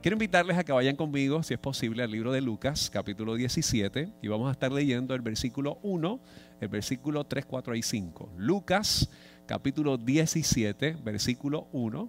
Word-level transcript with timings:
Quiero 0.00 0.14
invitarles 0.14 0.56
a 0.56 0.62
que 0.62 0.70
vayan 0.70 0.94
conmigo, 0.94 1.42
si 1.42 1.54
es 1.54 1.60
posible, 1.60 2.04
al 2.04 2.10
libro 2.12 2.30
de 2.30 2.40
Lucas, 2.40 2.88
capítulo 2.88 3.34
17, 3.34 4.12
y 4.22 4.28
vamos 4.28 4.48
a 4.48 4.52
estar 4.52 4.70
leyendo 4.70 5.12
el 5.12 5.22
versículo 5.22 5.78
1, 5.82 6.20
el 6.60 6.68
versículo 6.68 7.24
3, 7.24 7.44
4 7.44 7.74
y 7.74 7.82
5. 7.82 8.32
Lucas, 8.36 9.10
capítulo 9.46 9.96
17, 9.96 10.98
versículo 11.02 11.66
1, 11.72 12.08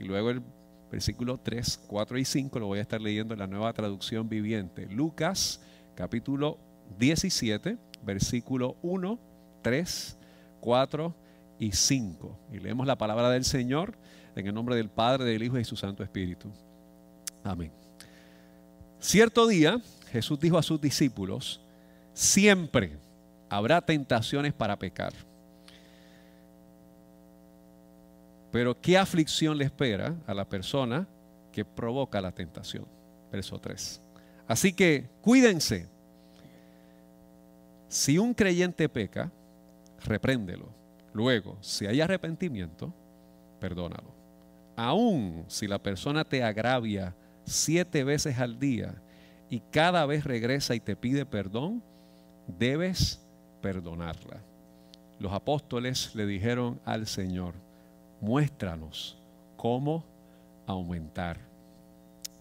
y 0.00 0.04
luego 0.04 0.30
el 0.30 0.42
versículo 0.90 1.38
3, 1.38 1.84
4 1.86 2.18
y 2.18 2.24
5 2.24 2.58
lo 2.58 2.68
voy 2.68 2.78
a 2.78 2.82
estar 2.82 3.02
leyendo 3.02 3.34
en 3.34 3.40
la 3.40 3.46
nueva 3.46 3.70
traducción 3.74 4.30
viviente. 4.30 4.86
Lucas, 4.86 5.60
capítulo 5.94 6.58
17, 6.98 7.76
versículo 8.02 8.76
1, 8.80 9.18
3, 9.60 10.18
4 10.60 11.14
y 11.58 11.72
5. 11.72 12.38
Y 12.54 12.60
leemos 12.60 12.86
la 12.86 12.96
palabra 12.96 13.28
del 13.28 13.44
Señor 13.44 13.98
en 14.34 14.46
el 14.46 14.54
nombre 14.54 14.74
del 14.74 14.88
Padre, 14.88 15.24
del 15.24 15.42
Hijo 15.42 15.56
y 15.56 15.58
de 15.58 15.64
su 15.64 15.76
Santo 15.76 16.02
Espíritu. 16.02 16.50
Amén. 17.46 17.70
Cierto 18.98 19.46
día 19.46 19.80
Jesús 20.10 20.38
dijo 20.40 20.58
a 20.58 20.62
sus 20.62 20.80
discípulos, 20.80 21.60
siempre 22.12 22.98
habrá 23.48 23.80
tentaciones 23.80 24.52
para 24.52 24.76
pecar. 24.76 25.12
Pero 28.50 28.80
¿qué 28.80 28.98
aflicción 28.98 29.56
le 29.58 29.64
espera 29.64 30.14
a 30.26 30.34
la 30.34 30.48
persona 30.48 31.06
que 31.52 31.64
provoca 31.64 32.20
la 32.20 32.32
tentación? 32.32 32.86
Verso 33.30 33.58
3. 33.60 34.00
Así 34.48 34.72
que 34.72 35.08
cuídense. 35.20 35.88
Si 37.88 38.18
un 38.18 38.34
creyente 38.34 38.88
peca, 38.88 39.30
repréndelo. 40.04 40.68
Luego, 41.12 41.58
si 41.60 41.86
hay 41.86 42.00
arrepentimiento, 42.00 42.92
perdónalo. 43.60 44.14
Aún 44.74 45.44
si 45.48 45.66
la 45.66 45.78
persona 45.78 46.24
te 46.24 46.42
agravia 46.42 47.14
siete 47.46 48.04
veces 48.04 48.38
al 48.38 48.58
día 48.58 48.94
y 49.48 49.60
cada 49.70 50.04
vez 50.06 50.24
regresa 50.24 50.74
y 50.74 50.80
te 50.80 50.96
pide 50.96 51.24
perdón, 51.24 51.82
debes 52.58 53.20
perdonarla. 53.62 54.40
Los 55.18 55.32
apóstoles 55.32 56.14
le 56.14 56.26
dijeron 56.26 56.80
al 56.84 57.06
Señor, 57.06 57.54
muéstranos 58.20 59.16
cómo 59.56 60.04
aumentar 60.66 61.38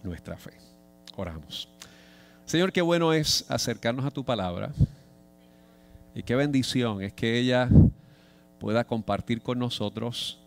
nuestra 0.03 0.38
fe. 0.38 0.53
Oramos. 1.16 1.69
Señor, 2.45 2.72
qué 2.72 2.81
bueno 2.81 3.14
es 3.14 3.45
acercarnos 3.50 4.06
a 4.06 4.12
tu 4.12 4.23
palabra 4.23 4.72
y 6.14 6.23
qué 6.23 6.36
bendición 6.36 7.02
es 7.02 7.14
que 7.14 7.38
ella 7.40 7.69
pueda 8.59 8.84
compartir 8.84 9.42
con 9.42 9.59
nosotros 9.59 10.40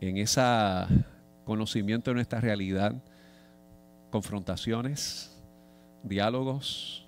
en 0.00 0.16
esa 0.18 0.88
conocimiento 1.50 2.12
de 2.12 2.14
nuestra 2.14 2.40
realidad, 2.40 2.94
confrontaciones, 4.08 5.36
diálogos, 6.04 7.04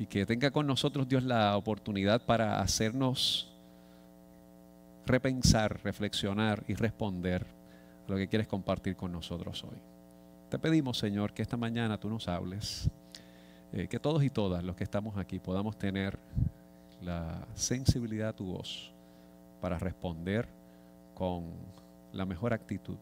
y 0.00 0.06
que 0.06 0.26
tenga 0.26 0.50
con 0.50 0.66
nosotros 0.66 1.06
Dios 1.06 1.22
la 1.22 1.56
oportunidad 1.56 2.22
para 2.22 2.60
hacernos 2.60 3.52
repensar, 5.06 5.78
reflexionar 5.84 6.64
y 6.66 6.74
responder 6.74 7.46
a 8.08 8.10
lo 8.10 8.16
que 8.16 8.26
quieres 8.26 8.48
compartir 8.48 8.96
con 8.96 9.12
nosotros 9.12 9.62
hoy. 9.62 9.78
Te 10.50 10.58
pedimos, 10.58 10.98
Señor, 10.98 11.32
que 11.32 11.42
esta 11.42 11.56
mañana 11.56 12.00
tú 12.00 12.10
nos 12.10 12.26
hables, 12.26 12.90
eh, 13.72 13.86
que 13.86 14.00
todos 14.00 14.24
y 14.24 14.30
todas 14.30 14.64
los 14.64 14.74
que 14.74 14.82
estamos 14.82 15.16
aquí 15.18 15.38
podamos 15.38 15.78
tener 15.78 16.18
la 17.00 17.46
sensibilidad 17.54 18.30
a 18.30 18.32
tu 18.32 18.46
voz 18.46 18.90
para 19.60 19.78
responder 19.78 20.48
con 21.14 21.44
la 22.12 22.26
mejor 22.26 22.52
actitud 22.52 22.96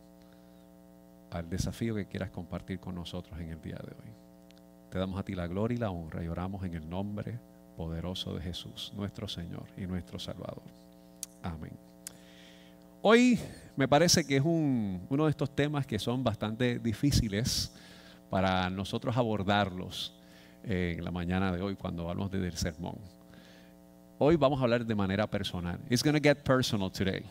al 1.30 1.48
desafío 1.48 1.94
que 1.94 2.06
quieras 2.06 2.30
compartir 2.30 2.80
con 2.80 2.94
nosotros 2.94 3.38
en 3.40 3.50
el 3.50 3.60
día 3.60 3.76
de 3.76 3.92
hoy. 3.92 4.12
Te 4.90 4.98
damos 4.98 5.18
a 5.18 5.22
ti 5.22 5.34
la 5.34 5.46
gloria 5.46 5.76
y 5.76 5.78
la 5.78 5.90
honra 5.90 6.24
y 6.24 6.28
oramos 6.28 6.64
en 6.64 6.74
el 6.74 6.88
nombre 6.88 7.38
poderoso 7.76 8.34
de 8.34 8.42
Jesús, 8.42 8.92
nuestro 8.96 9.28
Señor 9.28 9.64
y 9.76 9.86
nuestro 9.86 10.18
Salvador. 10.18 10.64
Amén. 11.42 11.72
Hoy 13.02 13.38
me 13.76 13.88
parece 13.88 14.26
que 14.26 14.36
es 14.36 14.42
uno 14.44 15.24
de 15.24 15.30
estos 15.30 15.54
temas 15.54 15.86
que 15.86 15.98
son 15.98 16.22
bastante 16.22 16.78
difíciles 16.78 17.72
para 18.28 18.68
nosotros 18.68 19.16
abordarlos 19.16 20.14
en 20.64 21.02
la 21.02 21.10
mañana 21.10 21.52
de 21.52 21.62
hoy 21.62 21.76
cuando 21.76 22.10
hablamos 22.10 22.30
del 22.30 22.56
sermón. 22.56 22.96
Hoy 24.18 24.36
vamos 24.36 24.60
a 24.60 24.64
hablar 24.64 24.84
de 24.84 24.94
manera 24.94 25.26
personal. 25.26 25.80
It's 25.88 26.02
going 26.02 26.14
to 26.14 26.20
get 26.20 26.42
personal 26.42 26.90
today. 26.90 27.24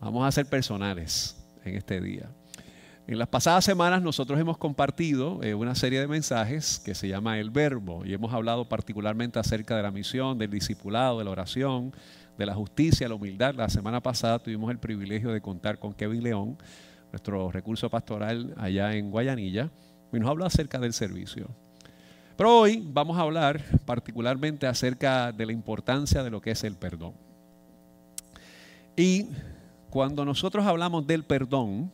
Vamos 0.00 0.26
a 0.26 0.32
ser 0.32 0.46
personales 0.46 1.36
en 1.64 1.76
este 1.76 2.00
día. 2.00 2.28
En 3.10 3.18
las 3.18 3.26
pasadas 3.26 3.64
semanas 3.64 4.02
nosotros 4.02 4.38
hemos 4.38 4.56
compartido 4.56 5.42
eh, 5.42 5.52
una 5.52 5.74
serie 5.74 5.98
de 5.98 6.06
mensajes 6.06 6.78
que 6.78 6.94
se 6.94 7.08
llama 7.08 7.40
El 7.40 7.50
Verbo 7.50 8.06
y 8.06 8.14
hemos 8.14 8.32
hablado 8.32 8.68
particularmente 8.68 9.40
acerca 9.40 9.76
de 9.76 9.82
la 9.82 9.90
misión, 9.90 10.38
del 10.38 10.48
discipulado, 10.48 11.18
de 11.18 11.24
la 11.24 11.32
oración, 11.32 11.92
de 12.38 12.46
la 12.46 12.54
justicia, 12.54 13.08
la 13.08 13.16
humildad. 13.16 13.56
La 13.56 13.68
semana 13.68 14.00
pasada 14.00 14.38
tuvimos 14.38 14.70
el 14.70 14.78
privilegio 14.78 15.32
de 15.32 15.40
contar 15.40 15.80
con 15.80 15.92
Kevin 15.92 16.22
León, 16.22 16.56
nuestro 17.10 17.50
recurso 17.50 17.90
pastoral 17.90 18.54
allá 18.56 18.94
en 18.94 19.10
Guayanilla, 19.10 19.72
y 20.12 20.20
nos 20.20 20.30
habló 20.30 20.46
acerca 20.46 20.78
del 20.78 20.92
servicio. 20.92 21.48
Pero 22.36 22.60
hoy 22.60 22.80
vamos 22.92 23.18
a 23.18 23.22
hablar 23.22 23.60
particularmente 23.86 24.68
acerca 24.68 25.32
de 25.32 25.46
la 25.46 25.52
importancia 25.52 26.22
de 26.22 26.30
lo 26.30 26.40
que 26.40 26.52
es 26.52 26.62
el 26.62 26.76
perdón. 26.76 27.14
Y 28.94 29.26
cuando 29.90 30.24
nosotros 30.24 30.64
hablamos 30.64 31.08
del 31.08 31.24
perdón, 31.24 31.90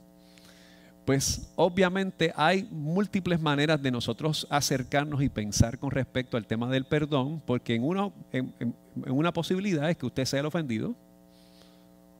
pues 1.07 1.49
obviamente 1.55 2.33
hay 2.35 2.69
múltiples 2.69 3.41
maneras 3.41 3.81
de 3.81 3.93
nosotros 3.93 4.45
acercarnos 4.51 5.23
y 5.23 5.29
pensar 5.29 5.79
con 5.79 5.93
respecto 5.93 6.37
al 6.37 6.47
tema 6.47 6.69
del 6.69 6.85
perdón, 6.85 7.41
porque 7.47 7.77
en, 7.77 8.75
una 9.07 9.33
posibilidad 9.33 9.89
es 9.89 9.97
que 9.97 10.05
usted 10.05 10.25
sea 10.25 10.41
el 10.41 10.47
ofendido 10.47 10.97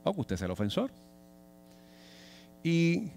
o 0.05 0.13
que 0.13 0.21
usted 0.21 0.37
sea 0.37 0.45
el 0.45 0.51
ofensor. 0.51 0.89
Y 2.63 3.09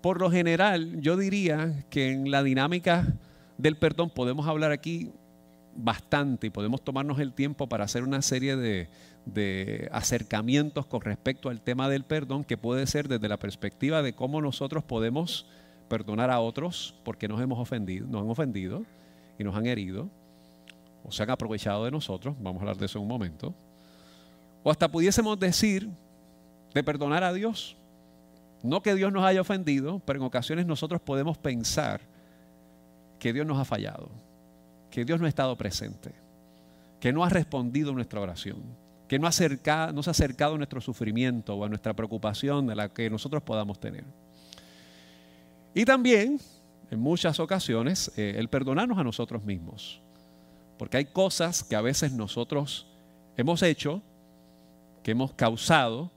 por 0.00 0.20
lo 0.20 0.30
general 0.30 0.98
yo 1.02 1.18
diría 1.18 1.84
que 1.90 2.10
en 2.10 2.30
la 2.30 2.42
dinámica 2.42 3.06
del 3.58 3.76
perdón 3.76 4.08
podemos 4.08 4.48
hablar 4.48 4.72
aquí 4.72 5.12
bastante 5.76 6.46
y 6.46 6.50
podemos 6.50 6.82
tomarnos 6.82 7.18
el 7.18 7.34
tiempo 7.34 7.68
para 7.68 7.84
hacer 7.84 8.04
una 8.04 8.22
serie 8.22 8.56
de, 8.56 8.88
de 9.26 9.88
acercamientos 9.92 10.86
con 10.86 11.00
respecto 11.00 11.48
al 11.48 11.60
tema 11.60 11.88
del 11.88 12.04
perdón, 12.04 12.44
que 12.44 12.58
puede 12.58 12.86
ser 12.86 13.08
desde 13.08 13.28
la 13.28 13.38
perspectiva 13.38 14.02
de 14.02 14.14
cómo 14.14 14.40
nosotros 14.40 14.84
podemos 14.84 15.46
perdonar 15.88 16.30
a 16.30 16.40
otros 16.40 16.94
porque 17.04 17.28
nos 17.28 17.40
hemos 17.40 17.58
ofendido, 17.58 18.06
nos 18.06 18.22
han 18.22 18.30
ofendido 18.30 18.84
y 19.38 19.44
nos 19.44 19.56
han 19.56 19.66
herido, 19.66 20.08
o 21.04 21.12
se 21.12 21.22
han 21.22 21.30
aprovechado 21.30 21.84
de 21.84 21.90
nosotros, 21.90 22.34
vamos 22.40 22.60
a 22.60 22.62
hablar 22.62 22.76
de 22.76 22.86
eso 22.86 22.98
en 22.98 23.02
un 23.02 23.08
momento, 23.08 23.54
o 24.62 24.70
hasta 24.70 24.90
pudiésemos 24.90 25.38
decir 25.38 25.88
de 26.72 26.82
perdonar 26.82 27.22
a 27.24 27.32
Dios. 27.32 27.76
No 28.62 28.82
que 28.82 28.94
Dios 28.94 29.12
nos 29.12 29.24
haya 29.24 29.42
ofendido, 29.42 30.00
pero 30.06 30.18
en 30.18 30.24
ocasiones 30.24 30.64
nosotros 30.64 31.00
podemos 31.02 31.36
pensar 31.36 32.00
que 33.18 33.32
Dios 33.32 33.46
nos 33.46 33.58
ha 33.58 33.66
fallado, 33.66 34.08
que 34.90 35.04
Dios 35.04 35.20
no 35.20 35.26
ha 35.26 35.28
estado 35.28 35.54
presente, 35.56 36.12
que 36.98 37.12
no 37.12 37.22
ha 37.22 37.28
respondido 37.28 37.92
nuestra 37.92 38.20
oración 38.20 38.83
que 39.08 39.18
no, 39.18 39.30
se 39.30 39.44
ha 39.44 39.92
acercado 40.10 40.54
a 40.54 40.56
nuestro 40.56 40.80
sufrimiento 40.80 41.54
o 41.54 41.64
a 41.64 41.68
nuestra 41.68 41.94
preocupación 41.94 42.66
de 42.66 42.74
la 42.74 42.88
que 42.88 43.10
nosotros 43.10 43.42
podamos 43.42 43.78
tener. 43.78 44.04
Y 45.74 45.84
también, 45.84 46.40
en 46.90 47.00
muchas 47.00 47.38
ocasiones, 47.40 48.12
eh, 48.16 48.34
el 48.36 48.48
perdonarnos 48.48 48.98
a 48.98 49.04
nosotros 49.04 49.44
mismos. 49.44 50.00
Porque 50.78 50.96
hay 50.96 51.04
cosas 51.04 51.62
que 51.62 51.76
a 51.76 51.80
veces 51.80 52.12
nosotros 52.12 52.86
hemos 53.36 53.62
hecho, 53.62 54.02
que 55.02 55.10
hemos 55.10 55.32
causado, 55.34 56.10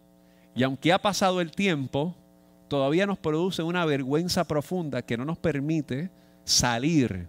y 0.56 0.63
aunque 0.63 0.94
ha 0.94 1.00
pasado 1.00 1.42
el 1.42 1.51
tiempo, 1.51 2.16
todavía 2.68 3.06
nos 3.06 3.18
produce 3.18 3.63
una 3.63 3.86
vergüenza 3.86 4.45
profunda 4.45 5.01
que 5.01 5.18
no 5.18 5.25
nos 5.25 5.38
permite 5.38 6.10
salir 6.44 7.28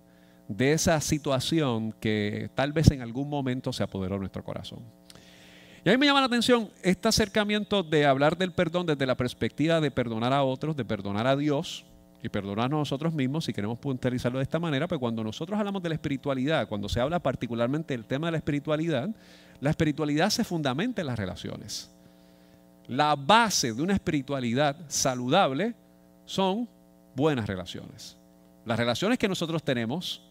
de 0.49 0.73
esa 0.73 1.01
situación 1.01 1.93
que 1.93 2.51
tal 2.55 2.73
vez 2.73 2.91
en 2.91 3.03
algún 3.03 3.29
momento 3.29 3.73
se 3.73 3.83
apoderó 3.83 4.15
de 4.15 4.21
nuestro 4.21 4.43
corazón. 4.43 4.81
Y 5.85 5.89
a 5.89 5.93
mí 5.93 5.99
me 5.99 6.07
llama 6.07 6.21
la 6.21 6.27
atención 6.27 6.71
este 6.83 7.09
acercamiento 7.09 7.83
de 7.83 8.05
hablar 8.07 8.37
del 8.37 8.53
perdón 8.53 8.87
desde 8.87 9.07
la 9.07 9.17
perspectiva 9.17 9.81
de 9.81 9.91
perdonar 9.91 10.33
a 10.33 10.43
otros, 10.43 10.77
de 10.77 10.85
perdonar 10.85 11.27
a 11.27 11.37
Dios, 11.37 11.85
y 12.23 12.29
perdonarnos 12.29 12.79
a 12.79 12.81
nosotros 12.81 13.13
mismos, 13.13 13.45
si 13.45 13.53
queremos 13.53 13.79
puntualizarlo 13.79 14.39
de 14.39 14.43
esta 14.43 14.59
manera, 14.59 14.89
pues 14.89 14.99
cuando 14.99 15.23
nosotros 15.23 15.59
hablamos 15.59 15.83
de 15.83 15.91
la 15.91 15.95
espiritualidad, 15.95 16.69
cuando 16.69 16.89
se 16.89 17.01
habla 17.01 17.21
particularmente 17.21 17.95
del 17.95 18.07
tema 18.07 18.27
de 18.27 18.33
la 18.33 18.39
espiritualidad, 18.39 19.09
la 19.61 19.71
espiritualidad 19.71 20.31
se 20.31 20.45
fundamenta 20.45 21.01
en 21.01 21.07
las 21.07 21.19
relaciones. 21.19 21.91
La 22.89 23.15
base 23.15 23.73
de 23.73 23.83
una 23.83 23.93
espiritualidad 23.93 24.77
saludable 24.89 25.75
son 26.25 26.69
buenas 27.15 27.47
relaciones. 27.47 28.17
Las 28.65 28.79
relaciones 28.79 29.19
que 29.19 29.29
nosotros 29.29 29.63
tenemos 29.63 30.23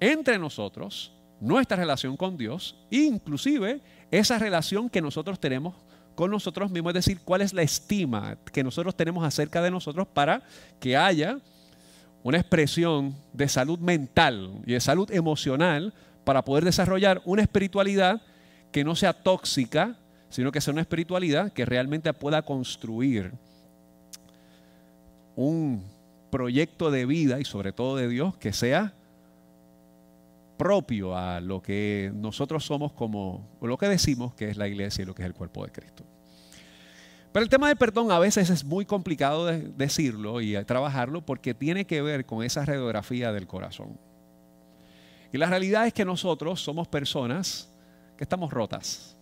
entre 0.00 0.38
nosotros, 0.38 1.12
nuestra 1.40 1.76
relación 1.76 2.16
con 2.16 2.36
Dios, 2.36 2.76
inclusive 2.90 3.80
esa 4.10 4.38
relación 4.38 4.88
que 4.88 5.00
nosotros 5.00 5.38
tenemos 5.38 5.74
con 6.14 6.30
nosotros 6.30 6.70
mismos, 6.70 6.90
es 6.90 7.06
decir, 7.06 7.20
cuál 7.24 7.42
es 7.42 7.52
la 7.52 7.62
estima 7.62 8.36
que 8.52 8.64
nosotros 8.64 8.96
tenemos 8.96 9.24
acerca 9.24 9.62
de 9.62 9.70
nosotros 9.70 10.08
para 10.08 10.42
que 10.80 10.96
haya 10.96 11.38
una 12.24 12.38
expresión 12.38 13.14
de 13.32 13.48
salud 13.48 13.78
mental 13.78 14.50
y 14.66 14.72
de 14.72 14.80
salud 14.80 15.08
emocional 15.12 15.94
para 16.24 16.44
poder 16.44 16.64
desarrollar 16.64 17.22
una 17.24 17.42
espiritualidad 17.42 18.20
que 18.72 18.82
no 18.82 18.96
sea 18.96 19.12
tóxica, 19.12 19.96
sino 20.28 20.50
que 20.50 20.60
sea 20.60 20.72
una 20.72 20.80
espiritualidad 20.80 21.52
que 21.52 21.64
realmente 21.64 22.12
pueda 22.12 22.42
construir 22.42 23.32
un 25.36 25.84
proyecto 26.30 26.90
de 26.90 27.06
vida 27.06 27.38
y 27.38 27.44
sobre 27.44 27.72
todo 27.72 27.96
de 27.96 28.08
Dios 28.08 28.36
que 28.36 28.52
sea 28.52 28.92
propio 30.58 31.16
a 31.16 31.40
lo 31.40 31.62
que 31.62 32.12
nosotros 32.14 32.66
somos 32.66 32.92
como 32.92 33.56
lo 33.62 33.78
que 33.78 33.88
decimos 33.88 34.34
que 34.34 34.50
es 34.50 34.58
la 34.58 34.68
iglesia 34.68 35.02
y 35.02 35.06
lo 35.06 35.14
que 35.14 35.22
es 35.22 35.26
el 35.26 35.34
cuerpo 35.34 35.64
de 35.64 35.72
Cristo. 35.72 36.04
Pero 37.32 37.44
el 37.44 37.48
tema 37.48 37.68
del 37.68 37.76
perdón 37.76 38.10
a 38.10 38.18
veces 38.18 38.50
es 38.50 38.64
muy 38.64 38.84
complicado 38.84 39.46
de 39.46 39.68
decirlo 39.76 40.40
y 40.40 40.62
trabajarlo 40.64 41.24
porque 41.24 41.54
tiene 41.54 41.86
que 41.86 42.02
ver 42.02 42.26
con 42.26 42.42
esa 42.42 42.64
radiografía 42.64 43.32
del 43.32 43.46
corazón. 43.46 43.98
Y 45.32 45.38
la 45.38 45.46
realidad 45.46 45.86
es 45.86 45.92
que 45.92 46.04
nosotros 46.04 46.60
somos 46.60 46.88
personas 46.88 47.70
que 48.16 48.24
estamos 48.24 48.52
rotas. 48.52 49.16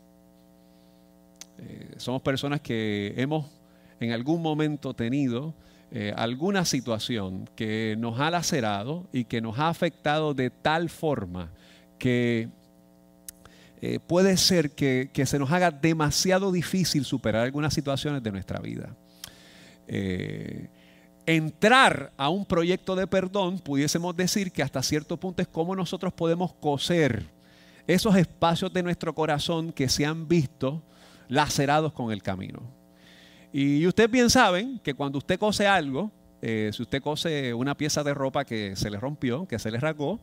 Eh, 1.58 1.94
somos 1.96 2.22
personas 2.22 2.60
que 2.60 3.12
hemos 3.16 3.46
en 3.98 4.12
algún 4.12 4.40
momento 4.40 4.94
tenido 4.94 5.54
eh, 5.98 6.12
alguna 6.14 6.66
situación 6.66 7.48
que 7.56 7.96
nos 7.98 8.20
ha 8.20 8.30
lacerado 8.30 9.08
y 9.14 9.24
que 9.24 9.40
nos 9.40 9.58
ha 9.58 9.70
afectado 9.70 10.34
de 10.34 10.50
tal 10.50 10.90
forma 10.90 11.50
que 11.98 12.50
eh, 13.80 13.98
puede 14.06 14.36
ser 14.36 14.72
que, 14.72 15.08
se 15.24 15.38
nos 15.38 15.50
haga 15.50 15.70
demasiado 15.70 16.52
difícil 16.52 17.06
superar 17.06 17.44
algunas 17.44 17.72
situaciones 17.72 18.22
de 18.22 18.30
nuestra 18.30 18.60
vida. 18.60 18.94
Eh, 19.88 20.68
entrar 21.24 22.12
a 22.18 22.28
un 22.28 22.44
proyecto 22.44 22.94
de 22.94 23.06
perdón, 23.06 23.58
pudiésemos 23.58 24.14
decir 24.14 24.52
que 24.52 24.62
hasta 24.62 24.82
cierto 24.82 25.16
punto 25.16 25.40
es 25.40 25.48
como 25.48 25.74
nosotros 25.74 26.12
podemos 26.12 26.52
coser 26.52 27.24
esos 27.86 28.16
espacios 28.16 28.70
de 28.70 28.82
nuestro 28.82 29.14
corazón 29.14 29.72
que 29.72 29.88
se 29.88 30.04
han 30.04 30.28
visto 30.28 30.82
lacerados 31.28 31.94
con 31.94 32.12
el 32.12 32.22
camino. 32.22 32.85
Y 33.58 33.86
ustedes 33.86 34.10
bien 34.10 34.28
saben 34.28 34.78
que 34.80 34.92
cuando 34.92 35.16
usted 35.16 35.38
cose 35.38 35.66
algo, 35.66 36.10
eh, 36.42 36.68
si 36.74 36.82
usted 36.82 37.00
cose 37.00 37.54
una 37.54 37.74
pieza 37.74 38.04
de 38.04 38.12
ropa 38.12 38.44
que 38.44 38.76
se 38.76 38.90
le 38.90 39.00
rompió, 39.00 39.48
que 39.48 39.58
se 39.58 39.70
le 39.70 39.80
rasgó, 39.80 40.20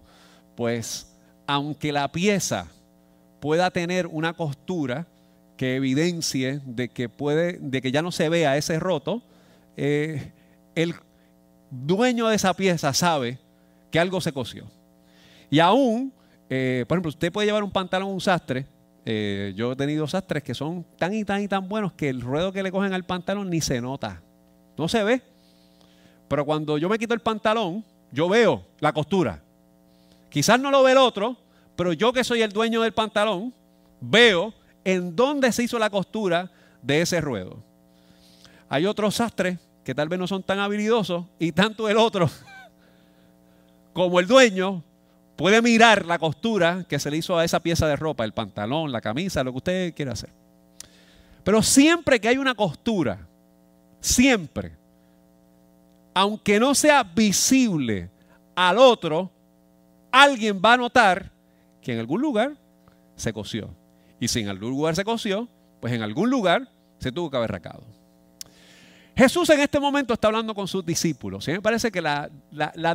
pues 0.56 1.18
aunque 1.48 1.92
la 1.92 2.12
pieza 2.12 2.68
pueda 3.40 3.72
tener 3.72 4.06
una 4.06 4.34
costura 4.34 5.08
que 5.58 5.78
evidencie 5.78 6.62
de 6.64 6.90
que, 6.90 7.10
puede, 7.10 7.54
de 7.54 7.82
que 7.82 7.92
ya 7.92 8.04
no 8.04 8.12
se 8.12 8.30
vea 8.30 8.56
ese 8.56 8.80
roto, 8.80 9.24
eh, 9.78 10.32
el 10.76 10.94
dueño 11.72 12.28
de 12.28 12.36
esa 12.36 12.54
pieza 12.54 12.94
sabe 12.94 13.40
que 13.90 13.98
algo 13.98 14.22
se 14.22 14.32
cosió. 14.32 14.68
Y 15.50 15.58
aún, 15.58 16.14
eh, 16.52 16.86
por 16.88 16.98
ejemplo, 16.98 17.10
usted 17.10 17.32
puede 17.32 17.48
llevar 17.48 17.64
un 17.64 17.72
pantalón 17.72 18.10
a 18.10 18.12
un 18.12 18.22
sastre 18.22 18.68
eh, 19.06 19.54
yo 19.56 19.74
he 19.74 19.76
tenido 19.76 20.08
sastres 20.08 20.44
que 20.44 20.54
son 20.54 20.86
tan 20.98 21.14
y 21.14 21.26
tan 21.26 21.42
y 21.42 21.48
tan 21.48 21.68
buenos 21.68 21.94
que 21.94 22.10
el 22.10 22.22
ruedo 22.22 22.54
que 22.54 22.64
le 22.64 22.72
cogen 22.72 22.94
al 22.94 23.04
pantalón 23.04 23.50
ni 23.50 23.62
se 23.62 23.82
nota. 23.82 24.22
No 24.78 24.88
se 24.88 25.04
ve. 25.04 25.22
Pero 26.28 26.46
cuando 26.46 26.78
yo 26.78 26.90
me 26.90 26.98
quito 26.98 27.14
el 27.14 27.20
pantalón, 27.20 27.84
yo 28.12 28.30
veo 28.30 28.66
la 28.80 28.94
costura. 28.94 29.42
Quizás 30.30 30.60
no 30.60 30.72
lo 30.72 30.84
ve 30.84 30.94
el 30.94 30.98
otro, 30.98 31.38
pero 31.76 31.94
yo 31.94 32.14
que 32.14 32.24
soy 32.24 32.42
el 32.42 32.52
dueño 32.52 32.82
del 32.82 32.94
pantalón, 32.94 33.54
veo 34.00 34.54
en 34.84 35.16
dónde 35.16 35.52
se 35.52 35.64
hizo 35.64 35.78
la 35.78 35.90
costura 35.90 36.50
de 36.82 37.02
ese 37.02 37.22
ruedo. 37.22 37.64
Hay 38.70 38.86
otros 38.86 39.16
sastres 39.16 39.60
que 39.84 39.94
tal 39.94 40.10
vez 40.10 40.18
no 40.18 40.28
son 40.28 40.44
tan 40.44 40.60
habilidosos 40.60 41.26
y 41.40 41.52
tanto 41.52 41.90
el 41.90 41.98
otro 41.98 42.30
como 43.94 44.20
el 44.20 44.28
dueño 44.28 44.84
Puede 45.36 45.62
mirar 45.62 46.06
la 46.06 46.20
costura 46.20 46.86
que 46.88 47.00
se 47.00 47.10
le 47.10 47.18
hizo 47.18 47.38
a 47.38 47.44
esa 47.44 47.60
pieza 47.60 47.88
de 47.88 47.96
ropa, 47.96 48.24
el 48.24 48.34
pantalón, 48.34 48.92
la 48.92 49.02
camisa, 49.02 49.44
lo 49.44 49.52
que 49.52 49.58
usted 49.58 49.94
quiera 49.94 50.14
hacer. 50.14 50.30
Pero 51.44 51.62
siempre 51.62 52.20
que 52.22 52.28
hay 52.28 52.38
una 52.38 52.56
costura, 52.56 53.28
siempre, 54.00 54.74
aunque 56.14 56.60
no 56.60 56.76
sea 56.76 57.04
visible 57.04 58.10
al 58.56 58.78
otro, 58.78 59.32
alguien 60.12 60.62
va 60.64 60.74
a 60.74 60.78
notar 60.78 61.32
que 61.82 61.94
en 61.94 62.00
algún 62.00 62.22
lugar 62.22 62.56
se 63.16 63.34
cosió. 63.34 63.70
Y 64.20 64.28
si 64.28 64.40
en 64.40 64.50
algún 64.50 64.70
lugar 64.70 64.96
se 64.96 65.04
cosió, 65.04 65.48
pues 65.82 65.94
en 65.94 66.04
algún 66.04 66.30
lugar 66.30 66.70
se 67.00 67.12
tuvo 67.12 67.30
que 67.30 67.38
haber 67.38 67.52
racado. 67.52 67.84
Jesús 69.16 69.48
en 69.52 69.60
este 69.60 69.80
momento 69.80 70.14
está 70.14 70.28
hablando 70.28 70.56
con 70.56 70.68
sus 70.68 70.84
discípulos. 70.84 71.48
Y 71.48 71.52
me 71.52 71.62
parece 71.62 71.92
que 71.92 72.02
la, 72.02 72.30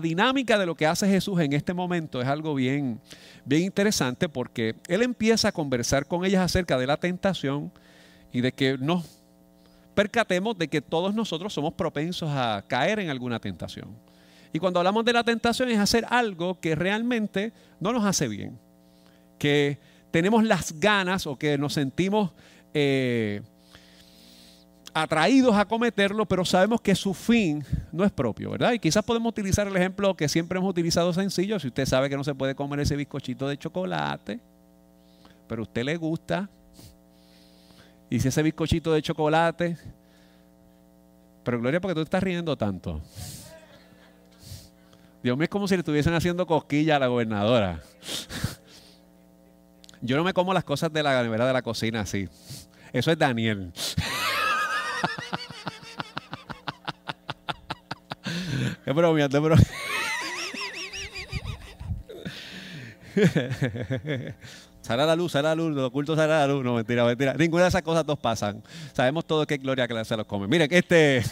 dinámica 0.02 0.58
de 0.58 0.66
lo 0.66 0.74
que 0.74 0.86
hace 0.86 1.08
Jesús 1.08 1.40
en 1.40 1.52
este 1.52 1.72
momento 1.72 2.20
es 2.20 2.26
algo 2.26 2.54
bien, 2.54 3.00
bien 3.44 3.62
interesante 3.62 4.28
porque 4.28 4.74
Él 4.88 5.02
empieza 5.02 5.48
a 5.48 5.52
conversar 5.52 6.06
con 6.06 6.24
ellas 6.24 6.42
acerca 6.42 6.76
de 6.76 6.86
la 6.86 6.96
tentación 6.96 7.72
y 8.32 8.40
de 8.40 8.52
que 8.52 8.76
nos 8.78 9.04
percatemos 9.94 10.58
de 10.58 10.68
que 10.68 10.80
todos 10.80 11.14
nosotros 11.14 11.52
somos 11.52 11.74
propensos 11.74 12.28
a 12.30 12.64
caer 12.66 12.98
en 12.98 13.10
alguna 13.10 13.38
tentación. 13.38 13.96
Y 14.52 14.58
cuando 14.58 14.80
hablamos 14.80 15.04
de 15.04 15.12
la 15.12 15.22
tentación 15.22 15.70
es 15.70 15.78
hacer 15.78 16.04
algo 16.08 16.58
que 16.58 16.74
realmente 16.74 17.52
no 17.78 17.92
nos 17.92 18.04
hace 18.04 18.26
bien, 18.26 18.58
que 19.38 19.78
tenemos 20.10 20.42
las 20.42 20.80
ganas 20.80 21.28
o 21.28 21.38
que 21.38 21.58
nos 21.58 21.74
sentimos... 21.74 22.32
Eh, 22.74 23.40
atraídos 24.94 25.54
a 25.56 25.64
cometerlo, 25.64 26.26
pero 26.26 26.44
sabemos 26.44 26.80
que 26.80 26.94
su 26.94 27.14
fin 27.14 27.64
no 27.92 28.04
es 28.04 28.12
propio, 28.12 28.50
¿verdad? 28.50 28.72
Y 28.72 28.78
quizás 28.78 29.04
podemos 29.04 29.30
utilizar 29.30 29.66
el 29.66 29.76
ejemplo 29.76 30.16
que 30.16 30.28
siempre 30.28 30.58
hemos 30.58 30.70
utilizado 30.70 31.12
sencillo, 31.12 31.58
si 31.58 31.68
usted 31.68 31.86
sabe 31.86 32.08
que 32.08 32.16
no 32.16 32.24
se 32.24 32.34
puede 32.34 32.54
comer 32.54 32.80
ese 32.80 32.96
bizcochito 32.96 33.48
de 33.48 33.58
chocolate, 33.58 34.40
pero 35.46 35.62
a 35.62 35.64
usted 35.64 35.84
le 35.84 35.96
gusta, 35.96 36.48
y 38.10 38.20
si 38.20 38.28
ese 38.28 38.42
bizcochito 38.42 38.92
de 38.92 39.02
chocolate, 39.02 39.76
pero 41.44 41.60
Gloria, 41.60 41.80
porque 41.80 41.94
tú 41.94 42.02
estás 42.02 42.22
riendo 42.22 42.56
tanto? 42.56 43.00
Dios 45.22 45.36
mío, 45.36 45.44
es 45.44 45.50
como 45.50 45.66
si 45.66 45.74
le 45.74 45.80
estuviesen 45.80 46.14
haciendo 46.14 46.46
cosquilla 46.46 46.96
a 46.96 46.98
la 46.98 47.06
gobernadora. 47.08 47.82
Yo 50.00 50.16
no 50.16 50.24
me 50.24 50.32
como 50.32 50.54
las 50.54 50.64
cosas 50.64 50.92
de 50.92 51.02
la 51.02 51.22
de 51.22 51.52
la 51.52 51.62
cocina 51.62 52.00
así. 52.00 52.28
Eso 52.92 53.10
es 53.10 53.18
Daniel. 53.18 53.72
Es 58.88 58.94
broma, 58.94 59.20
es 59.20 59.28
broma. 59.28 59.62
Sale 64.80 65.02
a 65.02 65.06
la 65.06 65.14
luz, 65.14 65.32
sale 65.32 65.48
a 65.48 65.50
la 65.50 65.54
luz, 65.56 65.76
lo 65.76 65.88
oculto 65.88 66.16
sale 66.16 66.32
a 66.32 66.46
la 66.46 66.54
luz. 66.54 66.64
No, 66.64 66.76
mentira, 66.76 67.04
mentira. 67.04 67.34
Ninguna 67.34 67.64
de 67.64 67.68
esas 67.68 67.82
cosas 67.82 68.06
dos 68.06 68.18
pasan. 68.18 68.62
Sabemos 68.94 69.26
todo 69.26 69.46
que 69.46 69.58
Gloria 69.58 69.86
que 69.86 70.04
se 70.06 70.16
los 70.16 70.24
come. 70.24 70.46
Miren, 70.46 70.68
este. 70.72 71.22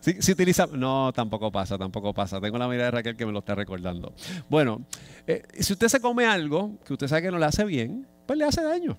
si, 0.00 0.32
utiliza. 0.32 0.66
No, 0.66 1.10
tampoco 1.14 1.50
pasa, 1.50 1.78
tampoco 1.78 2.12
pasa. 2.12 2.38
Tengo 2.42 2.58
la 2.58 2.68
mirada 2.68 2.90
de 2.90 2.90
Raquel 2.90 3.16
que 3.16 3.24
me 3.24 3.32
lo 3.32 3.38
está 3.38 3.54
recordando. 3.54 4.12
Bueno, 4.50 4.82
eh, 5.26 5.44
si 5.58 5.72
usted 5.72 5.88
se 5.88 5.98
come 5.98 6.26
algo 6.26 6.72
que 6.84 6.92
usted 6.92 7.08
sabe 7.08 7.22
que 7.22 7.30
no 7.30 7.38
le 7.38 7.46
hace 7.46 7.64
bien, 7.64 8.06
pues 8.26 8.38
le 8.38 8.44
hace 8.44 8.62
daño. 8.62 8.98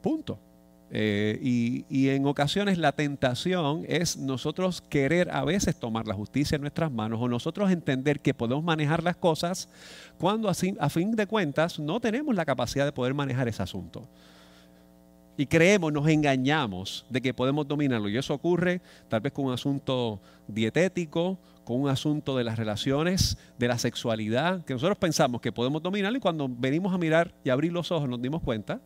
Punto. 0.00 0.45
Eh, 0.90 1.38
y, 1.42 2.08
en 2.08 2.26
ocasiones 2.26 2.78
la 2.78 2.92
tentación 2.92 3.84
es 3.88 4.16
nosotros 4.16 4.80
querer 4.80 5.30
a 5.32 5.44
veces 5.44 5.74
tomar 5.74 6.06
la 6.06 6.14
justicia 6.14 6.54
en 6.54 6.60
nuestras 6.60 6.92
manos 6.92 7.18
o 7.20 7.28
nosotros 7.28 7.70
entender 7.70 8.20
que 8.20 8.34
podemos 8.34 8.62
manejar 8.62 9.02
las 9.02 9.16
cosas 9.16 9.68
cuando 10.16 10.48
así, 10.48 10.76
a 10.78 10.88
fin 10.88 11.16
de 11.16 11.26
cuentas 11.26 11.80
no 11.80 11.98
tenemos 11.98 12.34
la 12.34 12.44
capacidad 12.44 12.84
de 12.84 12.92
poder 12.92 13.14
manejar 13.14 13.48
ese 13.48 13.62
asunto. 13.62 14.06
Y 15.36 15.46
creemos, 15.46 15.92
nos 15.92 16.08
engañamos 16.08 17.04
de 17.10 17.20
que 17.20 17.34
podemos 17.34 17.68
dominarlo. 17.68 18.08
Y 18.08 18.16
eso 18.16 18.32
ocurre 18.32 18.80
tal 19.08 19.20
vez 19.20 19.32
con 19.32 19.46
un 19.46 19.52
asunto 19.52 20.18
dietético, 20.48 21.38
con 21.64 21.82
un 21.82 21.88
asunto 21.90 22.36
de 22.38 22.44
las 22.44 22.58
relaciones, 22.58 23.36
de 23.58 23.68
la 23.68 23.76
sexualidad, 23.76 24.64
que 24.64 24.72
nosotros 24.72 24.96
pensamos 24.96 25.42
que 25.42 25.52
podemos 25.52 25.82
dominarlo 25.82 26.16
y 26.16 26.20
cuando 26.20 26.48
venimos 26.48 26.94
a 26.94 26.96
mirar 26.96 27.34
y 27.44 27.50
abrir 27.50 27.72
los 27.72 27.90
ojos 27.90 28.08
nos 28.08 28.22
dimos 28.22 28.40
cuenta 28.40 28.80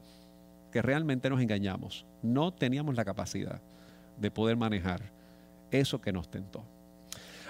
que 0.70 0.82
realmente 0.82 1.28
nos 1.30 1.40
engañamos. 1.40 2.04
No 2.22 2.52
teníamos 2.52 2.94
la 2.94 3.04
capacidad 3.04 3.60
de 4.18 4.30
poder 4.30 4.56
manejar 4.56 5.02
eso 5.70 6.00
que 6.00 6.12
nos 6.12 6.30
tentó. 6.30 6.64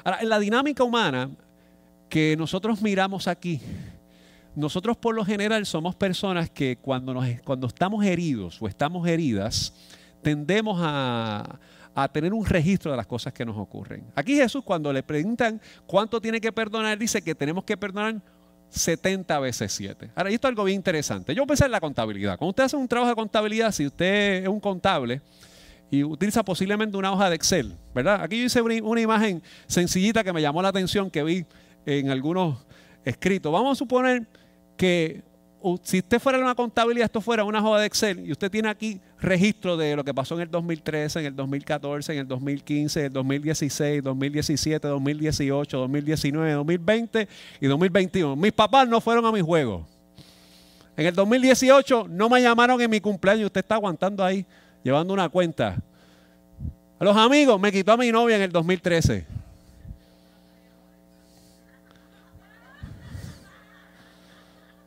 Ahora, 0.05 0.19
en 0.21 0.29
la 0.29 0.39
dinámica 0.39 0.85
humana 0.85 1.31
que 2.09 2.37
nosotros 2.37 2.83
miramos 2.83 3.29
aquí, 3.29 3.61
nosotros 4.57 4.97
por 4.97 5.15
lo 5.15 5.25
general 5.25 5.65
somos 5.67 5.95
personas 5.95 6.50
que 6.50 6.77
cuando, 6.77 7.23
estamos 7.67 8.05
heridos 8.05 8.61
o 8.61 8.69
estamos 8.69 9.07
heridas, 9.07 9.73
tendemos 10.23 10.79
a 10.83 11.59
tener 12.12 12.33
un 12.33 12.47
registro 12.47 12.91
de 12.91 12.97
las 12.97 13.07
cosas 13.07 13.33
que 13.33 13.45
nos 13.45 13.57
ocurren. 13.57 14.05
Aquí 14.15 14.35
Jesús 14.37 14.65
cuando 14.65 14.93
le 14.93 15.03
preguntan 15.03 15.61
cuánto 15.87 16.21
tiene 16.21 16.41
que 16.41 16.50
perdonar, 16.50 16.99
dice 16.99 17.23
que 17.23 17.35
tenemos 17.35 17.65
que 17.65 17.77
perdonar 17.77 18.21
70 18.71 19.39
veces 19.41 19.73
7. 19.73 20.11
Ahora, 20.15 20.31
esto 20.31 20.47
es 20.47 20.50
algo 20.50 20.65
bien 20.65 20.77
interesante. 20.77 21.35
Yo 21.35 21.47
pensé 21.47 21.67
en 21.67 21.73
la 21.73 21.81
contabilidad. 21.81 22.39
Cuando 22.39 22.50
usted 22.50 22.65
hace 22.65 22.77
un 22.77 22.89
trabajo 22.89 23.11
de 23.11 23.17
contabilidad, 23.17 23.73
si 23.73 23.87
usted 23.87 24.43
es 24.43 24.49
un 24.49 24.61
contable 24.61 25.21
y 25.91 26.05
utiliza 26.05 26.45
posiblemente 26.45 26.97
una 26.97 27.12
hoja 27.12 27.29
de 27.29 27.37
Excel, 27.37 27.77
¿verdad? 27.95 28.23
Aquí 28.23 28.39
yo 28.39 28.45
hice 28.45 28.62
una, 28.62 29.00
imagen 29.00 29.43
sencillita 29.67 30.23
que 30.23 30.33
me 30.33 30.41
llamó 30.41 30.62
la 30.62 30.69
atención, 30.69 31.11
que 31.11 31.23
vi 31.25 31.45
en 31.85 32.11
algunos 32.11 32.65
escritos. 33.05 33.53
Vamos 33.53 33.73
a 33.73 33.75
suponer 33.79 34.29
que 34.77 35.23
si 35.83 35.99
usted 35.99 36.19
fuera 36.19 36.38
una 36.38 36.55
contabilidad, 36.55 37.07
esto 37.07 37.21
fuera 37.21 37.45
una 37.45 37.59
hoja 37.59 37.81
de 37.81 37.87
Excel 37.87 38.26
y 38.26 38.33
usted 38.33 38.50
tiene 38.50 38.69
aquí 38.69 39.00
registro 39.21 39.76
de 39.76 39.95
lo 39.95 40.05
que 40.05 40.14
pasó 40.14 40.35
en 40.35 40.43
el 40.43 40.50
2013, 40.50 41.21
en 41.21 41.26
el 41.26 41.37
2014, 41.37 42.12
en 42.12 42.19
el 42.21 42.29
2015, 42.29 43.00
en 43.00 43.07
el 43.07 43.12
2016, 43.12 44.02
2017, 44.02 44.88
2018, 44.88 45.79
2019, 45.79 46.52
2020 46.52 47.29
y 47.61 47.67
2021. 47.67 48.37
Mis 48.37 48.52
papás 48.52 48.88
no 48.88 49.00
fueron 49.00 49.26
a 49.26 49.33
mi 49.33 49.40
juego. 49.40 49.87
En 50.97 51.07
el 51.07 51.14
2018 51.14 52.07
no 52.09 52.29
me 52.29 52.43
llamaron 52.43 52.81
en 52.81 52.90
mi 52.90 53.00
cumpleaños. 53.00 53.47
Usted 53.47 53.61
está 53.61 53.75
aguantando 53.75 54.25
ahí, 54.25 54.47
llevando 54.83 55.12
una 55.12 55.29
cuenta. 55.29 55.83
A 56.99 57.05
los 57.05 57.17
amigos 57.17 57.61
me 57.61 57.73
quitó 57.73 57.93
a 57.93 57.97
mi 57.97 58.11
novia 58.12 58.37
en 58.37 58.43
el 58.43 58.52
2013. 58.52 59.39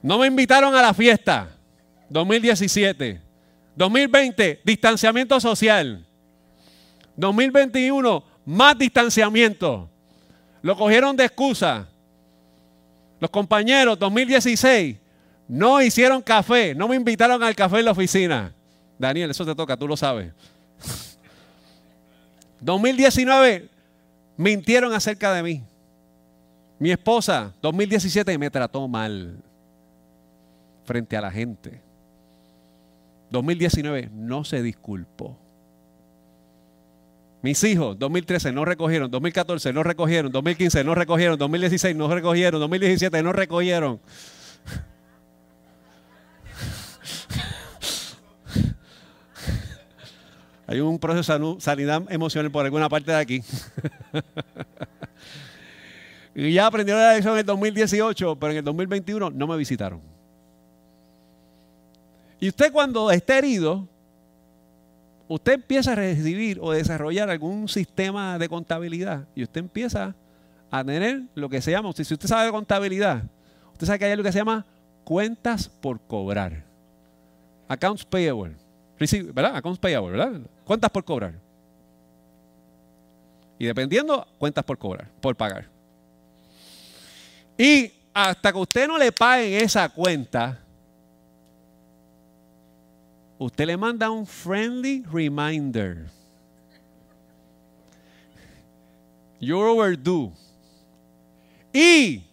No 0.03 0.19
me 0.19 0.27
invitaron 0.27 0.75
a 0.75 0.81
la 0.81 0.93
fiesta 0.93 1.50
2017. 2.10 3.22
2020, 3.75 4.62
distanciamiento 4.63 5.39
social. 5.39 6.05
2021, 7.15 8.24
más 8.45 8.77
distanciamiento. 8.77 9.89
Lo 10.62 10.75
cogieron 10.75 11.15
de 11.15 11.24
excusa. 11.24 11.88
Los 13.19 13.29
compañeros, 13.29 13.98
2016, 13.98 14.98
no 15.48 15.81
hicieron 15.81 16.22
café, 16.22 16.75
no 16.75 16.89
me 16.89 16.98
invitaron 16.98 17.41
al 17.41 17.55
café 17.55 17.79
en 17.79 17.86
la 17.86 17.91
oficina. 17.91 18.53
Daniel, 19.00 19.31
eso 19.31 19.45
te 19.45 19.55
toca, 19.55 19.77
tú 19.77 19.88
lo 19.88 19.95
sabes. 19.95 20.33
2019, 22.60 23.69
mintieron 24.36 24.93
acerca 24.93 25.33
de 25.33 25.43
mí. 25.43 25.63
Mi 26.77 26.91
esposa, 26.91 27.53
2017, 27.62 28.38
me 28.38 28.50
trató 28.50 28.86
mal 28.89 29.38
frente 30.84 31.18
a 31.18 31.22
la 31.22 31.32
gente. 31.32 31.82
2019 33.30 34.10
no 34.13 34.44
se 34.44 34.62
disculpó. 34.62 35.38
Mis 37.42 37.63
hijos, 37.66 38.00
2013 38.00 38.54
no 38.54 38.63
recogieron, 38.63 39.12
2014 39.12 39.74
no 39.74 39.84
recogieron, 39.84 40.32
2015 40.32 40.84
no 40.86 40.96
recogieron, 40.96 41.38
2016 41.38 41.94
no 41.94 42.08
recogieron, 42.08 42.62
2017 42.62 43.22
no 43.22 43.34
recogieron. 43.34 44.00
Hay 50.68 50.80
un 50.80 51.00
proceso 51.00 51.38
de 51.38 51.60
sanidad 51.60 52.02
emocional 52.10 52.50
por 52.50 52.63
alguna 52.63 52.88
parte 52.88 53.12
de 53.12 53.18
aquí. 53.18 53.44
y 56.36 56.54
ya 56.54 56.68
aprendieron 56.68 57.04
la 57.04 57.16
lección 57.16 57.34
en 57.34 57.40
el 57.40 57.46
2018, 57.46 58.40
pero 58.40 58.52
en 58.52 58.60
el 58.60 58.63
2021 58.63 59.32
no 59.32 59.48
me 59.48 59.58
visitaron. 59.58 60.13
Y 62.44 62.50
usted 62.50 62.74
cuando 62.74 63.10
está 63.10 63.38
herido, 63.38 63.88
usted 65.30 65.54
empieza 65.54 65.94
a 65.94 65.96
recibir 65.96 66.60
o 66.62 66.74
desarrollar 66.74 67.30
algún 67.30 67.70
sistema 67.70 68.38
de 68.38 68.50
contabilidad 68.50 69.26
y 69.34 69.44
usted 69.44 69.62
empieza 69.62 70.14
a 70.70 70.84
tener 70.84 71.22
lo 71.36 71.48
que 71.48 71.62
se 71.62 71.72
llama, 71.72 71.94
si 71.94 72.02
usted 72.02 72.28
sabe 72.28 72.48
de 72.48 72.52
contabilidad, 72.52 73.24
usted 73.72 73.88
sabe 73.88 74.00
que 74.00 74.06
hay 74.08 74.12
algo 74.12 74.26
que 74.26 74.34
se 74.34 74.40
llama 74.40 74.66
cuentas 75.06 75.70
por 75.70 76.02
cobrar. 76.02 76.66
Accounts 77.70 78.04
payable. 78.04 78.56
¿Verdad? 79.34 79.56
Accounts 79.56 79.80
payable, 79.80 80.12
¿verdad? 80.12 80.42
Cuentas 80.66 80.92
por 80.92 81.06
cobrar. 81.06 81.36
Y 83.58 83.68
dependiendo, 83.68 84.28
cuentas 84.38 84.66
por 84.66 84.78
cobrar, 84.78 85.10
por 85.22 85.34
pagar. 85.38 85.70
Y 87.58 87.90
hasta 88.14 88.52
que 88.52 88.60
usted 88.60 88.86
no 88.86 88.98
le 88.98 89.14
pague 89.14 89.64
esa 89.64 89.88
cuenta, 89.88 90.60
usted 93.44 93.68
le 93.68 93.78
manda 93.78 94.10
un 94.10 94.26
friendly 94.26 95.04
reminder. 95.12 96.08
You're 99.40 99.70
overdue. 99.70 100.32
Y 101.74 102.24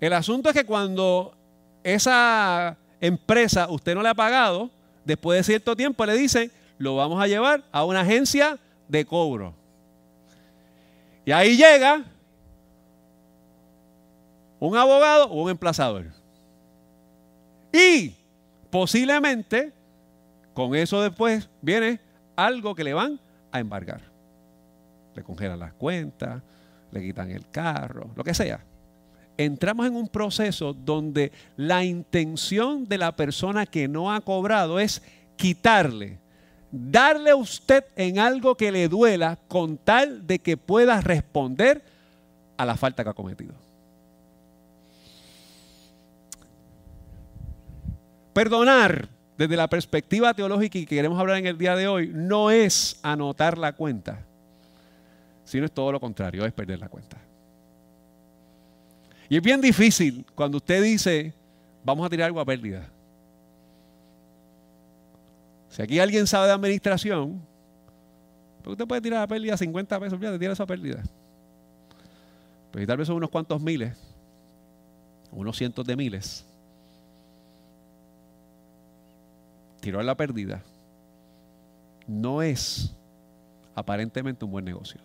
el 0.00 0.12
asunto 0.12 0.50
es 0.50 0.54
que 0.54 0.64
cuando 0.64 1.34
esa 1.82 2.76
empresa 3.00 3.66
usted 3.70 3.94
no 3.94 4.02
le 4.02 4.10
ha 4.10 4.14
pagado, 4.14 4.70
después 5.04 5.38
de 5.38 5.44
cierto 5.44 5.74
tiempo 5.74 6.04
le 6.04 6.14
dicen, 6.14 6.52
lo 6.76 6.96
vamos 6.96 7.22
a 7.22 7.26
llevar 7.26 7.64
a 7.72 7.84
una 7.84 8.00
agencia 8.00 8.58
de 8.88 9.06
cobro. 9.06 9.54
Y 11.24 11.32
ahí 11.32 11.56
llega 11.56 12.04
un 14.60 14.76
abogado 14.76 15.30
o 15.30 15.42
un 15.42 15.50
emplazador. 15.50 16.06
Y 17.72 18.14
posiblemente 18.70 19.72
con 20.54 20.74
eso 20.74 21.02
después 21.02 21.50
viene 21.60 22.00
algo 22.36 22.74
que 22.74 22.84
le 22.84 22.94
van 22.94 23.20
a 23.52 23.60
embargar. 23.60 24.00
Le 25.14 25.22
congelan 25.22 25.58
las 25.58 25.74
cuentas, 25.74 26.42
le 26.90 27.02
quitan 27.02 27.30
el 27.30 27.48
carro, 27.50 28.10
lo 28.16 28.24
que 28.24 28.34
sea. 28.34 28.64
Entramos 29.36 29.86
en 29.86 29.96
un 29.96 30.08
proceso 30.08 30.72
donde 30.72 31.32
la 31.56 31.84
intención 31.84 32.86
de 32.86 32.98
la 32.98 33.16
persona 33.16 33.66
que 33.66 33.88
no 33.88 34.12
ha 34.12 34.20
cobrado 34.20 34.78
es 34.78 35.02
quitarle, 35.36 36.18
darle 36.70 37.30
a 37.30 37.36
usted 37.36 37.84
en 37.96 38.20
algo 38.20 38.56
que 38.56 38.70
le 38.70 38.88
duela 38.88 39.38
con 39.48 39.76
tal 39.76 40.24
de 40.24 40.38
que 40.38 40.56
pueda 40.56 41.00
responder 41.00 41.82
a 42.56 42.64
la 42.64 42.76
falta 42.76 43.02
que 43.02 43.10
ha 43.10 43.14
cometido. 43.14 43.54
Perdonar 48.32 49.08
desde 49.36 49.56
la 49.56 49.68
perspectiva 49.68 50.32
teológica 50.32 50.78
y 50.78 50.86
que 50.86 50.96
queremos 50.96 51.18
hablar 51.18 51.38
en 51.38 51.46
el 51.46 51.58
día 51.58 51.74
de 51.74 51.88
hoy, 51.88 52.10
no 52.12 52.50
es 52.50 52.98
anotar 53.02 53.58
la 53.58 53.72
cuenta, 53.72 54.20
sino 55.44 55.64
es 55.66 55.72
todo 55.72 55.90
lo 55.92 56.00
contrario, 56.00 56.44
es 56.46 56.52
perder 56.52 56.78
la 56.78 56.88
cuenta. 56.88 57.18
Y 59.28 59.36
es 59.36 59.42
bien 59.42 59.60
difícil 59.60 60.24
cuando 60.34 60.58
usted 60.58 60.82
dice, 60.82 61.32
vamos 61.84 62.06
a 62.06 62.10
tirar 62.10 62.26
algo 62.26 62.40
a 62.40 62.44
pérdida. 62.44 62.88
Si 65.70 65.82
aquí 65.82 65.98
alguien 65.98 66.26
sabe 66.26 66.46
de 66.46 66.52
administración, 66.52 67.42
pues 68.62 68.72
usted 68.72 68.86
puede 68.86 69.00
tirar 69.00 69.22
a 69.22 69.26
pérdida 69.26 69.56
50 69.56 69.98
pesos, 69.98 70.20
te 70.20 70.38
tira 70.38 70.52
esa 70.52 70.66
pérdida. 70.66 71.02
Pues 72.70 72.86
tal 72.86 72.96
vez 72.96 73.08
son 73.08 73.16
unos 73.16 73.30
cuantos 73.30 73.60
miles, 73.60 73.96
unos 75.32 75.56
cientos 75.56 75.84
de 75.84 75.96
miles 75.96 76.46
tiró 79.84 80.00
a 80.00 80.02
la 80.02 80.16
pérdida, 80.16 80.62
no 82.06 82.40
es 82.40 82.94
aparentemente 83.74 84.42
un 84.46 84.50
buen 84.50 84.64
negocio. 84.64 84.98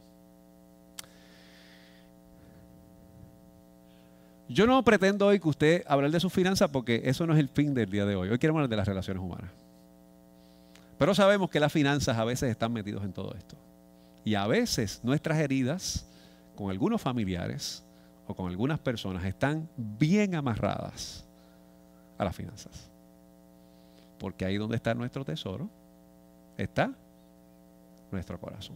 Yo 4.48 4.65
no 4.65 4.81
pretendo 4.86 5.27
hoy 5.27 5.38
que 5.38 5.50
usted 5.50 5.83
hable 5.86 6.09
de 6.09 6.19
sus 6.21 6.31
finanzas 6.31 6.69
porque 6.71 7.01
eso 7.03 7.27
no 7.27 7.33
es 7.33 7.39
el 7.39 7.50
fin 7.50 7.74
del 7.74 7.91
día 7.91 8.05
de 8.05 8.15
hoy. 8.15 8.29
Hoy 8.29 8.39
queremos 8.39 8.59
hablar 8.59 8.69
de 8.69 8.77
las 8.77 8.88
relaciones 8.88 9.21
humanas. 9.21 9.51
Pero 10.98 11.13
sabemos 11.13 11.50
que 11.50 11.59
las 11.59 11.74
finanzas 11.74 12.17
a 12.17 12.24
veces 12.24 12.50
están 12.50 12.71
metidos 12.71 13.03
en 13.03 13.12
todo 13.12 13.36
esto. 13.38 13.57
Y 14.24 14.36
a 14.36 14.48
veces 14.48 15.01
nuestras 15.03 15.39
heridas 15.39 16.05
con 16.55 16.71
algunos 16.71 17.01
familiares 17.01 17.83
o 18.27 18.33
con 18.33 18.48
algunas 18.48 18.79
personas 18.79 19.25
están 19.25 19.67
bien 19.75 20.36
amarradas 20.36 21.25
a 22.17 22.24
las 22.24 22.36
finanzas. 22.36 22.88
Porque 24.19 24.45
ahí 24.45 24.57
donde 24.57 24.75
está 24.75 24.93
nuestro 24.93 25.25
tesoro, 25.25 25.69
está 26.57 26.93
nuestro 28.11 28.39
corazón. 28.39 28.75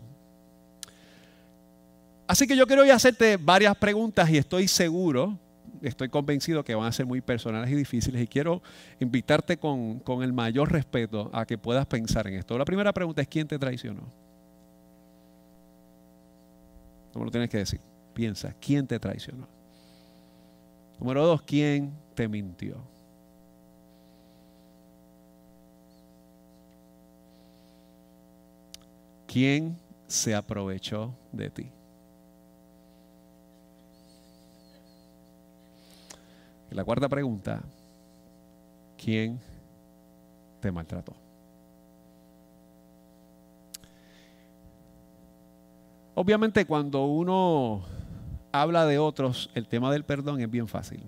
Así 2.27 2.47
que 2.47 2.55
yo 2.55 2.65
quiero 2.65 2.83
hacerte 2.91 3.37
varias 3.37 3.75
preguntas 3.75 4.29
y 4.29 4.37
estoy 4.37 4.67
seguro, 4.67 5.37
estoy 5.81 6.09
convencido 6.09 6.63
que 6.63 6.73
van 6.73 6.87
a 6.87 6.91
ser 6.91 7.05
muy 7.05 7.21
personales 7.21 7.69
y 7.69 7.75
difíciles 7.75 8.21
y 8.21 8.27
quiero 8.27 8.61
invitarte 8.99 9.57
con, 9.57 9.99
con 9.99 10.23
el 10.23 10.31
mayor 10.31 10.71
respeto 10.71 11.29
a 11.33 11.45
que 11.45 11.57
puedas 11.57 11.85
pensar 11.85 12.25
en 12.27 12.35
esto. 12.35 12.57
La 12.57 12.65
primera 12.65 12.93
pregunta 12.93 13.21
es, 13.21 13.27
¿quién 13.27 13.47
te 13.47 13.59
traicionó? 13.59 14.03
No 17.13 17.19
me 17.19 17.25
lo 17.25 17.31
tienes 17.31 17.49
que 17.49 17.57
decir. 17.57 17.79
Piensa, 18.13 18.53
¿quién 18.59 18.87
te 18.87 18.99
traicionó? 18.99 19.47
Número 20.99 21.25
dos, 21.25 21.41
¿quién 21.41 21.91
te 22.15 22.27
mintió? 22.27 22.92
¿Quién 29.33 29.79
se 30.05 30.35
aprovechó 30.35 31.11
de 31.31 31.49
ti? 31.49 31.71
Y 36.69 36.75
la 36.75 36.83
cuarta 36.83 37.09
pregunta, 37.09 37.63
¿quién 38.95 39.39
te 40.59 40.71
maltrató? 40.71 41.15
Obviamente 46.13 46.67
cuando 46.67 47.05
uno 47.05 47.81
habla 48.51 48.85
de 48.85 48.99
otros, 48.99 49.49
el 49.55 49.67
tema 49.67 49.91
del 49.91 50.03
perdón 50.03 50.41
es 50.41 50.51
bien 50.51 50.67
fácil. 50.67 51.01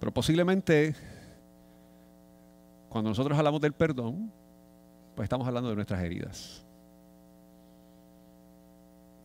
Pero 0.00 0.12
posiblemente 0.12 0.96
cuando 2.88 3.10
nosotros 3.10 3.38
hablamos 3.38 3.60
del 3.60 3.72
perdón, 3.72 4.32
pues 5.14 5.26
estamos 5.26 5.46
hablando 5.46 5.70
de 5.70 5.76
nuestras 5.76 6.02
heridas. 6.02 6.64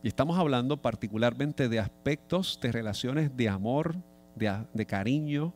Y 0.02 0.08
estamos 0.08 0.38
hablando 0.38 0.76
particularmente 0.76 1.68
de 1.68 1.80
aspectos 1.80 2.60
de 2.62 2.70
relaciones 2.70 3.36
de 3.36 3.48
amor, 3.48 3.96
de, 4.36 4.86
cariño 4.86 5.52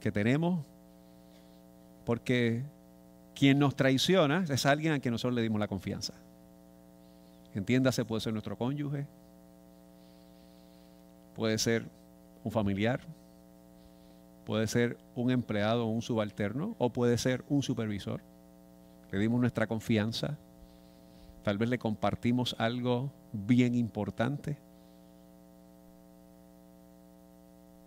que 0.00 0.12
tenemos, 0.12 0.64
porque 2.04 2.62
quien 3.34 3.58
nos 3.58 3.74
traiciona 3.74 4.44
es 4.48 4.66
alguien 4.66 4.92
a 4.92 5.00
quien 5.00 5.12
nosotros 5.12 5.34
le 5.34 5.42
dimos 5.42 5.58
la 5.58 5.66
confianza. 5.66 6.14
Entiéndase, 7.54 8.04
puede 8.04 8.20
ser 8.20 8.32
nuestro 8.32 8.56
cónyuge, 8.56 9.06
puede 11.34 11.58
ser 11.58 11.86
un 12.44 12.52
familiar, 12.52 13.00
puede 14.44 14.66
ser 14.66 14.98
un 15.16 15.30
empleado 15.30 15.86
o 15.86 15.90
un 15.90 16.02
subalterno, 16.02 16.76
o 16.78 16.90
puede 16.90 17.18
ser 17.18 17.44
un 17.48 17.62
supervisor. 17.62 18.20
Le 19.14 19.20
dimos 19.20 19.40
nuestra 19.40 19.68
confianza, 19.68 20.36
tal 21.44 21.56
vez 21.56 21.68
le 21.68 21.78
compartimos 21.78 22.56
algo 22.58 23.12
bien 23.32 23.76
importante 23.76 24.58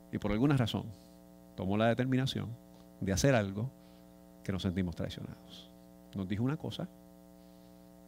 y 0.09 0.17
por 0.19 0.31
alguna 0.31 0.55
razón 0.55 0.85
tomó 1.57 1.75
la 1.75 1.89
determinación 1.89 2.47
de 3.01 3.11
hacer 3.11 3.35
algo 3.35 3.69
que 4.41 4.53
nos 4.53 4.61
sentimos 4.61 4.95
traicionados. 4.95 5.69
Nos 6.15 6.29
dijo 6.29 6.45
una 6.45 6.55
cosa 6.55 6.87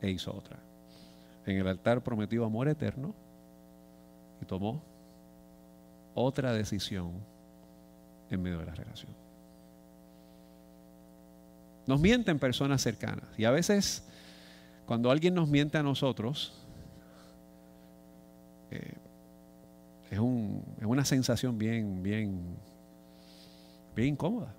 e 0.02 0.10
hizo 0.10 0.34
otra. 0.34 0.58
En 1.46 1.58
el 1.58 1.68
altar 1.68 2.02
prometió 2.02 2.46
amor 2.46 2.70
eterno 2.70 3.14
y 4.42 4.46
tomó 4.46 4.82
otra 6.16 6.54
decisión 6.54 7.12
en 8.30 8.42
medio 8.42 8.60
de 8.60 8.66
la 8.68 8.76
relación. 8.76 9.29
Nos 11.90 12.00
mienten 12.00 12.38
personas 12.38 12.84
cercanas 12.84 13.26
y 13.36 13.46
a 13.46 13.50
veces 13.50 14.04
cuando 14.86 15.10
alguien 15.10 15.34
nos 15.34 15.50
miente 15.50 15.76
a 15.80 15.82
nosotros, 15.82 16.54
eh, 18.70 18.94
es, 20.12 20.20
es, 20.20 20.86
una 20.86 21.04
sensación 21.04 21.58
bien, 21.58 22.04
bien, 22.04 22.42
bien 23.96 24.10
incómoda. 24.10 24.54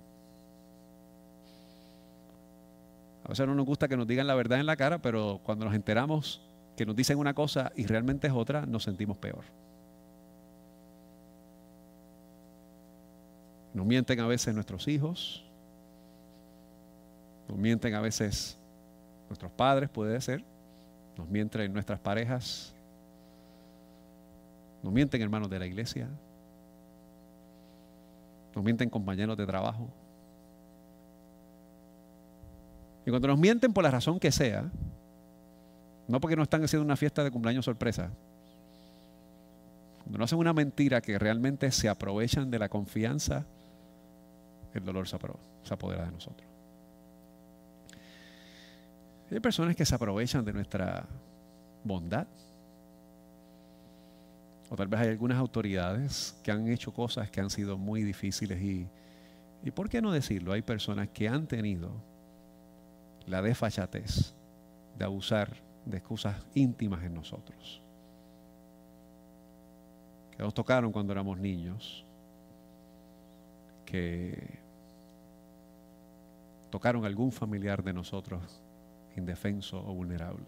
A 3.23 3.29
veces 3.29 3.47
no 3.47 3.55
nos 3.55 3.65
gusta 3.65 3.87
que 3.87 3.95
nos 3.95 4.07
digan 4.07 4.27
la 4.27 4.35
verdad 4.35 4.59
en 4.59 4.65
la 4.65 4.75
cara, 4.75 5.01
pero 5.01 5.39
cuando 5.41 5.63
nos 5.63 5.73
enteramos 5.73 6.41
que 6.75 6.85
nos 6.85 6.97
dicen 6.97 7.17
una 7.17 7.33
cosa 7.33 7.71
y 7.77 7.85
realmente 7.85 8.27
es 8.27 8.33
otra, 8.33 8.65
nos 8.65 8.83
sentimos 8.83 9.15
peor. 9.15 9.45
Nos 13.73 13.85
mienten 13.85 14.19
a 14.19 14.27
veces 14.27 14.53
nuestros 14.53 14.89
hijos, 14.89 15.45
nos 17.51 17.59
mienten 17.59 17.93
a 17.95 17.99
veces 17.99 18.57
nuestros 19.27 19.51
padres, 19.51 19.89
puede 19.89 20.21
ser, 20.21 20.41
nos 21.17 21.27
mienten 21.27 21.73
nuestras 21.73 21.99
parejas, 21.99 22.73
nos 24.81 24.93
mienten 24.93 25.21
hermanos 25.21 25.49
de 25.49 25.59
la 25.59 25.65
iglesia, 25.65 26.07
nos 28.55 28.63
mienten 28.63 28.89
compañeros 28.89 29.35
de 29.35 29.45
trabajo. 29.45 29.89
Y 33.05 33.09
cuando 33.09 33.27
nos 33.27 33.37
mienten 33.37 33.73
por 33.73 33.83
la 33.83 33.91
razón 33.91 34.17
que 34.17 34.31
sea, 34.31 34.71
no 36.07 36.21
porque 36.21 36.37
no 36.37 36.43
están 36.43 36.63
haciendo 36.63 36.85
una 36.85 36.95
fiesta 36.95 37.21
de 37.21 37.31
cumpleaños 37.31 37.65
sorpresa, 37.65 38.11
cuando 40.03 40.19
no 40.19 40.23
hacen 40.23 40.39
una 40.39 40.53
mentira 40.53 41.01
que 41.01 41.19
realmente 41.19 41.69
se 41.73 41.89
aprovechan 41.89 42.49
de 42.49 42.59
la 42.59 42.69
confianza, 42.69 43.43
el 44.73 44.85
dolor 44.85 45.05
se, 45.05 45.17
apodera 45.73 46.05
de 46.05 46.11
nosotros. 46.11 46.50
Hay 49.31 49.39
personas 49.39 49.77
que 49.77 49.85
se 49.85 49.95
aprovechan 49.95 50.43
de 50.43 50.51
nuestra 50.51 51.07
bondad. 51.85 52.27
O 54.69 54.75
tal 54.75 54.87
vez 54.89 54.99
hay 54.99 55.09
algunas 55.09 55.37
autoridades 55.37 56.37
que 56.43 56.51
han 56.51 56.67
hecho 56.67 56.93
cosas 56.93 57.31
que 57.31 57.39
han 57.39 57.49
sido 57.49 57.77
muy 57.77 58.03
difíciles 58.03 58.61
y, 58.61 58.87
y 59.63 59.71
¿por 59.71 59.89
qué 59.89 60.01
no 60.01 60.11
decirlo? 60.11 60.51
Hay 60.51 60.61
personas 60.61 61.09
que 61.09 61.29
han 61.29 61.47
tenido 61.47 61.91
la 63.25 63.41
desfachatez 63.41 64.33
de 64.97 65.05
abusar 65.05 65.49
de 65.85 65.97
excusas 65.97 66.35
íntimas 66.53 67.03
en 67.03 67.13
nosotros. 67.13 67.81
Que 70.35 70.43
nos 70.43 70.53
tocaron 70.53 70.91
cuando 70.91 71.13
éramos 71.13 71.37
niños, 71.37 72.05
que 73.85 74.59
tocaron 76.69 77.05
algún 77.05 77.31
familiar 77.31 77.81
de 77.81 77.93
nosotros 77.93 78.61
indefenso 79.15 79.77
o 79.77 79.93
vulnerable. 79.93 80.45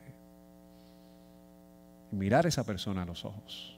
mirar 2.12 2.46
a 2.46 2.50
esa 2.50 2.64
persona 2.64 3.02
a 3.02 3.06
los 3.06 3.26
ojos 3.26 3.76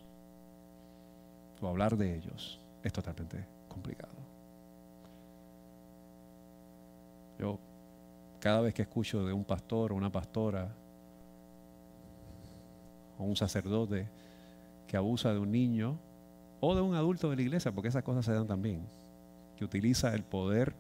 o 1.62 1.68
hablar 1.68 1.96
de 1.96 2.16
ellos 2.16 2.60
es 2.84 2.92
totalmente 2.92 3.46
complicado. 3.70 4.14
Yo 7.40 7.60
cada 8.40 8.62
vez 8.62 8.74
que 8.74 8.84
escucho 8.84 9.26
de 9.26 9.34
un 9.34 9.44
pastor 9.44 9.92
o 9.92 9.96
una 9.96 10.12
pastora 10.12 10.70
o 13.18 13.24
un 13.24 13.36
sacerdote 13.36 14.08
que 14.88 14.98
abusa 14.98 15.34
de 15.34 15.40
un 15.40 15.52
niño 15.52 15.98
o 16.60 16.76
de 16.76 16.82
un 16.82 16.96
adulto 16.96 17.30
de 17.30 17.36
la 17.36 17.42
iglesia, 17.42 17.72
porque 17.72 17.90
esas 17.90 18.04
cosas 18.04 18.26
se 18.26 18.34
dan 18.34 18.48
también, 18.48 18.82
que 19.58 19.66
utiliza 19.66 20.14
el 20.14 20.24
poder 20.24 20.74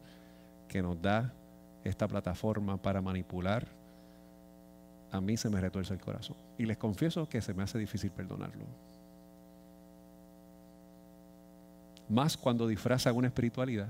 que 0.67 0.81
nos 0.81 1.01
da 1.01 1.33
esta 1.83 2.07
plataforma 2.07 2.77
para 2.77 3.01
manipular, 3.01 3.67
a 5.15 5.21
mí 5.21 5.37
se 5.37 5.49
me 5.49 5.59
retuerce 5.59 5.93
el 5.93 5.99
corazón. 5.99 6.35
Y 6.57 6.65
les 6.65 6.77
confieso 6.77 7.27
que 7.27 7.41
se 7.41 7.53
me 7.53 7.63
hace 7.63 7.77
difícil 7.77 8.11
perdonarlo. 8.11 8.65
Más 12.07 12.37
cuando 12.37 12.67
disfraza 12.67 13.11
una 13.11 13.27
espiritualidad 13.27 13.89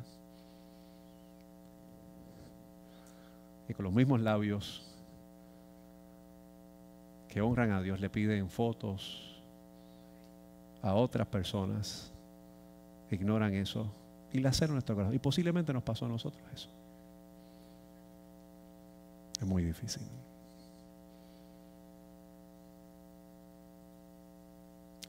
y 3.68 3.74
con 3.74 3.84
los 3.84 3.94
mismos 3.94 4.22
labios 4.22 4.84
que 7.28 7.42
honran 7.42 7.72
a 7.72 7.82
Dios 7.82 8.00
le 8.00 8.10
piden 8.10 8.50
fotos 8.50 9.42
a 10.82 10.94
otras 10.94 11.28
personas, 11.28 12.12
ignoran 13.12 13.54
eso 13.56 13.92
y 14.32 14.46
hacen 14.46 14.72
nuestro 14.72 14.96
corazón. 14.96 15.16
Y 15.16 15.20
posiblemente 15.20 15.74
nos 15.74 15.84
pasó 15.84 16.06
a 16.06 16.10
nosotros 16.10 16.42
eso. 16.54 16.70
Es 19.40 19.46
muy 19.46 19.64
difícil. 19.64 20.04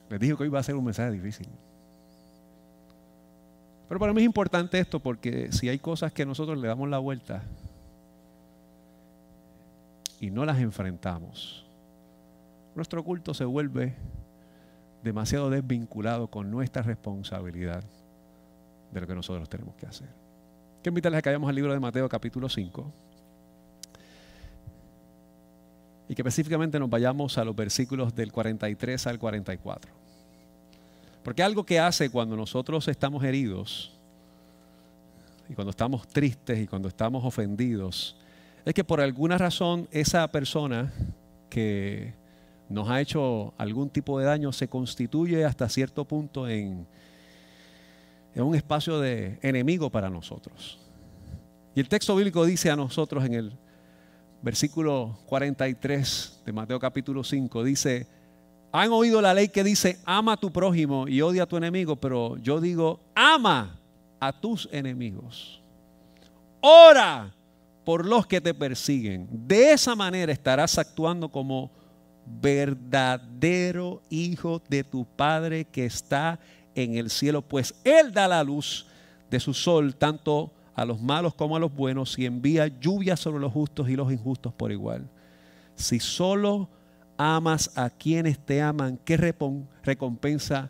Les 0.09 0.19
dije 0.19 0.35
que 0.35 0.43
hoy 0.43 0.49
va 0.49 0.59
a 0.59 0.63
ser 0.63 0.75
un 0.75 0.85
mensaje 0.85 1.11
difícil. 1.11 1.47
Pero 3.87 3.99
para 3.99 4.13
mí 4.13 4.21
es 4.21 4.25
importante 4.25 4.79
esto 4.79 4.99
porque 4.99 5.51
si 5.51 5.69
hay 5.69 5.79
cosas 5.79 6.11
que 6.11 6.25
nosotros 6.25 6.57
le 6.57 6.67
damos 6.67 6.89
la 6.89 6.99
vuelta, 6.99 7.43
y 10.19 10.31
no 10.31 10.45
las 10.45 10.59
enfrentamos, 10.59 11.65
nuestro 12.75 13.03
culto 13.03 13.33
se 13.33 13.45
vuelve 13.45 13.95
demasiado 15.03 15.49
desvinculado 15.49 16.27
con 16.27 16.49
nuestra 16.49 16.81
responsabilidad 16.81 17.83
de 18.91 19.01
lo 19.01 19.07
que 19.07 19.15
nosotros 19.15 19.47
tenemos 19.47 19.75
que 19.75 19.85
hacer. 19.85 20.07
Quiero 20.81 20.91
invitarles 20.91 21.19
a 21.19 21.21
que 21.21 21.29
vayamos 21.29 21.49
al 21.49 21.55
libro 21.55 21.73
de 21.73 21.79
Mateo 21.79 22.09
capítulo 22.09 22.49
5 22.49 22.93
y 26.09 26.15
que 26.15 26.21
específicamente 26.21 26.79
nos 26.79 26.89
vayamos 26.89 27.37
a 27.37 27.43
los 27.43 27.55
versículos 27.55 28.15
del 28.15 28.31
43 28.31 29.07
al 29.07 29.19
44. 29.19 29.96
Porque 31.27 31.43
algo 31.43 31.65
que 31.65 31.77
hace 31.77 32.09
cuando 32.09 32.37
nosotros 32.37 32.87
estamos 32.87 33.21
heridos 33.21 33.91
y 35.49 35.55
cuando 35.55 35.71
estamos 35.71 36.07
tristes 36.07 36.57
y 36.57 36.67
cuando 36.67 36.87
estamos 36.87 37.25
ofendidos 37.25 38.15
es 38.63 38.73
que 38.73 38.85
por 38.85 39.01
alguna 39.01 39.37
razón 39.37 39.89
esa 39.91 40.25
persona 40.31 40.93
que 41.49 42.13
nos 42.69 42.89
ha 42.89 43.01
hecho 43.01 43.53
algún 43.57 43.89
tipo 43.89 44.17
de 44.17 44.25
daño, 44.25 44.53
se 44.53 44.69
constituye 44.69 45.43
hasta 45.43 45.67
cierto 45.67 46.05
punto 46.05 46.47
en, 46.47 46.87
un 48.33 48.55
espacio 48.55 48.97
de 49.01 49.37
enemigo 49.41 49.89
para 49.89 50.09
nosotros. 50.09 50.79
Y 51.75 51.81
el 51.81 51.89
texto 51.89 52.15
bíblico 52.15 52.45
dice 52.45 52.71
a 52.71 52.77
nosotros 52.77 53.25
en 53.25 53.33
el 53.33 53.53
versículo 54.41 55.19
43 55.25 56.43
de 56.45 56.53
Mateo 56.53 56.79
capítulo 56.79 57.25
5, 57.25 57.65
dice, 57.65 58.07
han 58.71 58.91
oído 58.91 59.21
la 59.21 59.33
ley 59.33 59.49
que 59.49 59.63
dice, 59.63 59.99
ama 60.05 60.33
a 60.33 60.37
tu 60.37 60.51
prójimo 60.51 61.07
y 61.07 61.21
odia 61.21 61.43
a 61.43 61.47
tu 61.47 61.57
enemigo, 61.57 61.95
pero 61.95 62.37
yo 62.37 62.59
digo, 62.59 62.99
ama 63.15 63.79
a 64.19 64.31
tus 64.31 64.67
enemigos. 64.71 65.61
Ora 66.61 67.33
por 67.83 68.05
los 68.05 68.27
que 68.27 68.41
te 68.41 68.53
persiguen. 68.53 69.27
De 69.31 69.71
esa 69.71 69.95
manera 69.95 70.31
estarás 70.31 70.77
actuando 70.77 71.29
como 71.29 71.71
verdadero 72.25 74.01
hijo 74.09 74.61
de 74.67 74.83
tu 74.83 75.05
Padre 75.05 75.65
que 75.65 75.85
está 75.85 76.39
en 76.75 76.95
el 76.95 77.09
cielo, 77.09 77.41
pues 77.41 77.73
Él 77.83 78.11
da 78.11 78.27
la 78.27 78.43
luz 78.43 78.85
de 79.31 79.39
su 79.39 79.53
sol 79.53 79.95
tanto 79.95 80.51
a 80.75 80.85
los 80.85 81.01
malos 81.01 81.33
como 81.33 81.55
a 81.55 81.59
los 81.59 81.73
buenos 81.73 82.19
y 82.19 82.25
envía 82.25 82.67
lluvia 82.67 83.15
sobre 83.17 83.39
los 83.39 83.51
justos 83.51 83.89
y 83.89 83.95
los 83.95 84.11
injustos 84.11 84.53
por 84.53 84.71
igual. 84.71 85.09
Si 85.75 85.99
solo 85.99 86.69
amas 87.17 87.75
a 87.75 87.89
quienes 87.89 88.39
te 88.39 88.61
aman, 88.61 88.99
¿qué 89.03 89.17
recompensa 89.17 90.69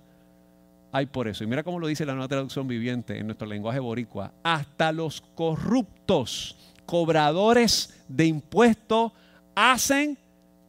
hay 0.92 1.06
por 1.06 1.28
eso? 1.28 1.44
Y 1.44 1.48
mira 1.48 1.64
cómo 1.64 1.80
lo 1.80 1.88
dice 1.88 2.06
la 2.06 2.14
nueva 2.14 2.28
traducción 2.28 2.68
viviente 2.68 3.18
en 3.20 3.28
nuestro 3.28 3.48
lenguaje 3.48 3.80
boricua. 3.80 4.32
Hasta 4.44 4.92
los 4.92 5.22
corruptos, 5.36 6.58
cobradores 6.86 8.04
de 8.08 8.26
impuestos, 8.26 9.12
hacen 9.54 10.18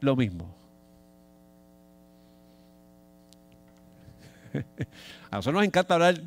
lo 0.01 0.17
mismo. 0.17 0.55
A 5.31 5.37
nosotros 5.37 5.55
nos 5.55 5.65
encanta 5.65 5.95
hablar 5.95 6.21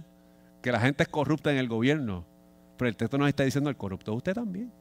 que 0.61 0.71
la 0.71 0.79
gente 0.79 1.03
es 1.03 1.09
corrupta 1.09 1.51
en 1.51 1.57
el 1.57 1.67
gobierno, 1.67 2.23
pero 2.77 2.87
el 2.87 2.95
texto 2.95 3.17
nos 3.17 3.27
está 3.27 3.43
diciendo 3.43 3.69
el 3.69 3.75
corrupto 3.75 4.13
usted 4.13 4.33
también. 4.33 4.71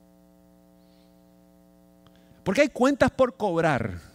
Porque 2.44 2.62
hay 2.62 2.68
cuentas 2.68 3.10
por 3.10 3.36
cobrar 3.36 4.09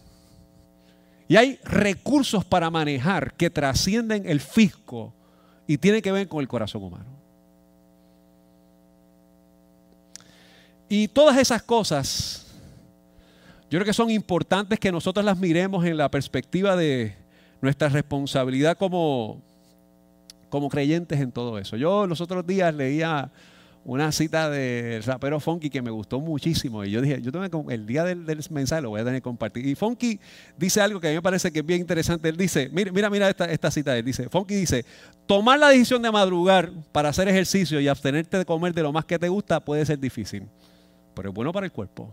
y 1.28 1.36
hay 1.36 1.58
recursos 1.64 2.44
para 2.44 2.70
manejar 2.70 3.34
que 3.34 3.50
trascienden 3.50 4.28
el 4.28 4.40
fisco 4.40 5.12
y 5.66 5.78
tienen 5.78 6.02
que 6.02 6.12
ver 6.12 6.28
con 6.28 6.40
el 6.40 6.48
corazón 6.48 6.84
humano. 6.84 7.16
Y 10.88 11.08
todas 11.08 11.36
esas 11.38 11.62
cosas, 11.62 12.46
yo 13.68 13.78
creo 13.78 13.84
que 13.84 13.92
son 13.92 14.10
importantes 14.10 14.78
que 14.78 14.92
nosotros 14.92 15.24
las 15.24 15.36
miremos 15.36 15.84
en 15.84 15.96
la 15.96 16.08
perspectiva 16.08 16.76
de 16.76 17.16
nuestra 17.60 17.88
responsabilidad 17.88 18.78
como, 18.78 19.42
como 20.48 20.68
creyentes 20.68 21.20
en 21.20 21.32
todo 21.32 21.58
eso. 21.58 21.76
Yo 21.76 22.06
los 22.06 22.20
otros 22.20 22.46
días 22.46 22.72
leía 22.72 23.32
una 23.86 24.10
cita 24.10 24.50
del 24.50 25.00
rapero 25.04 25.38
Funky 25.38 25.70
que 25.70 25.80
me 25.80 25.92
gustó 25.92 26.18
muchísimo. 26.18 26.84
Y 26.84 26.90
yo 26.90 27.00
dije, 27.00 27.22
yo 27.22 27.30
tengo 27.30 27.70
el 27.70 27.86
día 27.86 28.02
del, 28.02 28.26
mensaje 28.50 28.82
lo 28.82 28.90
voy 28.90 29.00
a 29.00 29.04
tener 29.04 29.20
que 29.20 29.24
compartir. 29.24 29.64
Y 29.64 29.76
Funky 29.76 30.18
dice 30.56 30.80
algo 30.80 30.98
que 30.98 31.06
a 31.06 31.10
mí 31.10 31.16
me 31.16 31.22
parece 31.22 31.52
que 31.52 31.60
es 31.60 31.66
bien 31.66 31.80
interesante. 31.80 32.28
Él 32.28 32.36
dice, 32.36 32.68
mira, 32.72 32.90
mira, 32.90 33.08
mira 33.08 33.30
esta, 33.30 33.44
esta 33.44 33.70
cita. 33.70 33.96
Él 33.96 34.04
dice, 34.04 34.28
Funky 34.28 34.56
dice, 34.56 34.84
tomar 35.26 35.60
la 35.60 35.68
decisión 35.68 36.02
de 36.02 36.10
madrugar 36.10 36.72
para 36.90 37.10
hacer 37.10 37.28
ejercicio 37.28 37.80
y 37.80 37.86
abstenerte 37.86 38.36
de 38.36 38.44
comer 38.44 38.74
de 38.74 38.82
lo 38.82 38.92
más 38.92 39.04
que 39.04 39.20
te 39.20 39.28
gusta 39.28 39.60
puede 39.60 39.86
ser 39.86 40.00
difícil, 40.00 40.48
pero 41.14 41.28
es 41.28 41.34
bueno 41.34 41.52
para 41.52 41.66
el 41.66 41.72
cuerpo. 41.72 42.12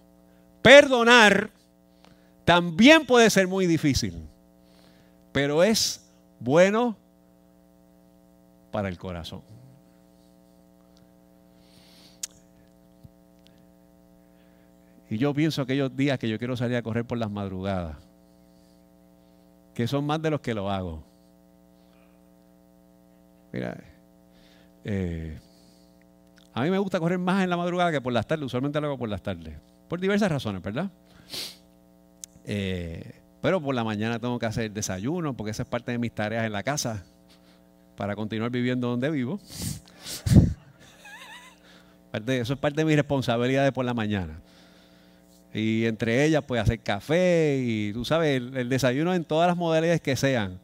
Perdonar 0.61 1.49
también 2.45 3.03
puede 3.07 3.31
ser 3.31 3.47
muy 3.47 3.65
difícil, 3.65 4.13
pero 5.31 5.63
es 5.63 6.07
bueno 6.39 6.95
para 8.71 8.89
el 8.89 8.97
corazón. 8.99 9.41
Y 15.09 15.17
yo 15.17 15.33
pienso 15.33 15.61
aquellos 15.61 15.95
días 15.95 16.17
que 16.17 16.29
yo 16.29 16.37
quiero 16.37 16.55
salir 16.55 16.77
a 16.77 16.81
correr 16.81 17.05
por 17.05 17.17
las 17.17 17.29
madrugadas, 17.29 17.97
que 19.73 19.87
son 19.87 20.05
más 20.05 20.21
de 20.21 20.31
los 20.31 20.41
que 20.41 20.53
lo 20.53 20.69
hago. 20.71 21.03
Mira, 23.51 23.77
eh, 24.83 25.37
a 26.53 26.61
mí 26.61 26.69
me 26.69 26.77
gusta 26.77 26.99
correr 26.99 27.19
más 27.19 27.43
en 27.43 27.49
la 27.49 27.57
madrugada 27.57 27.91
que 27.91 28.01
por 28.01 28.13
las 28.13 28.25
tardes, 28.27 28.45
usualmente 28.45 28.79
lo 28.81 28.87
hago 28.87 28.97
por 28.97 29.09
las 29.09 29.21
tardes, 29.21 29.55
por 29.87 29.99
diversas 29.99 30.31
razones, 30.31 30.61
¿verdad? 30.61 30.89
Eh, 32.45 33.21
pero 33.41 33.61
por 33.61 33.75
la 33.75 33.83
mañana 33.83 34.19
tengo 34.19 34.39
que 34.39 34.45
hacer 34.45 34.71
desayuno, 34.71 35.33
porque 35.35 35.51
esa 35.51 35.63
es 35.63 35.69
parte 35.69 35.91
de 35.91 35.97
mis 35.97 36.13
tareas 36.13 36.45
en 36.45 36.51
la 36.51 36.63
casa, 36.63 37.03
para 37.97 38.15
continuar 38.15 38.51
viviendo 38.51 38.87
donde 38.87 39.09
vivo. 39.11 39.39
Eso 42.27 42.53
es 42.53 42.59
parte 42.59 42.81
de 42.81 42.85
mis 42.85 42.95
responsabilidades 42.95 43.71
por 43.71 43.85
la 43.85 43.93
mañana. 43.93 44.39
Y 45.53 45.85
entre 45.85 46.25
ellas, 46.25 46.43
pues 46.47 46.61
hacer 46.61 46.79
café 46.79 47.61
y 47.63 47.93
tú 47.93 48.03
sabes, 48.03 48.41
el, 48.41 48.69
desayuno 48.69 49.13
en 49.13 49.23
todas 49.23 49.47
las 49.47 49.55
modalidades 49.55 50.01
que 50.01 50.15
sean. 50.15 50.59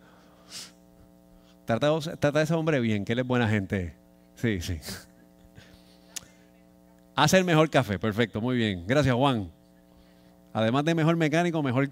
Trata, 1.66 2.00
trata, 2.20 2.40
a 2.40 2.42
ese 2.42 2.56
hombre 2.56 2.80
bien, 2.80 3.06
que 3.06 3.14
él 3.14 3.20
es 3.20 3.28
buena 3.28 3.48
gente. 3.48 3.94
Sí, 4.36 4.60
sí. 4.62 4.80
Hace 7.16 7.38
el 7.38 7.46
mejor 7.46 7.70
café, 7.70 8.00
perfecto, 8.00 8.42
muy 8.42 8.58
bien. 8.58 8.86
Gracias, 8.88 9.14
Juan. 9.14 9.52
Además 10.54 10.84
de 10.86 10.96
mejor 10.96 11.16
mecánico, 11.16 11.62
mejor. 11.62 11.90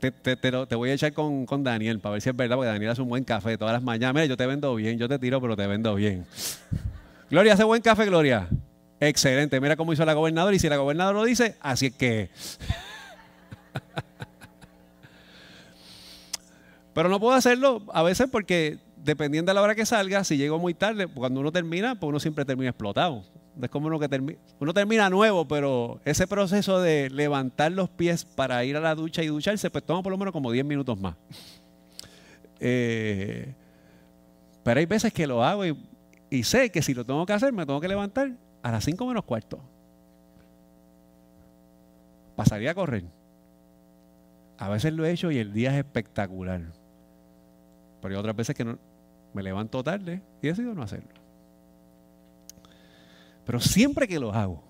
Te, 0.00 0.10
te, 0.10 0.74
voy 0.74 0.90
a 0.90 0.94
echar 0.94 1.12
con, 1.12 1.46
con, 1.46 1.62
Daniel 1.62 2.00
para 2.00 2.14
ver 2.14 2.22
si 2.22 2.30
es 2.30 2.34
verdad, 2.34 2.56
porque 2.56 2.70
Daniel 2.70 2.90
hace 2.90 3.02
un 3.02 3.08
buen 3.08 3.22
café 3.22 3.56
todas 3.56 3.74
las 3.74 3.82
mañanas. 3.82 4.14
Mira, 4.14 4.26
yo 4.26 4.36
te 4.36 4.46
vendo 4.46 4.74
bien, 4.74 4.98
yo 4.98 5.08
te 5.08 5.18
tiro, 5.18 5.40
pero 5.40 5.56
te 5.56 5.66
vendo 5.66 5.94
bien. 5.94 6.26
Gloria, 7.30 7.52
hace 7.52 7.62
buen 7.62 7.82
café, 7.82 8.06
Gloria. 8.06 8.48
Excelente. 9.00 9.58
Mira 9.60 9.76
cómo 9.76 9.92
hizo 9.94 10.04
la 10.04 10.12
gobernadora. 10.12 10.54
Y 10.54 10.58
si 10.58 10.68
la 10.68 10.76
gobernadora 10.76 11.18
lo 11.18 11.24
dice, 11.24 11.56
así 11.60 11.86
es 11.86 11.94
que. 11.94 12.28
Pero 16.92 17.08
no 17.08 17.18
puedo 17.18 17.34
hacerlo 17.34 17.82
a 17.92 18.02
veces 18.02 18.28
porque 18.30 18.78
dependiendo 18.96 19.50
de 19.50 19.54
la 19.54 19.62
hora 19.62 19.74
que 19.74 19.86
salga, 19.86 20.22
si 20.24 20.36
llego 20.36 20.58
muy 20.58 20.74
tarde, 20.74 21.06
cuando 21.06 21.40
uno 21.40 21.50
termina, 21.50 21.94
pues 21.98 22.08
uno 22.08 22.20
siempre 22.20 22.44
termina 22.44 22.68
explotado. 22.70 23.24
Es 23.60 23.70
como 23.70 23.86
uno 23.86 23.98
que 23.98 24.08
termina, 24.08 24.38
uno 24.58 24.74
termina 24.74 25.08
nuevo, 25.08 25.48
pero 25.48 26.00
ese 26.04 26.26
proceso 26.26 26.80
de 26.80 27.08
levantar 27.08 27.72
los 27.72 27.88
pies 27.88 28.24
para 28.24 28.64
ir 28.64 28.76
a 28.76 28.80
la 28.80 28.94
ducha 28.94 29.22
y 29.22 29.28
ducharse, 29.28 29.70
pues 29.70 29.84
toma 29.84 30.02
por 30.02 30.12
lo 30.12 30.18
menos 30.18 30.32
como 30.32 30.50
10 30.50 30.64
minutos 30.64 30.98
más. 31.00 31.16
Eh, 32.58 33.54
pero 34.62 34.80
hay 34.80 34.86
veces 34.86 35.12
que 35.12 35.26
lo 35.26 35.42
hago 35.42 35.64
y, 35.64 35.74
y 36.28 36.42
sé 36.42 36.70
que 36.70 36.82
si 36.82 36.92
lo 36.92 37.06
tengo 37.06 37.24
que 37.24 37.32
hacer, 37.32 37.52
me 37.52 37.64
tengo 37.64 37.80
que 37.80 37.88
levantar 37.88 38.32
a 38.62 38.70
las 38.70 38.84
5 38.84 39.06
menos 39.06 39.24
cuarto. 39.24 39.60
Pasaría 42.36 42.70
a 42.70 42.74
correr. 42.74 43.04
A 44.58 44.68
veces 44.68 44.92
lo 44.92 45.04
he 45.04 45.10
hecho 45.10 45.30
y 45.30 45.38
el 45.38 45.52
día 45.52 45.70
es 45.72 45.78
espectacular. 45.78 46.62
Pero 48.00 48.14
hay 48.14 48.18
otras 48.18 48.36
veces 48.36 48.54
que 48.56 48.76
me 49.32 49.42
levanto 49.42 49.82
tarde 49.82 50.22
y 50.42 50.48
decido 50.48 50.74
no 50.74 50.82
hacerlo. 50.82 51.10
Pero 53.46 53.60
siempre 53.60 54.06
que 54.06 54.18
lo 54.18 54.32
hago, 54.32 54.62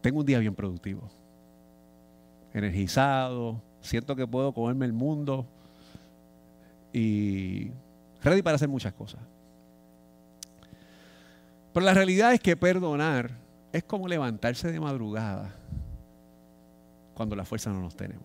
tengo 0.00 0.20
un 0.20 0.26
día 0.26 0.38
bien 0.38 0.54
productivo. 0.54 1.08
Energizado, 2.52 3.60
siento 3.80 4.16
que 4.16 4.26
puedo 4.26 4.52
comerme 4.52 4.86
el 4.86 4.92
mundo 4.92 5.46
y 6.92 7.70
ready 8.22 8.42
para 8.42 8.56
hacer 8.56 8.68
muchas 8.68 8.92
cosas. 8.94 9.20
Pero 11.76 11.84
la 11.84 11.92
realidad 11.92 12.32
es 12.32 12.40
que 12.40 12.56
perdonar 12.56 13.32
es 13.70 13.84
como 13.84 14.08
levantarse 14.08 14.72
de 14.72 14.80
madrugada 14.80 15.54
cuando 17.12 17.36
la 17.36 17.44
fuerza 17.44 17.68
no 17.68 17.82
nos 17.82 17.94
tenemos. 17.94 18.24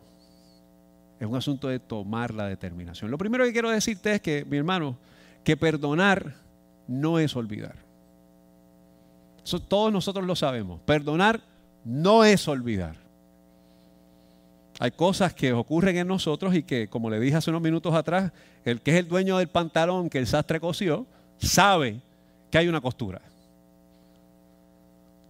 Es 1.20 1.28
un 1.28 1.36
asunto 1.36 1.68
de 1.68 1.78
tomar 1.78 2.34
la 2.34 2.48
determinación. 2.48 3.12
Lo 3.12 3.18
primero 3.18 3.44
que 3.44 3.52
quiero 3.52 3.70
decirte 3.70 4.14
es 4.14 4.22
que, 4.22 4.46
mi 4.46 4.56
hermano, 4.56 4.98
que 5.44 5.58
perdonar 5.58 6.34
no 6.88 7.20
es 7.20 7.36
olvidar. 7.36 7.76
Todos 9.68 9.92
nosotros 9.92 10.26
lo 10.26 10.38
sabemos. 10.38 10.80
Perdonar 10.86 11.42
no 11.84 12.24
es 12.24 12.48
olvidar. 12.48 12.96
Hay 14.80 14.92
cosas 14.92 15.34
que 15.34 15.52
ocurren 15.52 15.98
en 15.98 16.08
nosotros 16.08 16.56
y 16.56 16.64
que, 16.64 16.88
como 16.88 17.10
le 17.10 17.20
dije 17.20 17.36
hace 17.36 17.50
unos 17.50 17.62
minutos 17.62 17.94
atrás, 17.96 18.32
el 18.64 18.80
que 18.80 18.92
es 18.92 18.98
el 18.98 19.10
dueño 19.10 19.40
del 19.40 19.50
pantalón 19.50 20.10
que 20.10 20.20
el 20.20 20.28
sastre 20.28 20.62
cosió, 20.62 21.06
sabe 21.38 22.00
que 22.50 22.58
hay 22.58 22.70
una 22.70 22.80
costura. 22.80 23.20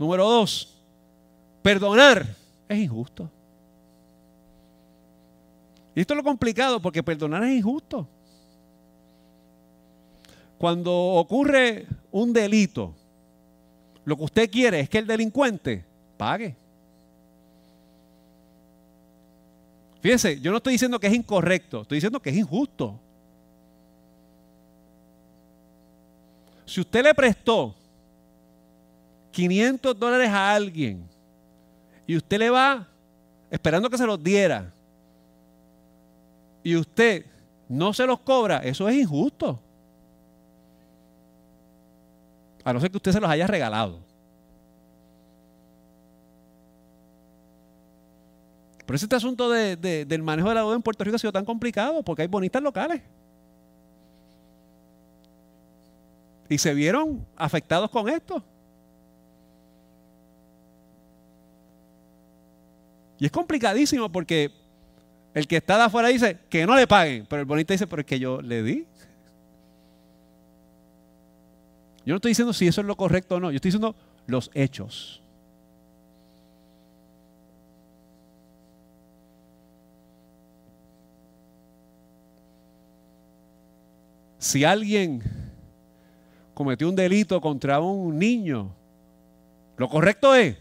Número 0.02 0.28
dos, 0.28 0.68
perdonar 1.62 2.26
es 2.68 2.80
injusto. 2.80 3.30
Y 5.94 6.02
esto 6.02 6.16
es 6.16 6.18
lo 6.18 6.24
complicado 6.24 6.82
porque 6.82 7.04
perdonar 7.04 7.44
es 7.44 7.52
injusto. 7.52 8.08
Cuando 10.58 10.92
ocurre 10.92 11.86
un 12.12 12.34
delito, 12.34 12.96
lo 14.04 14.18
que 14.18 14.24
usted 14.24 14.50
quiere 14.50 14.80
es 14.80 14.90
que 14.90 14.98
el 14.98 15.06
delincuente 15.06 15.86
pague. 16.18 16.56
Fíjense, 20.02 20.42
yo 20.42 20.50
no 20.50 20.58
estoy 20.58 20.74
diciendo 20.74 21.00
que 21.00 21.06
es 21.06 21.14
incorrecto, 21.14 21.84
estoy 21.84 21.98
diciendo 21.98 22.20
que 22.20 22.32
es 22.32 22.38
injusto. 22.38 23.00
Si 26.66 26.82
usted 26.82 27.04
le 27.04 27.14
prestó 27.14 27.76
500 29.32 29.98
dólares 29.98 30.30
a 30.30 30.54
alguien 30.54 31.08
y 32.06 32.18
usted 32.18 32.38
le 32.40 32.50
va 32.50 32.88
esperando 33.50 33.90
que 33.90 33.98
se 33.98 34.06
los 34.06 34.22
diera 34.22 34.74
y 36.64 36.76
usted 36.76 37.26
no 37.68 37.94
se 37.94 38.06
los 38.06 38.20
cobra, 38.20 38.58
eso 38.58 38.88
es 38.90 38.96
injusto. 38.96 39.60
A 42.64 42.74
no 42.74 42.80
ser 42.80 42.92
que 42.92 42.98
usted 42.98 43.12
se 43.12 43.20
los 43.20 43.30
haya 43.30 43.48
regalado. 43.48 44.00
Por 48.86 48.96
eso 48.96 49.06
este 49.06 49.16
asunto 49.16 49.50
del 49.50 50.22
manejo 50.22 50.50
de 50.50 50.56
la 50.56 50.62
deuda 50.62 50.76
en 50.76 50.82
Puerto 50.82 51.04
Rico 51.04 51.16
ha 51.16 51.20
sido 51.20 51.32
tan 51.32 51.46
complicado, 51.46 52.04
porque 52.04 52.24
hay 52.24 52.28
bonitas 52.28 52.62
locales. 52.62 53.02
Y 56.50 56.58
se 56.58 56.74
vieron 56.74 57.26
afectados 57.38 57.90
con 57.90 58.10
esto. 58.10 58.44
Y 63.22 63.26
es 63.26 63.32
complicadísimo 63.32 64.12
porque 64.12 64.52
el 65.36 65.48
que 65.48 65.58
está 65.58 65.78
de 65.78 65.84
afuera 65.84 66.08
dice 66.08 66.40
que 66.50 66.66
no 66.66 66.76
le 66.76 66.88
paguen, 66.88 67.28
pero 67.30 67.42
el 67.42 67.46
bonito 67.46 67.72
dice, 67.72 67.86
pero 67.86 68.00
es 68.00 68.06
que 68.08 68.18
yo 68.18 68.42
le 68.42 68.64
di. 68.64 68.88
Yo 72.04 72.14
no 72.14 72.16
estoy 72.16 72.32
diciendo 72.32 72.52
si 72.52 72.66
eso 72.66 72.82
es 72.82 72.88
lo 72.88 72.98
correcto 72.98 73.36
o 73.36 73.40
no, 73.40 73.52
yo 73.52 73.58
estoy 73.58 73.70
diciendo 73.70 73.96
los 74.26 74.50
hechos. 74.56 75.22
Si 84.40 84.64
alguien 84.64 85.22
cometió 86.56 86.90
un 86.90 86.96
delito 86.96 87.40
contra 87.40 87.80
un 87.80 88.18
niño, 88.18 88.74
lo 89.78 89.88
correcto 89.88 90.34
es 90.34 90.58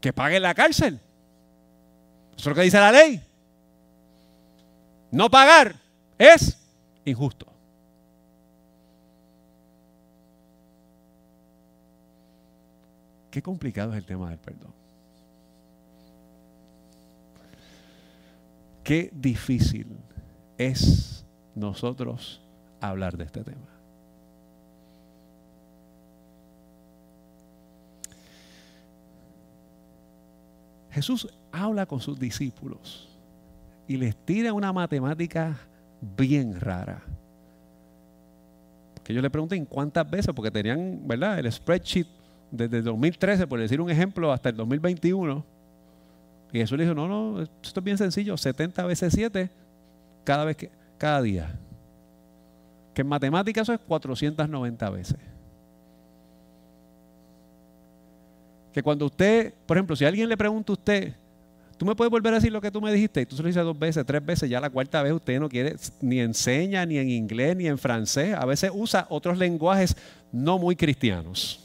que 0.00 0.14
pague 0.14 0.40
la 0.40 0.54
cárcel. 0.54 0.98
Eso 2.40 2.48
es 2.48 2.56
lo 2.56 2.58
que 2.58 2.64
dice 2.64 2.78
la 2.78 2.90
ley. 2.90 3.22
No 5.10 5.28
pagar 5.28 5.74
es 6.16 6.56
injusto. 7.04 7.44
Qué 13.30 13.42
complicado 13.42 13.92
es 13.92 13.98
el 13.98 14.06
tema 14.06 14.30
del 14.30 14.38
perdón. 14.38 14.72
Qué 18.84 19.10
difícil 19.12 19.98
es 20.56 21.26
nosotros 21.54 22.40
hablar 22.80 23.18
de 23.18 23.24
este 23.24 23.44
tema. 23.44 23.68
Jesús 30.90 31.28
habla 31.52 31.86
con 31.86 32.00
sus 32.00 32.18
discípulos 32.18 33.08
y 33.86 33.96
les 33.96 34.14
tira 34.16 34.52
una 34.52 34.72
matemática 34.72 35.58
bien 36.16 36.60
rara. 36.60 37.02
Que 39.02 39.12
yo 39.12 39.20
le 39.20 39.30
pregunté 39.30 39.56
en 39.56 39.64
cuántas 39.64 40.08
veces, 40.08 40.34
porque 40.34 40.50
tenían, 40.50 41.00
¿verdad? 41.06 41.38
El 41.38 41.50
spreadsheet 41.50 42.06
desde 42.50 42.78
el 42.78 42.84
2013, 42.84 43.46
por 43.46 43.58
decir 43.58 43.80
un 43.80 43.90
ejemplo, 43.90 44.32
hasta 44.32 44.50
el 44.50 44.56
2021. 44.56 45.44
Y 46.52 46.58
Jesús 46.58 46.78
le 46.78 46.84
dijo, 46.84 46.94
no, 46.94 47.08
no, 47.08 47.42
esto 47.42 47.80
es 47.80 47.84
bien 47.84 47.98
sencillo, 47.98 48.36
70 48.36 48.84
veces 48.86 49.12
7 49.12 49.50
cada 50.24 50.44
vez 50.44 50.56
que, 50.56 50.70
cada 50.98 51.22
día. 51.22 51.58
Que 52.94 53.02
en 53.02 53.08
matemáticas 53.08 53.62
eso 53.62 53.72
es 53.72 53.80
490 53.80 54.90
veces. 54.90 55.16
Que 58.72 58.82
cuando 58.82 59.06
usted, 59.06 59.52
por 59.66 59.76
ejemplo, 59.76 59.96
si 59.96 60.04
alguien 60.04 60.28
le 60.28 60.36
pregunta 60.36 60.72
a 60.72 60.74
usted, 60.74 61.14
tú 61.80 61.86
me 61.86 61.96
puedes 61.96 62.10
volver 62.10 62.34
a 62.34 62.36
decir 62.36 62.52
lo 62.52 62.60
que 62.60 62.70
tú 62.70 62.82
me 62.82 62.92
dijiste, 62.92 63.22
y 63.22 63.26
tú 63.26 63.34
se 63.36 63.42
lo 63.42 63.46
dices 63.46 63.64
dos 63.64 63.78
veces, 63.78 64.04
tres 64.04 64.22
veces, 64.22 64.50
ya 64.50 64.60
la 64.60 64.68
cuarta 64.68 65.02
vez 65.02 65.14
usted 65.14 65.40
no 65.40 65.48
quiere, 65.48 65.76
ni 66.02 66.20
enseña, 66.20 66.84
ni 66.84 66.98
en 66.98 67.08
inglés, 67.08 67.56
ni 67.56 67.68
en 67.68 67.78
francés, 67.78 68.34
a 68.34 68.44
veces 68.44 68.70
usa 68.74 69.06
otros 69.08 69.38
lenguajes 69.38 69.96
no 70.30 70.58
muy 70.58 70.76
cristianos. 70.76 71.58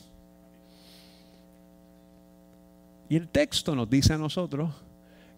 Y 3.09 3.17
el 3.17 3.27
texto 3.27 3.75
nos 3.75 3.89
dice 3.89 4.13
a 4.13 4.17
nosotros 4.17 4.73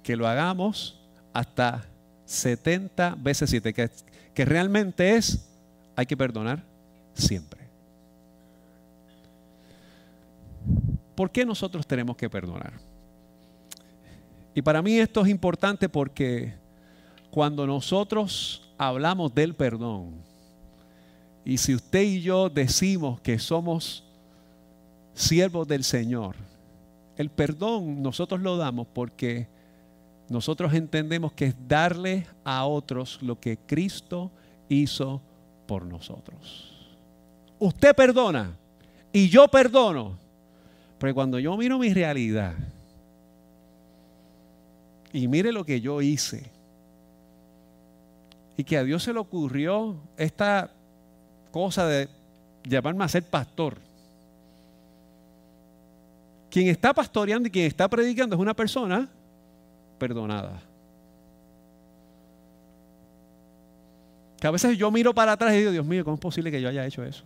que 0.04 0.16
lo 0.16 0.28
hagamos 0.28 1.02
hasta 1.34 1.84
70 2.26 3.16
veces 3.18 3.50
7, 3.50 3.74
que, 3.74 3.90
que 4.36 4.46
realmente 4.46 5.16
es, 5.16 5.50
hay 5.96 6.06
que 6.06 6.16
perdonar 6.16 6.64
siempre. 7.16 7.62
¿Por 11.16 11.32
qué 11.32 11.44
nosotros 11.48 11.88
tenemos 11.88 12.16
que 12.16 12.30
perdonar? 12.30 12.87
Y 14.58 14.64
para 14.64 14.82
mí 14.82 14.98
esto 14.98 15.22
es 15.22 15.30
importante 15.30 15.88
porque 15.88 16.52
cuando 17.30 17.68
nosotros 17.68 18.64
hablamos 18.76 19.36
del 19.36 19.54
perdón, 19.54 20.16
y 21.46 21.60
si 21.60 21.76
usted 21.76 22.02
y 22.02 22.22
yo 22.24 22.50
decimos 22.50 23.22
que 23.22 23.38
somos 23.38 24.04
siervos 25.14 25.68
del 25.68 25.84
Señor, 25.84 26.38
el 27.18 27.30
perdón 27.30 28.02
nosotros 28.02 28.42
lo 28.42 28.58
damos 28.58 28.88
porque 28.88 29.48
nosotros 30.28 30.74
entendemos 30.74 31.34
que 31.34 31.46
es 31.46 31.56
darle 31.68 32.26
a 32.44 32.66
otros 32.66 33.20
lo 33.22 33.40
que 33.40 33.58
Cristo 33.58 34.32
hizo 34.70 35.22
por 35.68 35.86
nosotros. 35.86 36.74
Usted 37.60 37.96
perdona 37.96 38.58
y 39.14 39.30
yo 39.30 39.48
perdono 39.50 40.18
pero 40.98 41.14
cuando 41.14 41.38
yo 41.38 41.56
miro 41.58 41.78
mi 41.78 41.94
realidad 41.94 42.56
y 45.18 45.28
mire 45.28 45.52
lo 45.52 45.66
que 45.66 45.82
yo 45.82 46.00
hice, 46.02 46.52
y 48.56 48.64
que 48.64 48.78
a 48.78 48.84
Dios 48.84 49.02
se 49.04 49.14
le 49.14 49.20
ocurrió 49.20 49.96
esta 50.16 50.70
cosa 51.52 51.88
de 51.88 52.08
llamarme 52.64 53.04
a 53.04 53.08
ser 53.08 53.24
pastor. 53.24 53.78
Quien 56.52 56.68
está 56.68 56.94
pastoreando 56.94 57.48
y 57.48 57.52
quien 57.52 57.66
está 57.66 57.88
predicando 57.88 58.36
es 58.36 58.40
una 58.40 58.54
persona 58.54 59.10
perdonada. 59.98 60.62
Que 64.40 64.46
a 64.46 64.52
veces 64.52 64.78
yo 64.78 64.92
miro 64.92 65.16
para 65.16 65.32
atrás 65.32 65.54
y 65.54 65.58
digo, 65.58 65.72
Dios 65.72 65.86
mío, 65.86 66.04
¿cómo 66.04 66.16
es 66.16 66.22
posible 66.22 66.52
que 66.52 66.62
yo 66.62 66.70
haya 66.70 66.86
hecho 66.86 67.04
eso? 67.04 67.24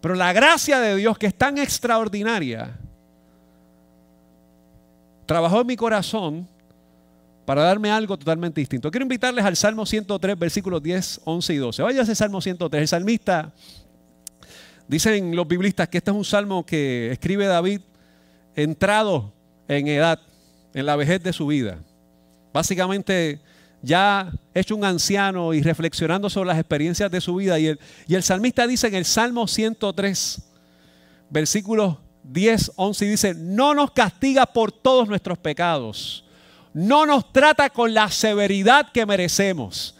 Pero 0.00 0.14
la 0.14 0.32
gracia 0.32 0.80
de 0.80 0.96
Dios, 0.96 1.18
que 1.18 1.26
es 1.26 1.34
tan 1.34 1.58
extraordinaria, 1.58 2.78
trabajó 5.26 5.60
en 5.60 5.66
mi 5.66 5.76
corazón 5.76 6.48
para 7.48 7.62
darme 7.62 7.90
algo 7.90 8.18
totalmente 8.18 8.60
distinto. 8.60 8.90
Quiero 8.90 9.04
invitarles 9.04 9.42
al 9.42 9.56
Salmo 9.56 9.86
103, 9.86 10.38
versículos 10.38 10.82
10, 10.82 11.22
11 11.24 11.54
y 11.54 11.56
12. 11.56 11.82
Vaya 11.82 12.02
ese 12.02 12.14
Salmo 12.14 12.42
103. 12.42 12.82
El 12.82 12.88
salmista, 12.88 13.54
dicen 14.86 15.34
los 15.34 15.48
biblistas 15.48 15.88
que 15.88 15.96
este 15.96 16.10
es 16.10 16.16
un 16.18 16.26
salmo 16.26 16.66
que 16.66 17.10
escribe 17.10 17.46
David 17.46 17.80
entrado 18.54 19.32
en 19.66 19.88
edad, 19.88 20.20
en 20.74 20.84
la 20.84 20.94
vejez 20.94 21.22
de 21.22 21.32
su 21.32 21.46
vida. 21.46 21.78
Básicamente 22.52 23.40
ya 23.80 24.30
hecho 24.52 24.76
un 24.76 24.84
anciano 24.84 25.54
y 25.54 25.62
reflexionando 25.62 26.28
sobre 26.28 26.48
las 26.48 26.58
experiencias 26.58 27.10
de 27.10 27.22
su 27.22 27.34
vida. 27.36 27.58
Y 27.58 27.68
el, 27.68 27.80
y 28.06 28.14
el 28.14 28.22
salmista 28.22 28.66
dice 28.66 28.88
en 28.88 28.94
el 28.94 29.06
Salmo 29.06 29.48
103, 29.48 30.42
versículos 31.30 31.96
10, 32.24 32.72
11, 32.76 33.06
y 33.06 33.08
dice, 33.08 33.34
no 33.34 33.72
nos 33.72 33.92
castiga 33.92 34.44
por 34.44 34.70
todos 34.70 35.08
nuestros 35.08 35.38
pecados, 35.38 36.26
no 36.78 37.06
nos 37.06 37.32
trata 37.32 37.70
con 37.70 37.92
la 37.92 38.08
severidad 38.08 38.92
que 38.92 39.04
merecemos, 39.04 39.96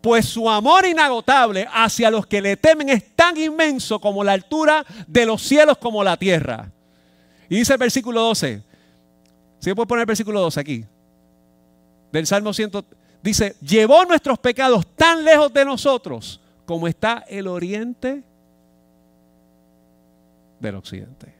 pues 0.00 0.26
su 0.26 0.48
amor 0.48 0.86
inagotable 0.86 1.66
hacia 1.72 2.08
los 2.08 2.24
que 2.24 2.40
le 2.40 2.56
temen 2.56 2.88
es 2.88 3.16
tan 3.16 3.36
inmenso 3.36 4.00
como 4.00 4.22
la 4.22 4.32
altura 4.32 4.86
de 5.08 5.26
los 5.26 5.42
cielos 5.42 5.76
como 5.78 6.04
la 6.04 6.16
tierra. 6.16 6.70
Y 7.48 7.56
dice 7.56 7.72
el 7.72 7.80
versículo 7.80 8.20
12, 8.20 8.62
si 9.58 9.70
¿sí 9.70 9.74
puede 9.74 9.88
poner 9.88 10.02
el 10.02 10.06
versículo 10.06 10.40
12 10.40 10.60
aquí, 10.60 10.84
del 12.12 12.26
Salmo 12.28 12.52
103. 12.52 12.98
Dice, 13.22 13.56
llevó 13.60 14.04
nuestros 14.04 14.38
pecados 14.38 14.86
tan 14.94 15.24
lejos 15.24 15.52
de 15.52 15.64
nosotros 15.64 16.40
como 16.64 16.86
está 16.86 17.24
el 17.28 17.48
oriente 17.48 18.22
del 20.60 20.76
occidente. 20.76 21.39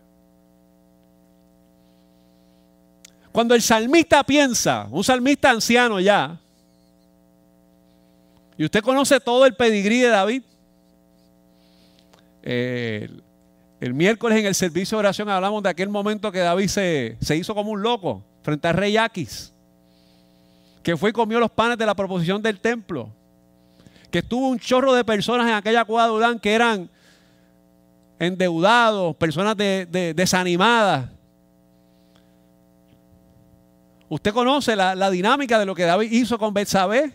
Cuando 3.32 3.54
el 3.54 3.62
salmista 3.62 4.24
piensa, 4.24 4.88
un 4.90 5.04
salmista 5.04 5.50
anciano 5.50 6.00
ya, 6.00 6.38
y 8.56 8.64
usted 8.64 8.82
conoce 8.82 9.20
todo 9.20 9.46
el 9.46 9.54
pedigrí 9.54 10.00
de 10.00 10.08
David, 10.08 10.42
el, 12.42 13.94
miércoles 13.94 14.38
en 14.38 14.46
el 14.46 14.54
servicio 14.54 14.96
de 14.96 15.00
oración 15.00 15.28
hablamos 15.28 15.62
de 15.62 15.68
aquel 15.68 15.88
momento 15.88 16.32
que 16.32 16.40
David 16.40 16.68
se, 16.68 17.16
se 17.20 17.36
hizo 17.36 17.54
como 17.54 17.70
un 17.70 17.82
loco 17.82 18.22
frente 18.42 18.66
al 18.68 18.74
rey 18.74 18.96
Aquis 18.96 19.52
que 20.82 20.96
fue 20.96 21.10
y 21.10 21.12
comió 21.12 21.38
los 21.38 21.50
panes 21.50 21.78
de 21.78 21.86
la 21.86 21.94
proposición 21.94 22.40
del 22.42 22.58
templo, 22.58 23.10
que 24.10 24.20
estuvo 24.20 24.48
un 24.48 24.58
chorro 24.58 24.94
de 24.94 25.04
personas 25.04 25.46
en 25.46 25.54
aquella 25.54 25.84
cuadra 25.84 26.36
que 26.38 26.52
eran 26.52 26.88
endeudados, 28.18 29.14
personas 29.16 29.56
desanimadas. 29.56 31.08
Usted 34.10 34.34
conoce 34.34 34.74
la, 34.74 34.96
la, 34.96 35.08
dinámica 35.08 35.56
de 35.56 35.64
lo 35.64 35.74
que 35.74 35.84
David 35.84 36.10
hizo 36.10 36.36
con 36.36 36.52
Betsabé. 36.52 37.12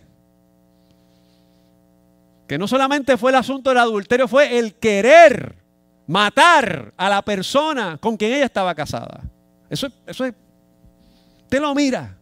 Que 2.48 2.58
no 2.58 2.70
solamente 2.70 3.18
fue 3.18 3.32
el 3.32 3.36
asunto 3.36 3.70
del 3.70 3.80
adulterio, 3.80 4.30
fue 4.30 4.58
el 4.58 4.76
querer 4.76 5.58
matar 6.08 6.94
a 6.96 7.10
la 7.10 7.22
persona 7.22 7.98
con 7.98 8.16
quien 8.16 8.32
ella 8.32 8.46
estaba 8.46 8.74
casada. 8.74 9.22
Eso, 9.70 9.90
eso 10.08 10.24
es, 10.24 10.34
usted 11.42 11.60
lo 11.60 11.76
mira. 11.76 12.16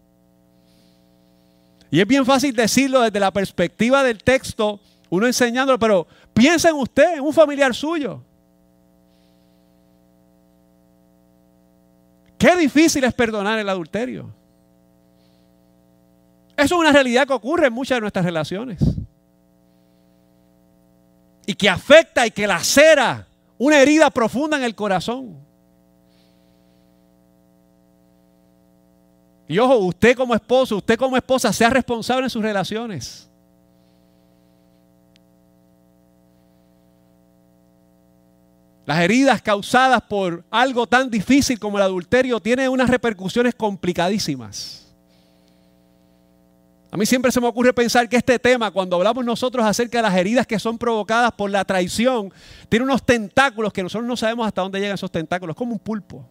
Y 1.92 2.00
es 2.00 2.08
bien 2.08 2.26
fácil 2.26 2.56
decirlo 2.56 3.02
desde 3.02 3.20
la 3.20 3.30
perspectiva 3.30 4.02
del 4.02 4.24
texto, 4.24 4.80
uno 5.12 5.28
enseñándolo, 5.28 5.78
pero 5.78 6.08
piensa 6.34 6.70
en 6.70 6.76
usted, 6.78 7.18
en 7.18 7.22
un 7.22 7.32
familiar 7.32 7.76
suyo. 7.76 8.24
Qué 12.40 12.56
difícil 12.58 13.04
es 13.04 13.14
perdonar 13.14 13.60
el 13.60 13.70
adulterio. 13.70 14.34
Eso 16.56 16.76
es 16.76 16.80
una 16.80 16.92
realidad 16.92 17.28
que 17.28 17.34
ocurre 17.34 17.68
en 17.68 17.74
muchas 17.74 17.98
de 17.98 18.02
nuestras 18.02 18.26
relaciones. 18.26 18.80
Y 21.46 21.56
que 21.56 21.70
afecta 21.70 22.26
y 22.26 22.32
que 22.32 22.48
lacera 22.48 23.28
una 23.58 23.80
herida 23.80 24.10
profunda 24.10 24.58
en 24.58 24.64
el 24.64 24.76
corazón. 24.76 25.38
Y 29.48 29.60
ojo, 29.60 29.76
usted 29.78 30.16
como 30.16 30.34
esposo, 30.34 30.78
usted 30.78 30.98
como 30.98 31.18
esposa, 31.18 31.52
sea 31.52 31.70
responsable 31.70 32.26
en 32.26 32.30
sus 32.30 32.42
relaciones. 32.42 33.30
Las 38.86 39.00
heridas 39.00 39.42
causadas 39.42 40.02
por 40.02 40.44
algo 40.50 40.88
tan 40.88 41.10
difícil 41.10 41.58
como 41.58 41.78
el 41.78 41.84
adulterio 41.84 42.40
tienen 42.40 42.70
unas 42.70 42.90
repercusiones 42.90 43.56
complicadísimas. 43.56 44.93
A 46.94 46.96
mí 46.96 47.08
siempre 47.08 47.32
se 47.32 47.42
me 47.42 47.48
ocurre 47.48 47.74
pensar 47.74 48.08
que 48.08 48.18
este 48.18 48.38
tema, 48.38 48.70
cuando 48.70 48.96
hablamos 48.98 49.26
nosotros 49.26 49.66
acerca 49.66 49.98
de 49.98 50.04
las 50.04 50.16
heridas 50.16 50.46
que 50.46 50.60
son 50.60 50.78
provocadas 50.78 51.32
por 51.32 51.50
la 51.50 51.66
traición, 51.66 52.32
tiene 52.70 52.86
unos 52.86 53.02
tentáculos 53.04 53.74
que 53.74 53.82
nosotros 53.82 54.08
no 54.08 54.16
sabemos 54.16 54.46
hasta 54.46 54.62
dónde 54.62 54.80
llegan 54.80 54.94
esos 54.94 55.12
tentáculos, 55.12 55.56
como 55.56 55.74
un 55.74 55.80
pulpo. 55.80 56.24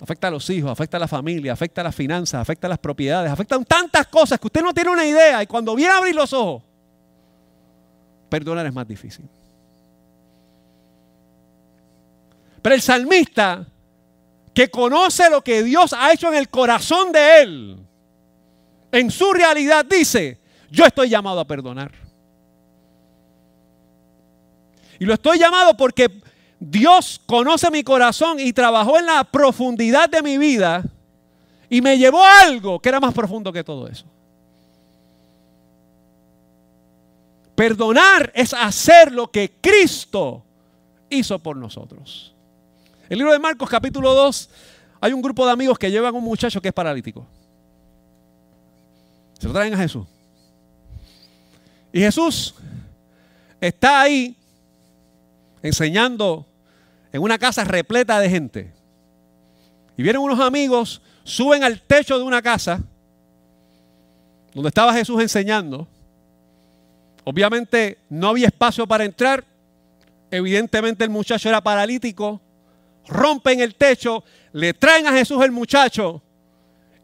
Afecta 0.00 0.28
a 0.28 0.30
los 0.30 0.48
hijos, 0.48 0.70
afecta 0.70 0.96
a 0.96 1.00
la 1.00 1.08
familia, 1.08 1.52
afecta 1.52 1.80
a 1.80 1.84
las 1.84 1.94
finanzas, 1.96 2.40
afecta 2.40 2.68
a 2.68 2.70
las 2.70 2.78
propiedades, 2.78 3.32
afectan 3.32 3.64
tantas 3.64 4.06
cosas 4.06 4.38
que 4.38 4.46
usted 4.46 4.62
no 4.62 4.72
tiene 4.72 4.90
una 4.90 5.04
idea 5.04 5.42
y 5.42 5.48
cuando 5.48 5.74
viene 5.74 5.92
a 5.92 5.96
abrir 5.96 6.14
los 6.14 6.32
ojos, 6.32 6.62
perdonar 8.28 8.64
es 8.64 8.72
más 8.72 8.86
difícil. 8.86 9.28
Pero 12.62 12.76
el 12.76 12.80
salmista 12.80 13.66
que 14.54 14.68
conoce 14.68 15.30
lo 15.30 15.42
que 15.42 15.62
Dios 15.62 15.92
ha 15.92 16.12
hecho 16.12 16.28
en 16.28 16.34
el 16.34 16.48
corazón 16.48 17.12
de 17.12 17.42
él, 17.42 17.78
en 18.92 19.10
su 19.10 19.32
realidad 19.32 19.84
dice, 19.84 20.40
yo 20.70 20.84
estoy 20.84 21.08
llamado 21.08 21.40
a 21.40 21.46
perdonar. 21.46 21.92
Y 24.98 25.04
lo 25.04 25.14
estoy 25.14 25.38
llamado 25.38 25.76
porque 25.76 26.10
Dios 26.58 27.20
conoce 27.24 27.70
mi 27.70 27.82
corazón 27.82 28.38
y 28.38 28.52
trabajó 28.52 28.98
en 28.98 29.06
la 29.06 29.24
profundidad 29.24 30.10
de 30.10 30.22
mi 30.22 30.36
vida 30.36 30.84
y 31.70 31.80
me 31.80 31.96
llevó 31.96 32.22
a 32.22 32.42
algo 32.42 32.80
que 32.80 32.88
era 32.90 33.00
más 33.00 33.14
profundo 33.14 33.52
que 33.52 33.64
todo 33.64 33.88
eso. 33.88 34.04
Perdonar 37.54 38.30
es 38.34 38.52
hacer 38.52 39.12
lo 39.12 39.30
que 39.30 39.52
Cristo 39.60 40.44
hizo 41.08 41.38
por 41.38 41.56
nosotros. 41.56 42.34
El 43.10 43.18
libro 43.18 43.32
de 43.32 43.40
Marcos 43.40 43.68
capítulo 43.68 44.14
2, 44.14 44.48
hay 45.00 45.12
un 45.12 45.20
grupo 45.20 45.44
de 45.44 45.50
amigos 45.50 45.76
que 45.76 45.90
llevan 45.90 46.14
a 46.14 46.16
un 46.16 46.22
muchacho 46.22 46.62
que 46.62 46.68
es 46.68 46.74
paralítico. 46.74 47.26
Se 49.36 49.48
lo 49.48 49.52
traen 49.52 49.74
a 49.74 49.78
Jesús. 49.78 50.06
Y 51.92 51.98
Jesús 51.98 52.54
está 53.60 54.00
ahí 54.00 54.36
enseñando 55.60 56.46
en 57.12 57.20
una 57.20 57.36
casa 57.36 57.64
repleta 57.64 58.20
de 58.20 58.30
gente. 58.30 58.72
Y 59.96 60.04
vienen 60.04 60.22
unos 60.22 60.38
amigos, 60.38 61.02
suben 61.24 61.64
al 61.64 61.82
techo 61.82 62.16
de 62.16 62.22
una 62.22 62.40
casa 62.40 62.80
donde 64.54 64.68
estaba 64.68 64.94
Jesús 64.94 65.20
enseñando. 65.20 65.88
Obviamente 67.24 67.98
no 68.08 68.28
había 68.28 68.46
espacio 68.46 68.86
para 68.86 69.04
entrar. 69.04 69.42
Evidentemente 70.30 71.02
el 71.02 71.10
muchacho 71.10 71.48
era 71.48 71.60
paralítico 71.60 72.40
rompen 73.06 73.60
el 73.60 73.74
techo, 73.74 74.24
le 74.52 74.74
traen 74.74 75.06
a 75.06 75.12
Jesús 75.12 75.42
el 75.44 75.50
muchacho. 75.50 76.22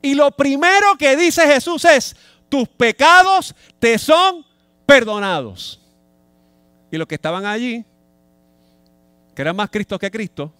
Y 0.02 0.14
lo 0.14 0.30
primero 0.30 0.96
que 0.98 1.16
dice 1.16 1.46
Jesús 1.46 1.84
es, 1.84 2.16
tus 2.48 2.68
pecados 2.68 3.54
te 3.78 3.98
son 3.98 4.44
perdonados. 4.84 5.80
Y 6.90 6.96
los 6.96 7.06
que 7.06 7.16
estaban 7.16 7.44
allí, 7.44 7.84
que 9.34 9.42
eran 9.42 9.56
más 9.56 9.70
Cristo 9.70 9.98
que 9.98 10.10
Cristo, 10.10 10.52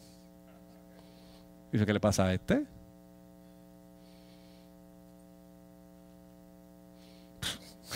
dice, 1.72 1.86
¿qué 1.86 1.92
le 1.92 2.00
pasa 2.00 2.24
a 2.24 2.34
este? 2.34 2.64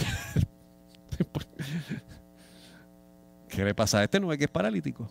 ¿Qué 3.49 3.65
le 3.65 3.75
pasa 3.75 3.99
a 3.99 4.05
este? 4.05 4.21
No 4.21 4.33
es 4.33 4.39
que 4.39 4.45
es 4.45 4.51
paralítico. 4.51 5.11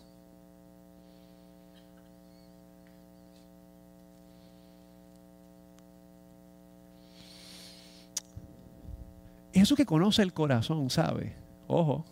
Eso 9.52 9.74
que 9.74 9.84
conoce 9.84 10.22
el 10.22 10.32
corazón, 10.32 10.90
¿sabe? 10.90 11.34
Ojo. 11.66 12.04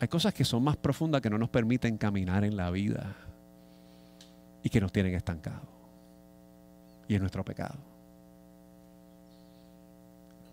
Hay 0.00 0.08
cosas 0.08 0.34
que 0.34 0.44
son 0.44 0.62
más 0.62 0.76
profundas 0.76 1.20
que 1.20 1.30
no 1.30 1.38
nos 1.38 1.48
permiten 1.48 1.96
caminar 1.96 2.44
en 2.44 2.56
la 2.56 2.70
vida 2.70 3.16
y 4.62 4.68
que 4.68 4.80
nos 4.80 4.92
tienen 4.92 5.14
estancados. 5.14 5.68
Y 7.08 7.14
es 7.14 7.20
nuestro 7.20 7.44
pecado. 7.44 7.78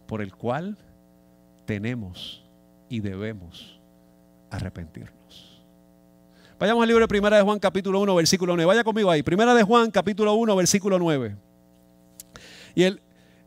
Por 0.08 0.22
el 0.22 0.36
cual 0.36 0.78
tenemos 1.66 2.44
y 2.90 3.00
debemos 3.00 3.80
arrepentirnos. 4.50 5.62
Vayamos 6.60 6.84
al 6.84 6.88
libro 6.90 7.04
de 7.04 7.08
Primera 7.08 7.38
de 7.38 7.44
Juan 7.44 7.58
capítulo 7.58 8.00
1 8.02 8.16
versículo 8.16 8.56
9. 8.56 8.66
Vaya 8.68 8.84
conmigo 8.84 9.10
ahí. 9.10 9.24
Primera 9.24 9.56
de 9.56 9.64
Juan 9.64 9.90
capítulo 9.90 10.34
1 10.36 10.56
versículo 10.56 11.00
9. 11.00 11.36
Y 12.76 12.84
el, 12.84 13.02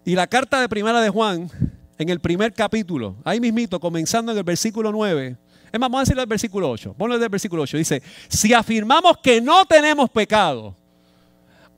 y 0.05 0.15
la 0.15 0.27
carta 0.27 0.61
de 0.61 0.69
primera 0.69 1.01
de 1.01 1.11
Juan, 1.11 1.51
en 1.99 2.09
el 2.09 2.21
primer 2.21 2.53
capítulo, 2.53 3.17
ahí 3.25 3.41
mismito, 3.41 3.81
comenzando 3.81 4.33
en 4.33 4.39
el 4.39 4.45
versículo 4.45 4.93
9, 4.93 5.37
es 5.75 5.81
más, 5.81 5.91
vamos 5.91 5.99
a 5.99 6.03
decirlo 6.03 6.23
del 6.23 6.29
versículo 6.29 6.71
8. 6.71 6.95
Ponlo 6.97 7.19
del 7.19 7.29
versículo 7.29 7.63
8. 7.63 7.77
Dice, 7.79 8.01
si 8.29 8.55
afirmamos 8.55 9.19
que 9.19 9.41
no 9.41 9.67
tenemos 9.67 10.09
pecado, 10.09 10.77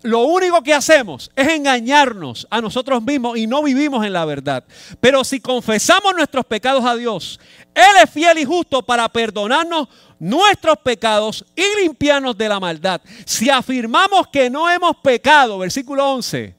lo 0.03 0.25
único 0.25 0.63
que 0.63 0.75
hacemos 0.75 1.31
es 1.35 1.49
engañarnos 1.49 2.47
a 2.51 2.61
nosotros 2.61 3.03
mismos 3.03 3.39
y 3.39 3.47
no 3.47 3.63
vivimos 3.63 4.05
en 4.05 4.13
la 4.13 4.27
verdad. 4.27 4.65
Pero 5.01 5.25
si 5.25 5.41
confesamos 5.41 6.15
nuestros 6.15 6.45
pecados 6.45 6.85
a 6.85 6.95
Dios, 6.95 7.41
Él 7.75 8.03
es 8.05 8.11
fiel 8.11 8.37
y 8.37 8.45
justo 8.45 8.85
para 8.85 9.09
perdonarnos 9.09 9.89
nuestros 10.19 10.77
pecados 10.85 11.43
y 11.57 11.83
limpiarnos 11.83 12.37
de 12.37 12.51
la 12.51 12.61
maldad. 12.61 13.01
Si 13.25 13.49
afirmamos 13.49 14.29
que 14.29 14.51
no 14.51 14.69
hemos 14.71 14.97
pecado, 14.99 15.59
versículo 15.59 16.07
11, 16.13 16.55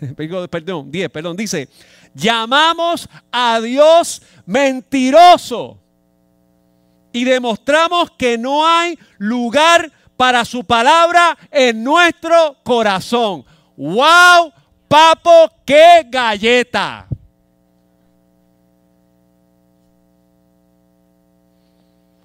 perdón, 0.50 0.90
10, 0.90 1.10
perdón, 1.10 1.36
dice, 1.36 1.68
llamamos 2.14 3.08
a 3.30 3.60
Dios 3.60 4.22
mentiroso 4.46 5.78
y 7.12 7.24
demostramos 7.24 8.10
que 8.12 8.38
no 8.38 8.66
hay 8.66 8.98
lugar 9.18 9.90
para 10.16 10.44
su 10.44 10.64
palabra 10.64 11.38
en 11.50 11.82
nuestro 11.82 12.56
corazón. 12.62 13.44
¡Wow! 13.76 14.52
Papo, 14.88 15.50
qué 15.64 16.06
galleta. 16.08 17.06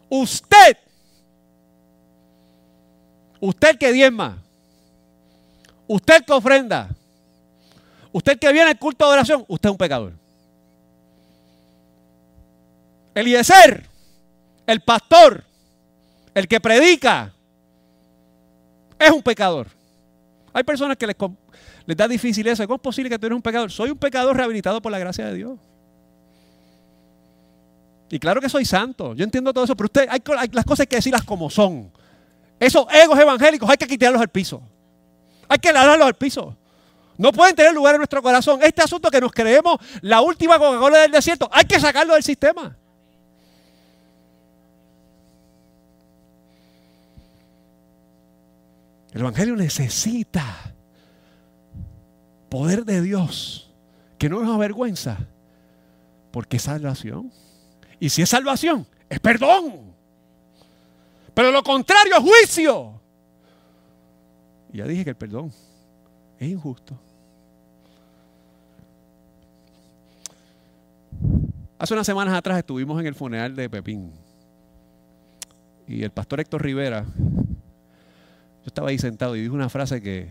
Usted, 0.10 0.78
usted 3.40 3.78
que 3.80 3.92
diezma, 3.92 4.38
usted 5.88 6.24
que 6.24 6.34
ofrenda, 6.34 6.90
Usted 8.14 8.38
que 8.40 8.54
viene 8.54 8.70
al 8.70 8.80
culto 8.80 9.08
de 9.08 9.14
oración, 9.14 9.44
usted 9.48 9.70
es 9.70 9.72
un 9.72 9.78
pecador. 9.78 10.14
Eliezer, 13.16 13.86
el 14.68 14.82
pastor, 14.82 15.44
el 16.36 16.48
que 16.48 16.60
predica, 16.60 17.34
es 19.00 19.12
un 19.12 19.24
pecador. 19.24 19.68
Hay 20.54 20.64
personas 20.64 20.96
que 20.96 21.08
les, 21.08 21.18
da 21.98 22.08
difícil 22.08 22.46
eso. 22.48 22.64
¿Cómo 22.66 22.76
es 22.76 22.82
posible 22.82 23.10
que 23.10 23.18
tú 23.18 23.26
eres 23.26 23.36
un 23.36 23.42
pecador? 23.42 23.72
Soy 23.72 23.90
un 23.90 23.98
pecador 23.98 24.38
rehabilitado 24.38 24.80
por 24.80 24.92
la 24.92 25.00
gracia 25.00 25.26
de 25.26 25.34
Dios. 25.34 25.60
Y 28.12 28.20
claro 28.20 28.40
que 28.40 28.48
soy 28.48 28.64
santo, 28.64 29.16
yo 29.16 29.24
entiendo 29.24 29.52
todo 29.52 29.64
eso, 29.64 29.76
pero 29.76 29.86
usted 29.86 30.08
hay, 30.08 30.22
las 30.52 30.66
cosas 30.66 30.82
hay 30.82 30.88
que 30.88 30.98
decirlas 30.98 31.24
como 31.24 31.50
son. 31.50 31.92
Esos 32.60 32.86
egos 32.94 33.18
evangélicos 33.18 33.68
hay 33.68 33.78
que 33.78 33.88
quitarlos 33.88 34.22
al 34.22 34.28
piso. 34.28 34.62
Hay 35.48 35.58
que 35.58 35.74
lavarlos 35.74 36.06
al 36.06 36.14
piso. 36.14 36.56
No 37.18 37.32
pueden 37.32 37.56
tener 37.56 37.74
lugar 37.74 37.96
en 37.96 38.00
nuestro 38.00 38.22
corazón. 38.22 38.60
Este 38.64 38.82
asunto 38.82 39.12
que 39.12 39.22
nos 39.22 39.32
creemos 39.32 39.78
la 40.02 40.22
última 40.22 40.58
Coca-Cola 40.58 41.00
del 41.00 41.12
desierto, 41.12 41.50
hay 41.52 41.66
que 41.66 41.80
sacarlo 41.80 42.14
del 42.14 42.24
sistema. 42.24 42.76
El 49.14 49.22
Evangelio 49.22 49.56
necesita 49.56 50.74
poder 52.50 52.84
de 52.84 53.02
Dios 53.02 53.72
que 54.18 54.28
no 54.28 54.42
nos 54.42 54.56
avergüenza 54.56 55.18
porque 56.32 56.58
es 56.58 56.64
salvación. 56.64 57.32
Y 58.00 58.10
si 58.10 58.24
es 58.24 58.30
salvación, 58.30 58.88
es 59.08 59.20
perdón. 59.20 59.94
Pero 61.36 61.52
lo 61.52 61.62
contrario 61.62 62.16
es 62.18 62.24
juicio. 62.24 63.00
Ya 64.72 64.86
dije 64.86 65.04
que 65.04 65.12
el 65.12 65.16
perdón 65.16 65.54
es 66.44 66.52
injusto. 66.52 66.98
Hace 71.80 71.94
unas 71.94 72.06
semanas 72.06 72.34
atrás 72.34 72.60
estuvimos 72.60 73.00
en 73.00 73.08
el 73.08 73.16
funeral 73.16 73.56
de 73.56 73.70
Pepín. 73.70 74.12
Y 75.88 76.04
el 76.04 76.12
pastor 76.12 76.40
Héctor 76.40 76.64
Rivera, 76.64 77.06
yo 77.18 78.68
estaba 78.68 78.90
ahí 78.90 78.98
sentado 78.98 79.36
y 79.36 79.42
dijo 79.42 79.54
una 79.54 79.70
frase 79.70 80.02
que 80.02 80.30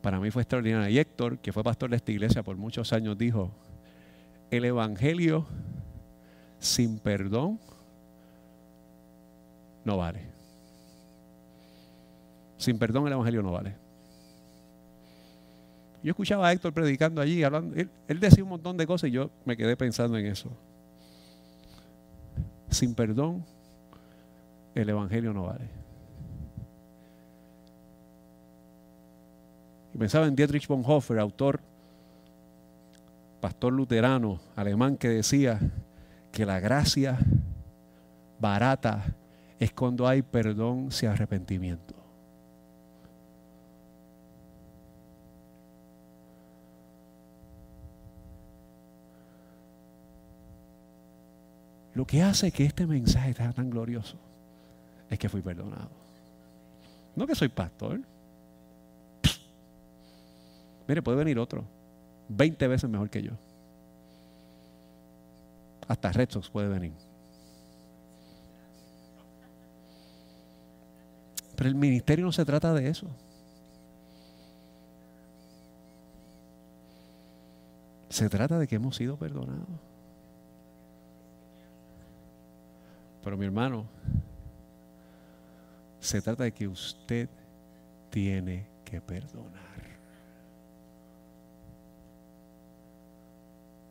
para 0.00 0.18
mí 0.18 0.30
fue 0.30 0.42
extraordinaria. 0.42 0.88
Y 0.88 0.98
Héctor, 0.98 1.38
que 1.38 1.52
fue 1.52 1.62
pastor 1.62 1.90
de 1.90 1.96
esta 1.96 2.10
iglesia 2.10 2.42
por 2.42 2.56
muchos 2.56 2.92
años, 2.92 3.18
dijo, 3.18 3.50
el 4.50 4.64
Evangelio 4.64 5.46
sin 6.58 6.98
perdón 6.98 7.60
no 9.84 9.98
vale. 9.98 10.22
Sin 12.56 12.78
perdón 12.78 13.06
el 13.06 13.12
Evangelio 13.12 13.42
no 13.42 13.52
vale. 13.52 13.83
Yo 16.04 16.10
escuchaba 16.10 16.46
a 16.46 16.52
Héctor 16.52 16.74
predicando 16.74 17.22
allí, 17.22 17.42
hablando, 17.42 17.74
él, 17.74 18.20
decía 18.20 18.44
un 18.44 18.50
montón 18.50 18.76
de 18.76 18.86
cosas 18.86 19.08
y 19.08 19.12
yo 19.12 19.30
me 19.46 19.56
quedé 19.56 19.74
pensando 19.74 20.18
en 20.18 20.26
eso. 20.26 20.50
Sin 22.68 22.94
perdón, 22.94 23.42
el 24.74 24.86
Evangelio 24.86 25.32
no 25.32 25.44
vale. 25.44 25.64
Y 29.94 29.98
pensaba 29.98 30.26
en 30.26 30.36
Dietrich 30.36 30.68
Bonhoeffer, 30.68 31.18
autor, 31.18 31.58
pastor 33.40 33.72
luterano 33.72 34.40
alemán, 34.56 34.98
que 34.98 35.08
decía, 35.08 35.58
que 36.30 36.44
la 36.44 36.60
gracia 36.60 37.16
barata 38.38 39.04
es 39.58 39.72
cuando 39.72 40.06
hay 40.06 40.20
perdón 40.20 40.90
y 41.00 41.06
arrepentimiento. 41.06 42.03
Lo 51.94 52.06
que 52.06 52.22
hace 52.22 52.50
que 52.50 52.64
este 52.64 52.86
mensaje 52.86 53.32
sea 53.34 53.52
tan 53.52 53.70
glorioso 53.70 54.16
es 55.08 55.18
que 55.18 55.28
fui 55.28 55.42
perdonado. 55.42 55.90
No 57.14 57.26
que 57.26 57.34
soy 57.34 57.48
pastor. 57.48 58.00
Mire, 60.88 61.02
puede 61.02 61.18
venir 61.18 61.38
otro, 61.38 61.64
20 62.28 62.68
veces 62.68 62.90
mejor 62.90 63.08
que 63.08 63.22
yo. 63.22 63.32
Hasta 65.86 66.12
Red 66.12 66.28
puede 66.52 66.68
venir. 66.68 66.92
Pero 71.56 71.68
el 71.68 71.76
ministerio 71.76 72.24
no 72.24 72.32
se 72.32 72.44
trata 72.44 72.74
de 72.74 72.88
eso. 72.88 73.06
Se 78.08 78.28
trata 78.28 78.58
de 78.58 78.66
que 78.66 78.76
hemos 78.76 78.96
sido 78.96 79.16
perdonados. 79.16 79.93
Pero 83.24 83.36
mi 83.36 83.46
hermano, 83.46 83.86
se 85.98 86.20
trata 86.20 86.44
de 86.44 86.52
que 86.52 86.68
usted 86.68 87.28
tiene 88.10 88.66
que 88.84 89.00
perdonar. 89.00 89.64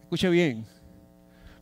Escuche 0.04 0.30
bien, 0.30 0.66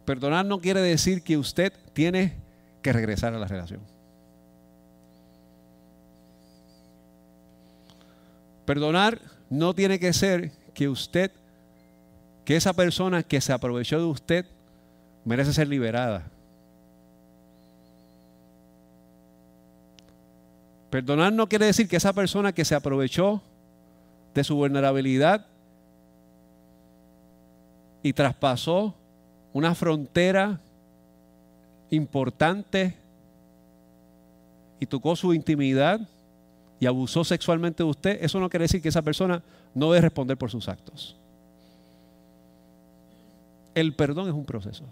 Perdonar 0.06 0.46
no 0.46 0.60
quiere 0.60 0.82
decir 0.82 1.22
que 1.22 1.38
usted 1.38 1.72
tiene 1.94 2.34
que 2.82 2.92
regresar 2.92 3.34
a 3.34 3.40
la 3.40 3.48
relación. 3.48 3.82
Perdonar 8.66 9.22
no 9.50 9.74
tiene 9.74 10.00
que 10.00 10.14
ser 10.14 10.52
que 10.74 10.90
usted, 10.90 11.32
que 12.46 12.56
esa 12.56 12.74
persona 12.74 13.24
que 13.24 13.42
se 13.42 13.54
aprovechó 13.54 14.00
de 14.00 14.06
usted, 14.06 14.46
merece 15.24 15.54
ser 15.54 15.68
liberada. 15.68 16.30
Perdonar 20.92 21.32
no 21.32 21.48
quiere 21.48 21.68
decir 21.68 21.88
que 21.88 21.96
esa 21.96 22.12
persona 22.12 22.52
que 22.52 22.66
se 22.66 22.76
aprovechó 22.76 23.42
de 24.36 24.44
su 24.44 24.58
vulnerabilidad 24.58 25.46
y 28.04 28.12
traspasó 28.12 28.94
una 29.54 29.74
frontera 29.74 30.60
importante 31.92 32.98
y 34.82 34.86
tocó 34.86 35.16
su 35.16 35.34
intimidad 35.34 36.02
y 36.78 36.88
abusó 36.88 37.24
sexualmente 37.24 37.84
de 37.84 37.90
usted, 37.90 38.22
eso 38.22 38.42
no 38.42 38.50
quiere 38.50 38.66
decir 38.66 38.82
que 38.82 38.90
esa 38.90 39.02
persona 39.02 39.42
no 39.74 39.92
debe 39.94 40.02
responder 40.02 40.38
por 40.38 40.52
sus 40.52 40.68
actos. 40.68 41.16
El 43.74 43.96
perdón 43.96 44.28
es 44.28 44.34
un 44.34 44.44
proceso. 44.44 44.84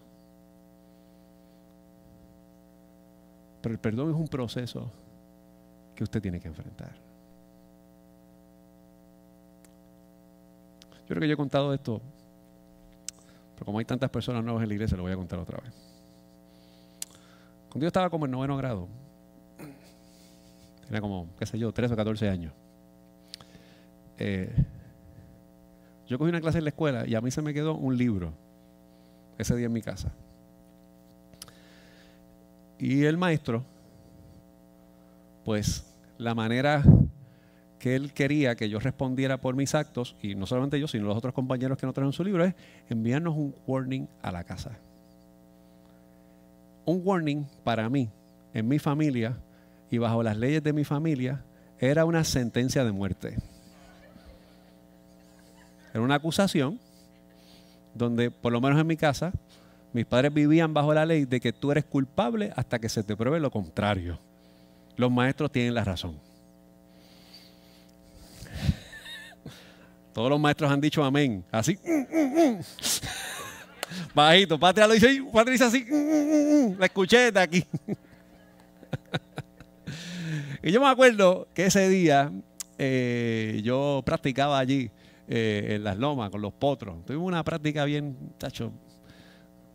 Pero 3.62 3.74
el 3.74 3.80
perdón 3.80 4.12
es 4.12 4.16
un 4.16 4.30
proceso 4.30 4.90
que 6.00 6.06
usted 6.06 6.22
tiene 6.22 6.40
que 6.40 6.48
enfrentar. 6.48 6.92
Yo 11.02 11.08
creo 11.08 11.20
que 11.20 11.28
yo 11.28 11.34
he 11.34 11.38
contado 11.38 11.74
esto 11.74 12.02
pero 13.60 13.66
como 13.66 13.80
hay 13.80 13.84
tantas 13.84 14.10
personas 14.10 14.42
nuevas 14.42 14.64
en 14.64 14.70
la 14.70 14.76
iglesia, 14.76 14.96
lo 14.96 15.04
voy 15.04 15.12
a 15.12 15.18
contar 15.18 15.38
otra 15.38 15.60
vez. 15.60 15.74
Cuando 17.68 17.84
yo 17.84 17.88
estaba 17.88 18.10
como 18.10 18.24
en 18.24 18.32
noveno 18.32 18.56
grado, 18.56 18.88
tenía 20.86 21.02
como, 21.02 21.28
qué 21.38 21.46
sé 21.46 21.60
yo, 21.60 21.74
13 21.74 21.94
o 21.94 21.98
14 21.98 22.30
años. 22.30 22.54
Eh, 24.18 24.50
yo 26.08 26.18
cogí 26.18 26.30
una 26.30 26.40
clase 26.40 26.60
en 26.60 26.64
la 26.64 26.70
escuela 26.70 27.06
y 27.06 27.16
a 27.16 27.22
mí 27.22 27.32
se 27.32 27.42
me 27.42 27.54
quedó 27.54 27.76
un 27.76 27.98
libro 27.98 28.32
ese 29.38 29.58
día 29.58 29.66
en 29.66 29.74
mi 29.74 29.82
casa. 29.82 30.14
Y 32.80 33.04
el 33.04 33.18
maestro, 33.18 33.66
pues 35.44 35.89
la 36.20 36.36
manera 36.36 36.84
que 37.80 37.96
él 37.96 38.14
quería 38.14 38.56
que 38.56 38.70
yo 38.70 38.80
respondiera 38.80 39.40
por 39.40 39.56
mis 39.56 39.74
actos, 39.74 40.16
y 40.22 40.36
no 40.36 40.46
solamente 40.46 40.80
yo, 40.80 40.88
sino 40.88 41.06
los 41.06 41.18
otros 41.18 41.34
compañeros 41.34 41.78
que 41.78 41.86
no 41.86 41.94
traen 41.94 42.12
su 42.12 42.24
libro, 42.24 42.44
es 42.44 42.54
enviarnos 42.90 43.36
un 43.36 43.56
warning 43.66 44.08
a 44.22 44.32
la 44.32 44.44
casa. 44.44 44.78
Un 46.86 47.02
warning 47.04 47.48
para 47.64 47.90
mí, 47.90 48.10
en 48.54 48.68
mi 48.68 48.80
familia 48.80 49.38
y 49.90 49.98
bajo 49.98 50.22
las 50.22 50.38
leyes 50.38 50.62
de 50.62 50.74
mi 50.74 50.84
familia, 50.84 51.44
era 51.80 52.04
una 52.04 52.26
sentencia 52.26 52.84
de 52.84 52.92
muerte. 52.92 53.38
Era 55.94 56.02
una 56.02 56.16
acusación 56.16 56.80
donde, 57.96 58.30
por 58.30 58.52
lo 58.52 58.60
menos 58.60 58.80
en 58.80 58.88
mi 58.88 58.98
casa, 58.98 59.32
mis 59.94 60.06
padres 60.06 60.34
vivían 60.34 60.74
bajo 60.74 60.94
la 60.94 61.06
ley 61.06 61.24
de 61.24 61.40
que 61.40 61.54
tú 61.54 61.72
eres 61.72 61.86
culpable 61.86 62.52
hasta 62.58 62.78
que 62.78 62.90
se 62.90 63.04
te 63.04 63.16
pruebe 63.16 63.40
lo 63.40 63.52
contrario. 63.52 64.20
Los 65.00 65.10
maestros 65.10 65.50
tienen 65.50 65.74
la 65.74 65.86
razón. 65.86 66.20
Todos 70.14 70.30
los 70.30 70.38
maestros 70.42 70.70
han 70.70 70.82
dicho 70.82 71.02
amén. 71.02 71.46
Así. 71.54 71.80
Bajito. 74.14 74.60
Patria 74.60 74.88
lo 74.88 74.94
dice, 74.94 75.24
Patricia 75.32 75.68
así. 75.68 75.86
La 76.78 76.88
escuché 76.88 77.32
de 77.32 77.40
aquí. 77.40 77.64
y 80.64 80.70
yo 80.70 80.82
me 80.82 80.90
acuerdo 80.90 81.48
que 81.54 81.68
ese 81.68 81.88
día 81.88 82.30
eh, 82.78 83.62
yo 83.64 84.02
practicaba 84.06 84.60
allí 84.60 84.92
eh, 85.30 85.76
en 85.76 85.86
las 85.86 85.98
lomas 85.98 86.30
con 86.30 86.42
los 86.42 86.52
potros. 86.52 87.06
Tuvimos 87.06 87.26
una 87.26 87.46
práctica 87.46 87.86
bien, 87.86 88.18
tacho, 88.38 88.74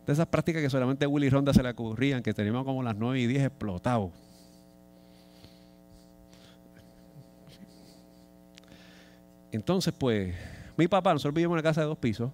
de 0.05 0.13
esas 0.13 0.27
prácticas 0.27 0.61
que 0.61 0.69
solamente 0.69 1.07
Willy 1.07 1.29
Ronda 1.29 1.51
se 1.51 1.63
le 1.63 1.71
ocurrían, 1.71 2.21
que 2.21 2.35
teníamos 2.35 2.63
como 2.63 2.83
las 2.83 2.95
9 2.95 3.21
y 3.21 3.25
10 3.25 3.45
explotados. 3.45 4.24
Entonces, 9.55 9.93
pues, 9.97 10.35
mi 10.77 10.87
papá, 10.87 11.13
nosotros 11.13 11.33
vivíamos 11.33 11.55
en 11.55 11.59
una 11.59 11.63
casa 11.63 11.81
de 11.81 11.87
dos 11.87 11.97
pisos 11.97 12.31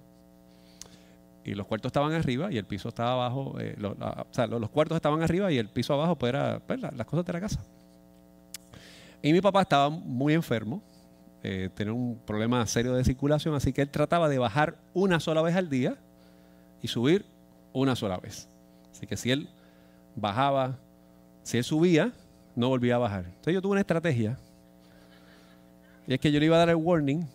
y 1.44 1.54
los 1.54 1.66
cuartos 1.68 1.90
estaban 1.90 2.12
arriba 2.14 2.52
y 2.52 2.58
el 2.58 2.66
piso 2.66 2.90
estaba 2.90 3.14
abajo. 3.14 3.56
Eh, 3.60 3.76
o 3.80 4.26
sea, 4.32 4.48
los, 4.48 4.70
cuartos 4.70 4.96
estaban 4.96 5.22
arriba 5.22 5.52
y 5.52 5.58
el 5.58 5.70
piso 5.70 5.94
abajo 5.94 6.16
pues 6.16 6.30
era 6.30 6.60
pues, 6.66 6.82
las 6.82 7.06
cosas 7.06 7.26
de 7.26 7.34
la 7.34 7.40
casa. 7.40 7.64
Y 9.22 9.34
mi 9.34 9.42
papá 9.42 9.62
estaba 9.62 9.90
muy 9.90 10.34
enfermo, 10.34 10.82
eh, 11.44 11.70
tenía 11.76 11.94
un 11.94 12.20
problema 12.26 12.66
serio 12.66 12.94
de 12.94 13.04
circulación, 13.04 13.54
así 13.54 13.72
que 13.72 13.84
él 13.84 13.90
trataba 13.90 14.28
de 14.28 14.40
bajar 14.40 14.78
una 14.96 15.20
sola 15.20 15.44
vez 15.44 15.56
al 15.56 15.70
día 15.70 15.96
y 16.82 16.88
subir 16.88 17.26
una 17.72 17.96
sola 17.96 18.18
vez. 18.18 18.48
Así 18.92 19.06
que 19.06 19.16
si 19.16 19.30
él 19.30 19.48
bajaba, 20.16 20.76
si 21.44 21.60
él 21.60 21.64
subía, 21.64 22.14
no 22.56 22.70
volvía 22.70 22.96
a 22.96 23.00
bajar. 23.00 23.26
Entonces 23.26 23.54
yo 23.54 23.62
tuve 23.62 23.74
una 23.74 23.82
estrategia 23.82 24.40
y 26.12 26.14
es 26.16 26.20
que 26.20 26.30
yo 26.30 26.41
le 26.41 26.47
iba 26.47 26.57
a 26.57 26.59
dar 26.59 26.68
el 26.68 26.76
warning 26.76 27.26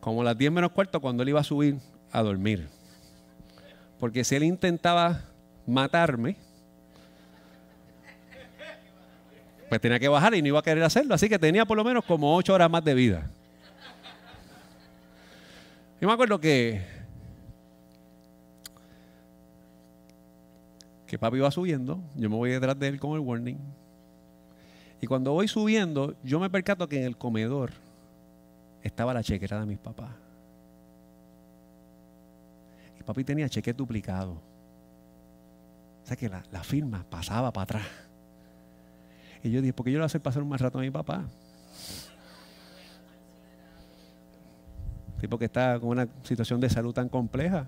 como 0.00 0.24
las 0.24 0.38
10 0.38 0.50
menos 0.50 0.72
cuarto 0.72 0.98
cuando 0.98 1.22
él 1.22 1.28
iba 1.28 1.40
a 1.40 1.44
subir 1.44 1.76
a 2.10 2.22
dormir. 2.22 2.70
Porque 4.00 4.24
si 4.24 4.34
él 4.34 4.44
intentaba 4.44 5.24
matarme, 5.66 6.36
pues 9.68 9.78
tenía 9.78 9.98
que 9.98 10.08
bajar 10.08 10.34
y 10.36 10.40
no 10.40 10.48
iba 10.48 10.58
a 10.58 10.62
querer 10.62 10.82
hacerlo. 10.84 11.14
Así 11.14 11.28
que 11.28 11.38
tenía 11.38 11.66
por 11.66 11.76
lo 11.76 11.84
menos 11.84 12.02
como 12.06 12.34
8 12.34 12.54
horas 12.54 12.70
más 12.70 12.82
de 12.82 12.94
vida. 12.94 13.30
Yo 16.00 16.08
me 16.08 16.14
acuerdo 16.14 16.40
que, 16.40 16.80
que 21.06 21.18
papi 21.18 21.36
iba 21.36 21.50
subiendo, 21.50 22.00
yo 22.16 22.30
me 22.30 22.36
voy 22.36 22.52
detrás 22.52 22.78
de 22.78 22.88
él 22.88 22.98
con 22.98 23.12
el 23.12 23.20
warning. 23.20 23.58
Y 25.00 25.06
cuando 25.06 25.32
voy 25.32 25.46
subiendo, 25.46 26.14
yo 26.24 26.40
me 26.40 26.50
percato 26.50 26.88
que 26.88 26.98
en 26.98 27.04
el 27.04 27.16
comedor 27.16 27.70
estaba 28.82 29.14
la 29.14 29.22
chequera 29.22 29.60
de 29.60 29.66
mis 29.66 29.78
papás. 29.78 30.10
Y 32.98 33.02
papi 33.02 33.24
tenía 33.24 33.48
cheque 33.48 33.72
duplicado. 33.72 34.32
O 36.02 36.06
sea 36.06 36.16
que 36.16 36.28
la, 36.28 36.64
firma 36.64 37.04
pasaba 37.08 37.52
para 37.52 37.64
atrás. 37.64 37.86
Y 39.42 39.50
yo 39.50 39.60
dije, 39.60 39.72
¿por 39.72 39.84
qué 39.84 39.92
yo 39.92 39.98
le 39.98 40.04
hacer 40.04 40.20
pasar 40.20 40.42
un 40.42 40.48
mal 40.48 40.58
rato 40.58 40.78
a 40.78 40.82
mi 40.82 40.90
papá? 40.90 41.24
Tipo 45.20 45.38
que 45.38 45.44
está 45.44 45.78
con 45.78 45.90
una 45.90 46.08
situación 46.22 46.60
de 46.60 46.70
salud 46.70 46.92
tan 46.92 47.08
compleja. 47.08 47.66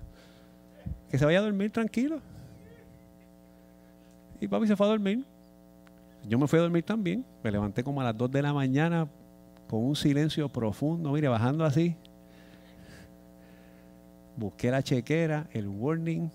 Que 1.10 1.18
se 1.18 1.24
vaya 1.24 1.38
a 1.38 1.42
dormir 1.42 1.70
tranquilo. 1.70 2.20
Y 4.40 4.48
papi 4.48 4.66
se 4.66 4.74
fue 4.74 4.86
a 4.86 4.90
dormir. 4.90 5.24
Yo 6.28 6.38
me 6.38 6.46
fui 6.46 6.58
a 6.58 6.62
dormir 6.62 6.84
también. 6.84 7.24
Me 7.42 7.50
levanté 7.50 7.82
como 7.82 8.00
a 8.00 8.04
las 8.04 8.16
2 8.16 8.30
de 8.30 8.42
la 8.42 8.52
mañana 8.52 9.08
con 9.68 9.84
un 9.84 9.96
silencio 9.96 10.48
profundo, 10.48 11.12
mire, 11.12 11.28
bajando 11.28 11.64
así. 11.64 11.96
Busqué 14.36 14.70
la 14.70 14.82
chequera, 14.82 15.46
el 15.52 15.68
warning, 15.68 16.30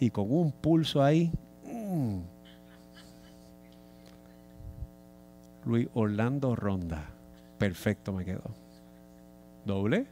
y 0.00 0.10
con 0.10 0.32
un 0.32 0.50
pulso 0.50 1.02
ahí. 1.02 1.30
Mm. 1.64 2.18
Luis 5.66 5.88
Orlando 5.94 6.56
Ronda. 6.56 7.04
Perfecto 7.58 8.12
me 8.12 8.24
quedó. 8.24 8.42
Doble. 9.64 10.06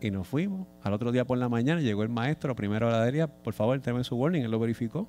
Y 0.00 0.10
nos 0.10 0.28
fuimos. 0.28 0.66
Al 0.82 0.92
otro 0.92 1.10
día 1.12 1.24
por 1.24 1.38
la 1.38 1.48
mañana 1.48 1.80
llegó 1.80 2.02
el 2.02 2.08
maestro, 2.08 2.54
primera 2.54 2.86
hora 2.86 3.04
de 3.04 3.12
día. 3.12 3.26
Por 3.26 3.54
favor, 3.54 3.80
tráeme 3.80 4.04
su 4.04 4.16
warning. 4.16 4.42
Él 4.42 4.50
lo 4.50 4.58
verificó. 4.58 5.08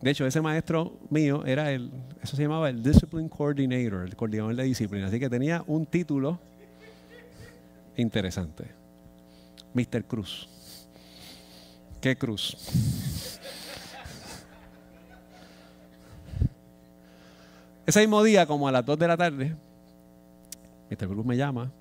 De 0.00 0.10
hecho, 0.10 0.26
ese 0.26 0.40
maestro 0.40 0.96
mío 1.10 1.44
era 1.44 1.72
el, 1.72 1.90
eso 2.22 2.36
se 2.36 2.42
llamaba 2.42 2.70
el 2.70 2.82
Discipline 2.82 3.28
Coordinator, 3.28 4.04
el 4.04 4.14
coordinador 4.14 4.54
de 4.54 4.62
disciplina. 4.64 5.08
Así 5.08 5.18
que 5.18 5.28
tenía 5.28 5.64
un 5.66 5.86
título 5.86 6.38
interesante. 7.96 8.64
Mr. 9.74 10.04
Cruz. 10.04 10.48
¿Qué 12.00 12.16
cruz? 12.16 12.56
Ese 17.84 18.00
mismo 18.00 18.22
día, 18.22 18.46
como 18.46 18.68
a 18.68 18.72
las 18.72 18.84
2 18.84 18.98
de 18.98 19.08
la 19.08 19.16
tarde, 19.16 19.56
Mr. 20.90 21.08
Cruz 21.08 21.26
me 21.26 21.36
llama 21.36 21.72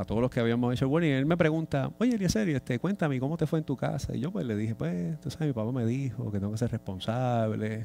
a 0.00 0.04
todos 0.04 0.22
los 0.22 0.30
que 0.30 0.40
habíamos 0.40 0.72
hecho 0.72 0.98
el 0.98 1.04
y 1.04 1.10
él 1.10 1.26
me 1.26 1.36
pregunta, 1.36 1.90
oye 1.98 2.14
Eliezer, 2.14 2.48
este, 2.48 2.78
cuéntame, 2.78 3.20
¿cómo 3.20 3.36
te 3.36 3.46
fue 3.46 3.58
en 3.58 3.66
tu 3.66 3.76
casa? 3.76 4.16
Y 4.16 4.20
yo 4.20 4.30
pues 4.30 4.46
le 4.46 4.56
dije, 4.56 4.74
pues, 4.74 5.20
tú 5.20 5.30
sabes, 5.30 5.48
mi 5.48 5.52
papá 5.52 5.70
me 5.72 5.84
dijo 5.84 6.32
que 6.32 6.38
tengo 6.38 6.52
que 6.52 6.58
ser 6.58 6.70
responsable, 6.70 7.82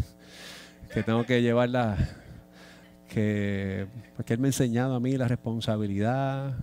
que 0.93 1.03
tengo 1.03 1.25
que 1.25 1.41
llevarla, 1.41 1.97
que, 3.09 3.87
porque 4.15 4.33
él 4.33 4.39
me 4.39 4.47
ha 4.47 4.49
enseñado 4.49 4.95
a 4.95 4.99
mí 5.01 5.17
la 5.17 5.27
responsabilidad. 5.27 6.55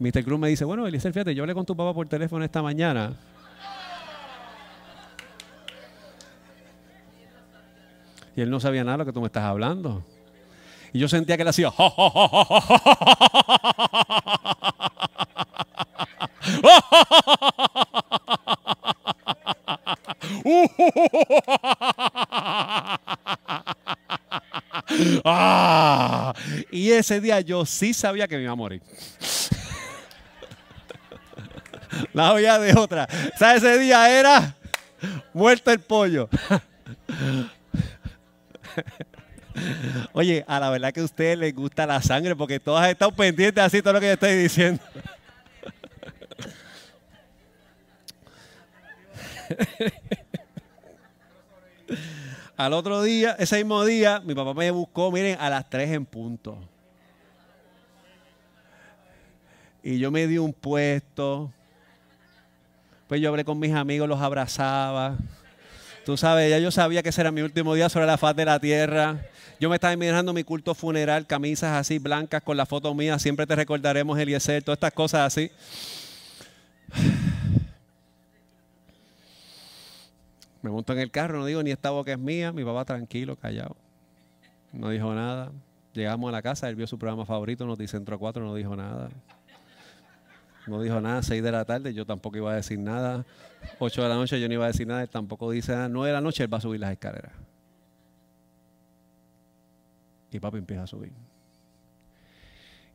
Mr. 0.00 0.24
Cruz 0.24 0.40
me 0.40 0.48
dice, 0.48 0.64
bueno, 0.64 0.84
Eliezer, 0.84 1.12
fíjate, 1.12 1.32
yo 1.32 1.44
hablé 1.44 1.54
con 1.54 1.64
tu 1.64 1.76
papá 1.76 1.94
por 1.94 2.08
teléfono 2.08 2.44
esta 2.44 2.60
mañana. 2.60 3.12
Y 8.34 8.40
él 8.40 8.50
no 8.50 8.58
sabía 8.58 8.82
nada 8.82 8.96
de 8.96 8.98
lo 8.98 9.06
que 9.06 9.12
tú 9.12 9.20
me 9.20 9.26
estás 9.26 9.44
hablando. 9.44 10.02
Y 10.92 10.98
yo 10.98 11.08
sentía 11.08 11.36
que 11.36 11.42
él 11.42 11.48
hacía. 11.48 11.72
Ah, 25.24 26.34
y 26.70 26.90
ese 26.90 27.20
día 27.20 27.40
yo 27.40 27.64
sí 27.64 27.94
sabía 27.94 28.28
que 28.28 28.36
me 28.36 28.42
iba 28.42 28.52
a 28.52 28.56
morir. 28.56 28.82
La 32.12 32.32
olla 32.32 32.58
de 32.58 32.74
otra. 32.74 33.08
O 33.34 33.38
sea, 33.38 33.54
ese 33.54 33.78
día 33.78 34.10
era 34.18 34.54
muerto 35.32 35.70
el 35.70 35.80
pollo. 35.80 36.28
Oye, 40.12 40.44
a 40.46 40.60
la 40.60 40.70
verdad 40.70 40.92
que 40.92 41.00
a 41.00 41.04
usted 41.04 41.38
le 41.38 41.52
gusta 41.52 41.86
la 41.86 42.00
sangre 42.02 42.36
porque 42.36 42.60
todas 42.60 42.88
están 42.88 43.14
pendientes 43.14 43.62
así 43.62 43.82
todo 43.82 43.94
lo 43.94 44.00
que 44.00 44.06
yo 44.06 44.12
estoy 44.12 44.36
diciendo. 44.36 44.82
Al 52.56 52.72
otro 52.74 53.02
día, 53.02 53.34
ese 53.38 53.56
mismo 53.56 53.84
día, 53.84 54.20
mi 54.20 54.34
papá 54.34 54.54
me 54.54 54.70
buscó, 54.70 55.10
miren, 55.10 55.36
a 55.40 55.50
las 55.50 55.68
3 55.68 55.90
en 55.90 56.06
punto. 56.06 56.58
Y 59.82 59.98
yo 59.98 60.10
me 60.10 60.26
di 60.26 60.38
un 60.38 60.52
puesto. 60.52 61.52
Pues 63.08 63.20
yo 63.20 63.28
hablé 63.30 63.44
con 63.44 63.58
mis 63.58 63.74
amigos, 63.74 64.08
los 64.08 64.20
abrazaba. 64.20 65.16
Tú 66.04 66.16
sabes, 66.16 66.50
ya 66.50 66.58
yo 66.58 66.70
sabía 66.72 67.02
que 67.02 67.10
ese 67.10 67.20
era 67.20 67.30
mi 67.30 67.42
último 67.42 67.74
día 67.74 67.88
sobre 67.88 68.06
la 68.06 68.18
faz 68.18 68.34
de 68.34 68.44
la 68.44 68.58
tierra. 68.58 69.20
Yo 69.60 69.68
me 69.68 69.76
estaba 69.76 69.92
imaginando 69.92 70.32
mi 70.32 70.42
culto 70.42 70.74
funeral, 70.74 71.26
camisas 71.26 71.78
así 71.78 71.98
blancas 71.98 72.42
con 72.42 72.56
la 72.56 72.66
foto 72.66 72.92
mía, 72.94 73.20
siempre 73.20 73.46
te 73.46 73.54
recordaremos 73.54 74.18
Eliezer, 74.18 74.64
todas 74.64 74.76
estas 74.76 74.92
cosas 74.92 75.20
así. 75.20 75.50
Me 80.62 80.70
monto 80.70 80.92
en 80.92 80.98
el 80.98 81.10
carro, 81.10 81.38
no 81.38 81.46
digo 81.46 81.62
ni 81.62 81.70
esta 81.70 81.90
boca 81.90 82.12
es 82.12 82.18
mía, 82.18 82.52
mi 82.52 82.64
papá 82.64 82.84
tranquilo, 82.84 83.36
callado. 83.36 83.76
No 84.72 84.90
dijo 84.90 85.14
nada. 85.14 85.52
Llegamos 85.92 86.28
a 86.28 86.32
la 86.32 86.42
casa, 86.42 86.68
él 86.68 86.76
vio 86.76 86.86
su 86.86 86.98
programa 86.98 87.26
favorito, 87.26 87.66
Noticentro 87.66 88.18
4, 88.18 88.44
no 88.44 88.54
dijo 88.54 88.74
nada. 88.74 89.10
No 90.66 90.80
dijo 90.80 91.00
nada, 91.00 91.22
6 91.22 91.42
de 91.42 91.52
la 91.52 91.64
tarde, 91.64 91.92
yo 91.92 92.06
tampoco 92.06 92.36
iba 92.36 92.52
a 92.52 92.56
decir 92.56 92.78
nada. 92.78 93.24
8 93.78 94.02
de 94.02 94.08
la 94.08 94.14
noche 94.14 94.40
yo 94.40 94.48
no 94.48 94.54
iba 94.54 94.64
a 94.64 94.68
decir 94.68 94.86
nada, 94.86 95.02
él 95.02 95.08
tampoco 95.08 95.50
dice 95.50 95.72
nada. 95.72 95.88
9 95.88 96.08
de 96.08 96.14
la 96.14 96.20
noche 96.20 96.44
él 96.44 96.52
va 96.52 96.58
a 96.58 96.60
subir 96.60 96.80
las 96.80 96.92
escaleras. 96.92 97.32
Y 100.30 100.38
papi 100.38 100.58
empieza 100.58 100.84
a 100.84 100.86
subir. 100.86 101.12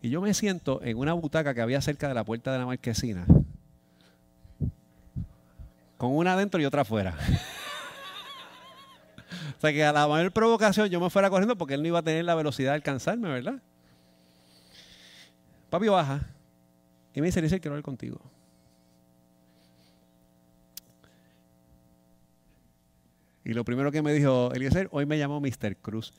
Y 0.02 0.10
yo 0.10 0.22
me 0.22 0.34
siento 0.34 0.82
en 0.84 0.98
una 0.98 1.14
butaca 1.14 1.54
que 1.54 1.62
había 1.62 1.82
cerca 1.82 2.08
de 2.08 2.14
la 2.14 2.24
puerta 2.24 2.54
de 2.54 2.60
la 2.60 2.66
marquesina. 2.66 3.26
Con 5.98 6.16
una 6.16 6.34
adentro 6.34 6.62
y 6.62 6.66
otra 6.66 6.84
afuera. 6.84 7.18
o 9.58 9.60
sea 9.60 9.74
que 9.74 9.84
a 9.84 9.92
la 9.92 10.08
mayor 10.08 10.32
provocación 10.32 10.88
yo 10.88 11.02
me 11.02 11.10
fuera 11.10 11.30
corriendo 11.30 11.58
porque 11.58 11.74
él 11.74 11.82
no 11.82 11.88
iba 11.88 12.00
a 12.00 12.04
tener 12.04 12.24
la 12.24 12.36
velocidad 12.36 12.72
de 12.72 12.76
alcanzarme, 12.76 13.28
¿verdad? 13.28 13.62
Papi 15.70 15.90
baja 15.90 16.37
y 17.18 17.20
me 17.20 17.26
dice, 17.26 17.42
dice 17.42 17.60
quiero 17.60 17.74
hablar 17.74 17.84
contigo. 17.84 18.22
Y 23.44 23.54
lo 23.54 23.66
primero 23.66 23.92
que 23.92 24.04
me 24.04 24.14
dijo 24.14 24.52
Eliezer, 24.54 24.88
hoy 24.92 25.08
me 25.08 25.18
llamó 25.18 25.42
Mr. 25.42 25.78
Cruz. 25.78 26.14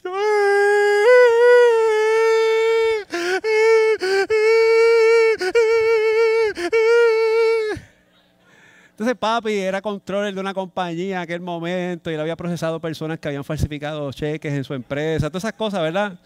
Entonces 8.91 9.17
papi 9.17 9.53
era 9.53 9.81
controller 9.81 10.35
de 10.35 10.41
una 10.41 10.53
compañía 10.53 11.19
en 11.19 11.23
aquel 11.23 11.41
momento 11.41 12.11
y 12.11 12.17
le 12.17 12.23
había 12.23 12.35
procesado 12.35 12.81
personas 12.81 13.21
que 13.21 13.29
habían 13.29 13.45
falsificado 13.45 14.11
cheques 14.11 14.53
en 14.53 14.65
su 14.65 14.75
empresa, 14.75 15.31
todas 15.31 15.45
esas 15.45 15.53
cosas, 15.53 15.81
¿verdad? 15.81 16.19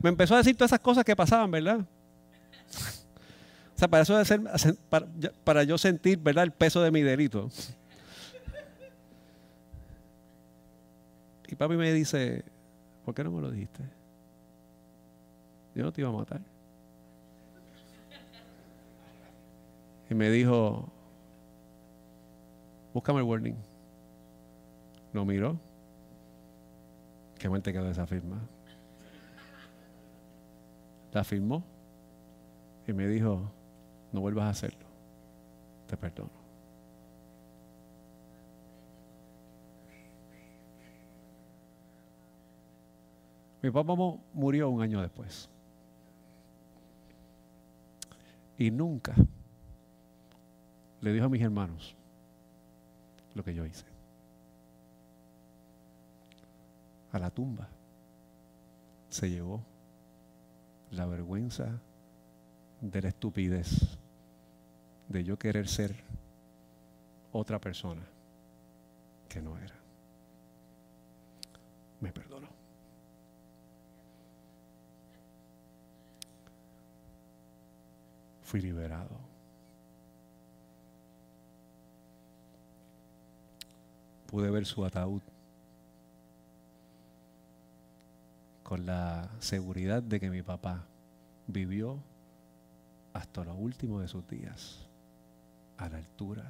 Me 0.00 0.08
empezó 0.08 0.34
a 0.34 0.38
decir 0.38 0.56
todas 0.56 0.70
esas 0.72 0.80
cosas 0.80 1.04
que 1.04 1.14
pasaban, 1.14 1.52
¿verdad? 1.52 1.86
O 3.78 3.80
sea, 3.80 3.86
para 3.86 4.02
eso 4.02 4.18
de 4.18 4.24
ser, 4.24 4.40
para, 4.90 5.06
para 5.44 5.62
yo 5.62 5.78
sentir, 5.78 6.18
¿verdad? 6.18 6.42
El 6.42 6.50
peso 6.50 6.82
de 6.82 6.90
mi 6.90 7.00
delito. 7.00 7.48
Y 11.46 11.54
papi 11.54 11.76
me 11.76 11.92
dice, 11.92 12.44
¿por 13.04 13.14
qué 13.14 13.22
no 13.22 13.30
me 13.30 13.40
lo 13.40 13.52
dijiste? 13.52 13.84
Yo 15.76 15.84
no 15.84 15.92
te 15.92 16.00
iba 16.00 16.10
a 16.10 16.12
matar. 16.12 16.40
Y 20.10 20.14
me 20.14 20.28
dijo, 20.28 20.88
búscame 22.92 23.20
el 23.20 23.26
warning. 23.26 23.56
Lo 25.12 25.24
miró. 25.24 25.56
Qué 27.38 27.48
mal 27.48 27.62
te 27.62 27.72
quedó 27.72 27.88
esa 27.88 28.08
firma. 28.08 28.40
La 31.12 31.22
firmó 31.22 31.62
y 32.84 32.92
me 32.92 33.06
dijo, 33.06 33.52
no 34.12 34.20
vuelvas 34.20 34.44
a 34.44 34.50
hacerlo. 34.50 34.86
Te 35.86 35.96
perdono. 35.96 36.48
Mi 43.62 43.70
papá 43.70 43.94
murió 44.32 44.70
un 44.70 44.82
año 44.82 45.02
después. 45.02 45.48
Y 48.56 48.70
nunca 48.70 49.14
le 51.00 51.12
dijo 51.12 51.26
a 51.26 51.28
mis 51.28 51.42
hermanos 51.42 51.94
lo 53.34 53.44
que 53.44 53.54
yo 53.54 53.64
hice. 53.64 53.84
A 57.12 57.18
la 57.18 57.30
tumba 57.30 57.68
se 59.08 59.30
llevó 59.30 59.62
la 60.90 61.06
vergüenza 61.06 61.80
de 62.80 63.02
la 63.02 63.08
estupidez 63.08 63.97
de 65.08 65.24
yo 65.24 65.38
querer 65.38 65.68
ser 65.68 65.94
otra 67.32 67.58
persona 67.58 68.02
que 69.28 69.40
no 69.40 69.56
era. 69.58 69.74
Me 72.00 72.12
perdonó. 72.12 72.48
Fui 78.42 78.60
liberado. 78.60 79.18
Pude 84.26 84.50
ver 84.50 84.66
su 84.66 84.84
ataúd 84.84 85.22
con 88.62 88.84
la 88.84 89.30
seguridad 89.40 90.02
de 90.02 90.20
que 90.20 90.28
mi 90.28 90.42
papá 90.42 90.84
vivió 91.46 91.98
hasta 93.14 93.44
lo 93.44 93.54
último 93.54 94.00
de 94.00 94.08
sus 94.08 94.26
días 94.28 94.87
a 95.78 95.88
la 95.88 95.96
altura 95.96 96.44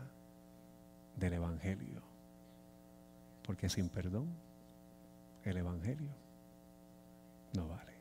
del 1.16 1.34
Evangelio. 1.34 2.02
Porque 3.42 3.68
sin 3.68 3.88
perdón, 3.88 4.28
el 5.44 5.56
Evangelio 5.56 6.10
no 7.54 7.68
vale. 7.68 7.92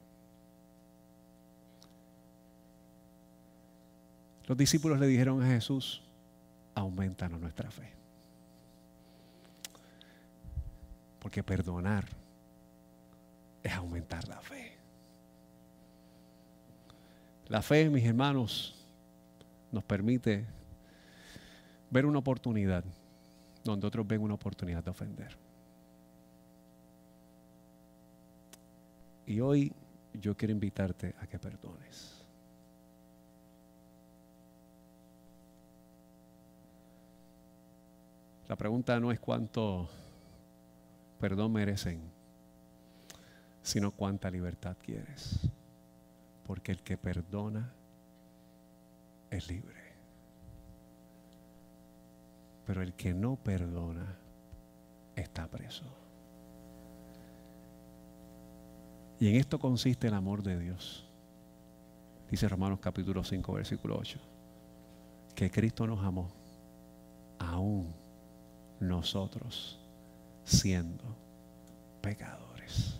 Los 4.45 4.57
discípulos 4.57 4.99
le 4.99 5.07
dijeron 5.07 5.43
a 5.43 5.47
Jesús, 5.47 6.01
aumentanos 6.73 7.39
nuestra 7.39 7.69
fe. 7.69 7.91
Porque 11.19 11.43
perdonar 11.43 12.05
es 13.61 13.73
aumentar 13.73 14.25
la 14.27 14.39
fe. 14.39 14.77
La 17.49 17.61
fe, 17.61 17.89
mis 17.89 18.05
hermanos, 18.05 18.75
nos 19.71 19.83
permite 19.83 20.45
ver 21.89 22.05
una 22.05 22.19
oportunidad 22.19 22.83
donde 23.63 23.87
otros 23.87 24.07
ven 24.07 24.21
una 24.21 24.35
oportunidad 24.35 24.83
de 24.83 24.91
ofender. 24.91 25.37
Y 29.25 29.39
hoy 29.39 29.73
yo 30.13 30.35
quiero 30.35 30.53
invitarte 30.53 31.13
a 31.19 31.27
que 31.27 31.37
perdones. 31.37 32.23
La 38.47 38.55
pregunta 38.55 38.97
no 38.99 39.11
es 39.11 39.19
cuánto 39.19 39.89
perdón 41.19 41.51
merecen, 41.51 41.99
sino 43.61 43.91
cuánta 43.91 44.31
libertad 44.31 44.77
quieres 44.81 45.49
porque 46.47 46.71
el 46.71 46.81
que 46.81 46.97
perdona 46.97 47.69
es 49.29 49.49
libre. 49.49 49.86
Pero 52.67 52.81
el 52.81 52.93
que 52.93 53.13
no 53.13 53.37
perdona 53.37 54.17
está 55.15 55.47
preso. 55.47 55.85
Y 59.19 59.29
en 59.29 59.35
esto 59.37 59.57
consiste 59.57 60.07
el 60.07 60.13
amor 60.13 60.43
de 60.43 60.59
Dios. 60.59 61.05
Dice 62.29 62.47
Romanos 62.49 62.79
capítulo 62.81 63.23
5, 63.23 63.53
versículo 63.53 63.97
8. 63.97 64.19
Que 65.33 65.49
Cristo 65.49 65.87
nos 65.87 66.03
amó 66.03 66.29
aún 67.39 67.93
nosotros 68.81 69.79
siendo 70.43 71.03
pecadores. 72.01 72.99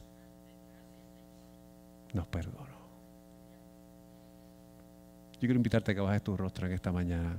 Nos 2.14 2.26
perdonó. 2.28 2.78
Yo 5.34 5.42
quiero 5.42 5.56
invitarte 5.56 5.92
a 5.92 5.96
que 5.96 6.02
bajes 6.02 6.24
tu 6.24 6.36
rostro 6.38 6.68
en 6.68 6.74
esta 6.74 6.92
mañana. 6.92 7.38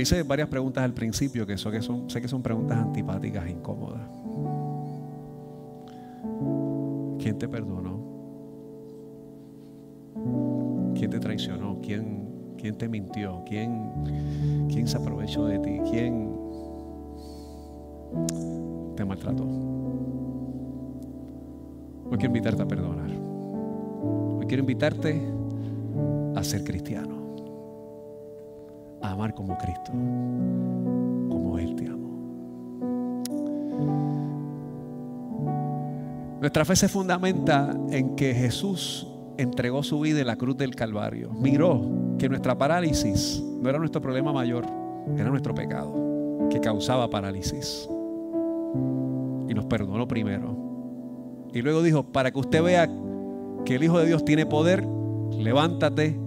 Hice 0.00 0.22
varias 0.22 0.48
preguntas 0.48 0.82
al 0.82 0.94
principio 0.94 1.46
que, 1.46 1.56
que 1.56 1.82
son, 1.82 2.08
sé 2.08 2.22
que 2.22 2.28
son 2.28 2.42
preguntas 2.42 2.78
antipáticas 2.78 3.46
e 3.46 3.50
incómodas. 3.50 4.00
¿Quién 7.18 7.38
te 7.38 7.46
perdonó? 7.46 8.00
¿Quién 10.94 11.10
te 11.10 11.20
traicionó? 11.20 11.78
¿Quién, 11.82 12.54
quién 12.56 12.78
te 12.78 12.88
mintió? 12.88 13.42
¿Quién, 13.46 14.68
¿Quién 14.68 14.88
se 14.88 14.96
aprovechó 14.96 15.44
de 15.44 15.58
ti? 15.58 15.78
¿Quién 15.90 16.34
te 18.96 19.04
maltrató? 19.04 19.44
Hoy 22.10 22.16
quiero 22.16 22.26
invitarte 22.26 22.62
a 22.62 22.66
perdonar. 22.66 23.10
Hoy 24.38 24.46
quiero 24.46 24.62
invitarte 24.62 25.20
a 26.34 26.42
ser 26.42 26.64
cristiano. 26.64 27.19
A 29.02 29.12
amar 29.12 29.34
como 29.34 29.56
Cristo. 29.58 29.90
Como 29.92 31.58
Él 31.58 31.74
te 31.74 31.86
amó. 31.86 32.10
Nuestra 36.40 36.64
fe 36.64 36.76
se 36.76 36.88
fundamenta 36.88 37.76
en 37.90 38.16
que 38.16 38.34
Jesús 38.34 39.06
entregó 39.36 39.82
su 39.82 40.00
vida 40.00 40.20
en 40.20 40.26
la 40.26 40.36
cruz 40.36 40.56
del 40.56 40.74
Calvario. 40.74 41.30
Miró 41.32 41.82
que 42.18 42.28
nuestra 42.28 42.56
parálisis 42.56 43.42
no 43.60 43.68
era 43.68 43.78
nuestro 43.78 44.00
problema 44.00 44.32
mayor, 44.32 44.64
era 45.16 45.30
nuestro 45.30 45.54
pecado 45.54 46.48
que 46.50 46.60
causaba 46.60 47.08
parálisis. 47.08 47.88
Y 49.48 49.54
nos 49.54 49.66
perdonó 49.66 50.06
primero 50.06 50.70
y 51.52 51.62
luego 51.62 51.82
dijo, 51.82 52.04
para 52.04 52.30
que 52.30 52.38
usted 52.38 52.62
vea 52.62 52.88
que 53.64 53.74
el 53.74 53.82
Hijo 53.82 53.98
de 53.98 54.06
Dios 54.06 54.24
tiene 54.24 54.46
poder, 54.46 54.84
levántate, 55.36 56.18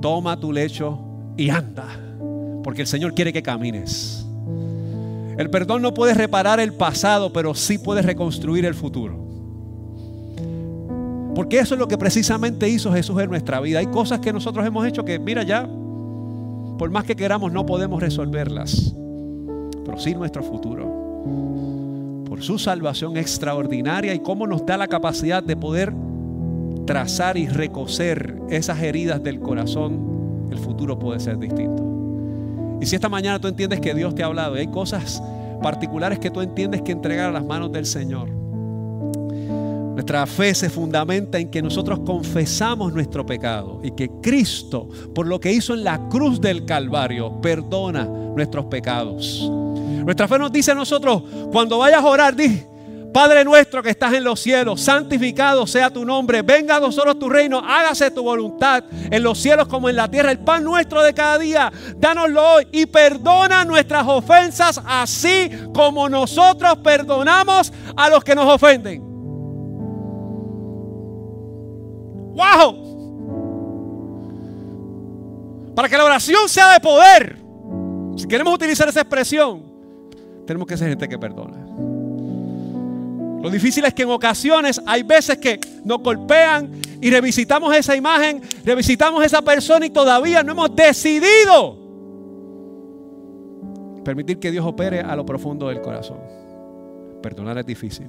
toma 0.00 0.38
tu 0.38 0.52
lecho 0.52 1.00
y 1.36 1.50
anda. 1.50 2.07
Porque 2.68 2.82
el 2.82 2.86
Señor 2.86 3.14
quiere 3.14 3.32
que 3.32 3.42
camines. 3.42 4.26
El 5.38 5.48
perdón 5.48 5.80
no 5.80 5.94
puede 5.94 6.12
reparar 6.12 6.60
el 6.60 6.74
pasado, 6.74 7.32
pero 7.32 7.54
sí 7.54 7.78
puede 7.78 8.02
reconstruir 8.02 8.66
el 8.66 8.74
futuro. 8.74 9.16
Porque 11.34 11.60
eso 11.60 11.76
es 11.76 11.78
lo 11.80 11.88
que 11.88 11.96
precisamente 11.96 12.68
hizo 12.68 12.92
Jesús 12.92 13.18
en 13.22 13.30
nuestra 13.30 13.58
vida. 13.62 13.78
Hay 13.78 13.86
cosas 13.86 14.20
que 14.20 14.34
nosotros 14.34 14.66
hemos 14.66 14.86
hecho 14.86 15.02
que, 15.02 15.18
mira 15.18 15.44
ya, 15.44 15.66
por 16.76 16.90
más 16.90 17.04
que 17.04 17.16
queramos, 17.16 17.50
no 17.50 17.64
podemos 17.64 18.02
resolverlas. 18.02 18.92
Pero 19.86 19.98
sí 19.98 20.14
nuestro 20.14 20.42
futuro 20.42 21.08
su 22.42 22.58
salvación 22.58 23.16
extraordinaria 23.16 24.14
y 24.14 24.20
cómo 24.20 24.46
nos 24.46 24.66
da 24.66 24.76
la 24.76 24.88
capacidad 24.88 25.42
de 25.42 25.56
poder 25.56 25.94
trazar 26.86 27.38
y 27.38 27.48
recoser 27.48 28.42
esas 28.50 28.82
heridas 28.82 29.22
del 29.22 29.40
corazón, 29.40 30.48
el 30.52 30.58
futuro 30.58 30.98
puede 30.98 31.18
ser 31.18 31.38
distinto. 31.38 31.97
Y 32.80 32.86
si 32.86 32.94
esta 32.94 33.08
mañana 33.08 33.38
tú 33.38 33.48
entiendes 33.48 33.80
que 33.80 33.94
Dios 33.94 34.14
te 34.14 34.22
ha 34.22 34.26
hablado 34.26 34.56
y 34.56 34.60
hay 34.60 34.68
cosas 34.68 35.22
particulares 35.62 36.18
que 36.18 36.30
tú 36.30 36.40
entiendes 36.40 36.82
que 36.82 36.92
entregar 36.92 37.30
a 37.30 37.32
las 37.32 37.44
manos 37.44 37.72
del 37.72 37.86
Señor, 37.86 38.28
Nuestra 39.98 40.24
fe 40.28 40.54
se 40.54 40.70
fundamenta 40.70 41.40
en 41.40 41.50
que 41.50 41.60
nosotros 41.60 41.98
confesamos 42.06 42.92
nuestro 42.92 43.26
pecado 43.26 43.80
y 43.82 43.90
que 43.90 44.08
Cristo, 44.22 44.88
por 45.12 45.26
lo 45.26 45.40
que 45.40 45.52
hizo 45.52 45.74
en 45.74 45.82
la 45.82 46.08
cruz 46.08 46.40
del 46.40 46.64
Calvario, 46.64 47.40
perdona 47.40 48.04
nuestros 48.04 48.66
pecados. 48.66 49.50
Nuestra 49.50 50.28
fe 50.28 50.38
nos 50.38 50.52
dice 50.52 50.70
a 50.70 50.76
nosotros, 50.76 51.24
cuando 51.50 51.78
vayas 51.78 52.04
a 52.04 52.06
orar, 52.06 52.36
di, 52.36 52.62
Padre 53.12 53.44
nuestro 53.44 53.82
que 53.82 53.90
estás 53.90 54.12
en 54.12 54.22
los 54.22 54.40
cielos, 54.40 54.80
santificado 54.82 55.66
sea 55.66 55.90
tu 55.90 56.04
nombre, 56.04 56.42
venga 56.42 56.76
a 56.76 56.80
nosotros 56.80 57.18
tu 57.18 57.28
reino, 57.28 57.58
hágase 57.58 58.10
tu 58.10 58.22
voluntad 58.22 58.84
en 59.10 59.22
los 59.22 59.38
cielos 59.38 59.66
como 59.66 59.88
en 59.88 59.96
la 59.96 60.08
tierra, 60.08 60.30
el 60.30 60.40
pan 60.40 60.62
nuestro 60.62 61.02
de 61.02 61.14
cada 61.14 61.38
día, 61.38 61.72
dánoslo 61.96 62.54
hoy 62.54 62.68
y 62.70 62.86
perdona 62.86 63.64
nuestras 63.64 64.06
ofensas 64.06 64.80
así 64.86 65.50
como 65.72 66.08
nosotros 66.08 66.78
perdonamos 66.78 67.72
a 67.96 68.10
los 68.10 68.22
que 68.22 68.34
nos 68.34 68.54
ofenden. 68.54 69.02
¡Wow! 72.34 72.88
Para 75.74 75.88
que 75.88 75.96
la 75.96 76.04
oración 76.04 76.48
sea 76.48 76.72
de 76.72 76.80
poder, 76.80 77.38
si 78.16 78.26
queremos 78.28 78.54
utilizar 78.54 78.88
esa 78.88 79.00
expresión, 79.00 79.62
tenemos 80.46 80.66
que 80.66 80.76
ser 80.76 80.88
gente 80.90 81.08
que 81.08 81.18
perdona. 81.18 81.67
Lo 83.42 83.50
difícil 83.50 83.84
es 83.84 83.94
que 83.94 84.02
en 84.02 84.10
ocasiones 84.10 84.80
hay 84.84 85.02
veces 85.02 85.38
que 85.38 85.60
nos 85.84 86.02
golpean 86.02 86.80
y 87.00 87.10
revisitamos 87.10 87.74
esa 87.74 87.94
imagen, 87.94 88.42
revisitamos 88.64 89.24
esa 89.24 89.42
persona 89.42 89.86
y 89.86 89.90
todavía 89.90 90.42
no 90.42 90.52
hemos 90.52 90.74
decidido 90.74 91.78
permitir 94.04 94.38
que 94.38 94.50
Dios 94.50 94.64
opere 94.64 95.00
a 95.00 95.14
lo 95.14 95.24
profundo 95.24 95.68
del 95.68 95.80
corazón. 95.80 96.18
Perdonar 97.22 97.58
es 97.58 97.66
difícil. 97.66 98.06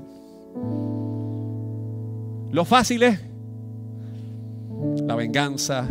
Lo 2.51 2.65
fácil 2.65 3.03
es 3.03 3.19
la 5.05 5.15
venganza, 5.15 5.87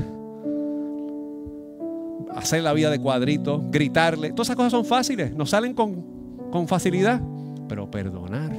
hacer 2.34 2.62
la 2.62 2.72
vida 2.72 2.90
de 2.90 2.98
cuadrito, 2.98 3.62
gritarle. 3.70 4.30
Todas 4.30 4.48
esas 4.48 4.56
cosas 4.56 4.72
son 4.72 4.84
fáciles, 4.84 5.32
nos 5.34 5.50
salen 5.50 5.74
con, 5.74 6.50
con 6.50 6.66
facilidad. 6.66 7.20
Pero 7.68 7.90
perdonar, 7.90 8.50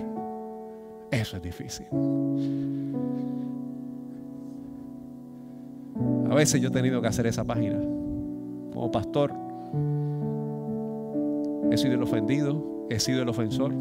eso 1.12 1.38
es 1.38 1.44
difícil. 1.44 1.88
A 6.30 6.36
veces 6.36 6.62
yo 6.62 6.70
he 6.70 6.72
tenido 6.72 7.02
que 7.02 7.08
hacer 7.08 7.28
esa 7.28 7.44
página. 7.44 7.78
Como 7.78 8.92
pastor, 8.92 9.34
he 11.72 11.78
sido 11.78 11.96
el 11.96 12.04
ofendido, 12.04 12.88
he 12.90 13.00
sido 13.00 13.24
el 13.24 13.30
ofensor. 13.30 13.74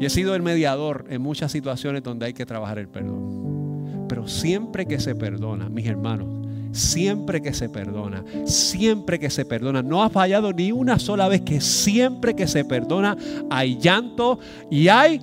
Y 0.00 0.04
he 0.04 0.10
sido 0.10 0.34
el 0.34 0.42
mediador 0.42 1.06
en 1.08 1.22
muchas 1.22 1.50
situaciones 1.50 2.02
donde 2.02 2.26
hay 2.26 2.32
que 2.32 2.46
trabajar 2.46 2.78
el 2.78 2.88
perdón. 2.88 4.06
Pero 4.08 4.28
siempre 4.28 4.86
que 4.86 5.00
se 5.00 5.14
perdona, 5.14 5.68
mis 5.68 5.86
hermanos, 5.86 6.28
siempre 6.72 7.42
que 7.42 7.52
se 7.52 7.68
perdona, 7.68 8.24
siempre 8.44 9.18
que 9.18 9.30
se 9.30 9.44
perdona, 9.44 9.82
no 9.82 10.02
ha 10.02 10.10
fallado 10.10 10.52
ni 10.52 10.70
una 10.70 10.98
sola 10.98 11.28
vez 11.28 11.42
que 11.42 11.60
siempre 11.60 12.34
que 12.34 12.46
se 12.46 12.64
perdona 12.64 13.16
hay 13.50 13.78
llanto 13.78 14.38
y 14.70 14.88
hay 14.88 15.20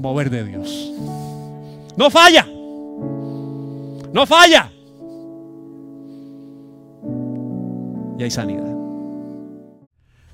mover 0.00 0.30
de 0.30 0.44
Dios. 0.44 0.92
No 1.96 2.10
falla. 2.10 2.46
No 4.12 4.26
falla. 4.26 4.70
Y 8.18 8.22
hay 8.22 8.30
sanidad. 8.30 8.69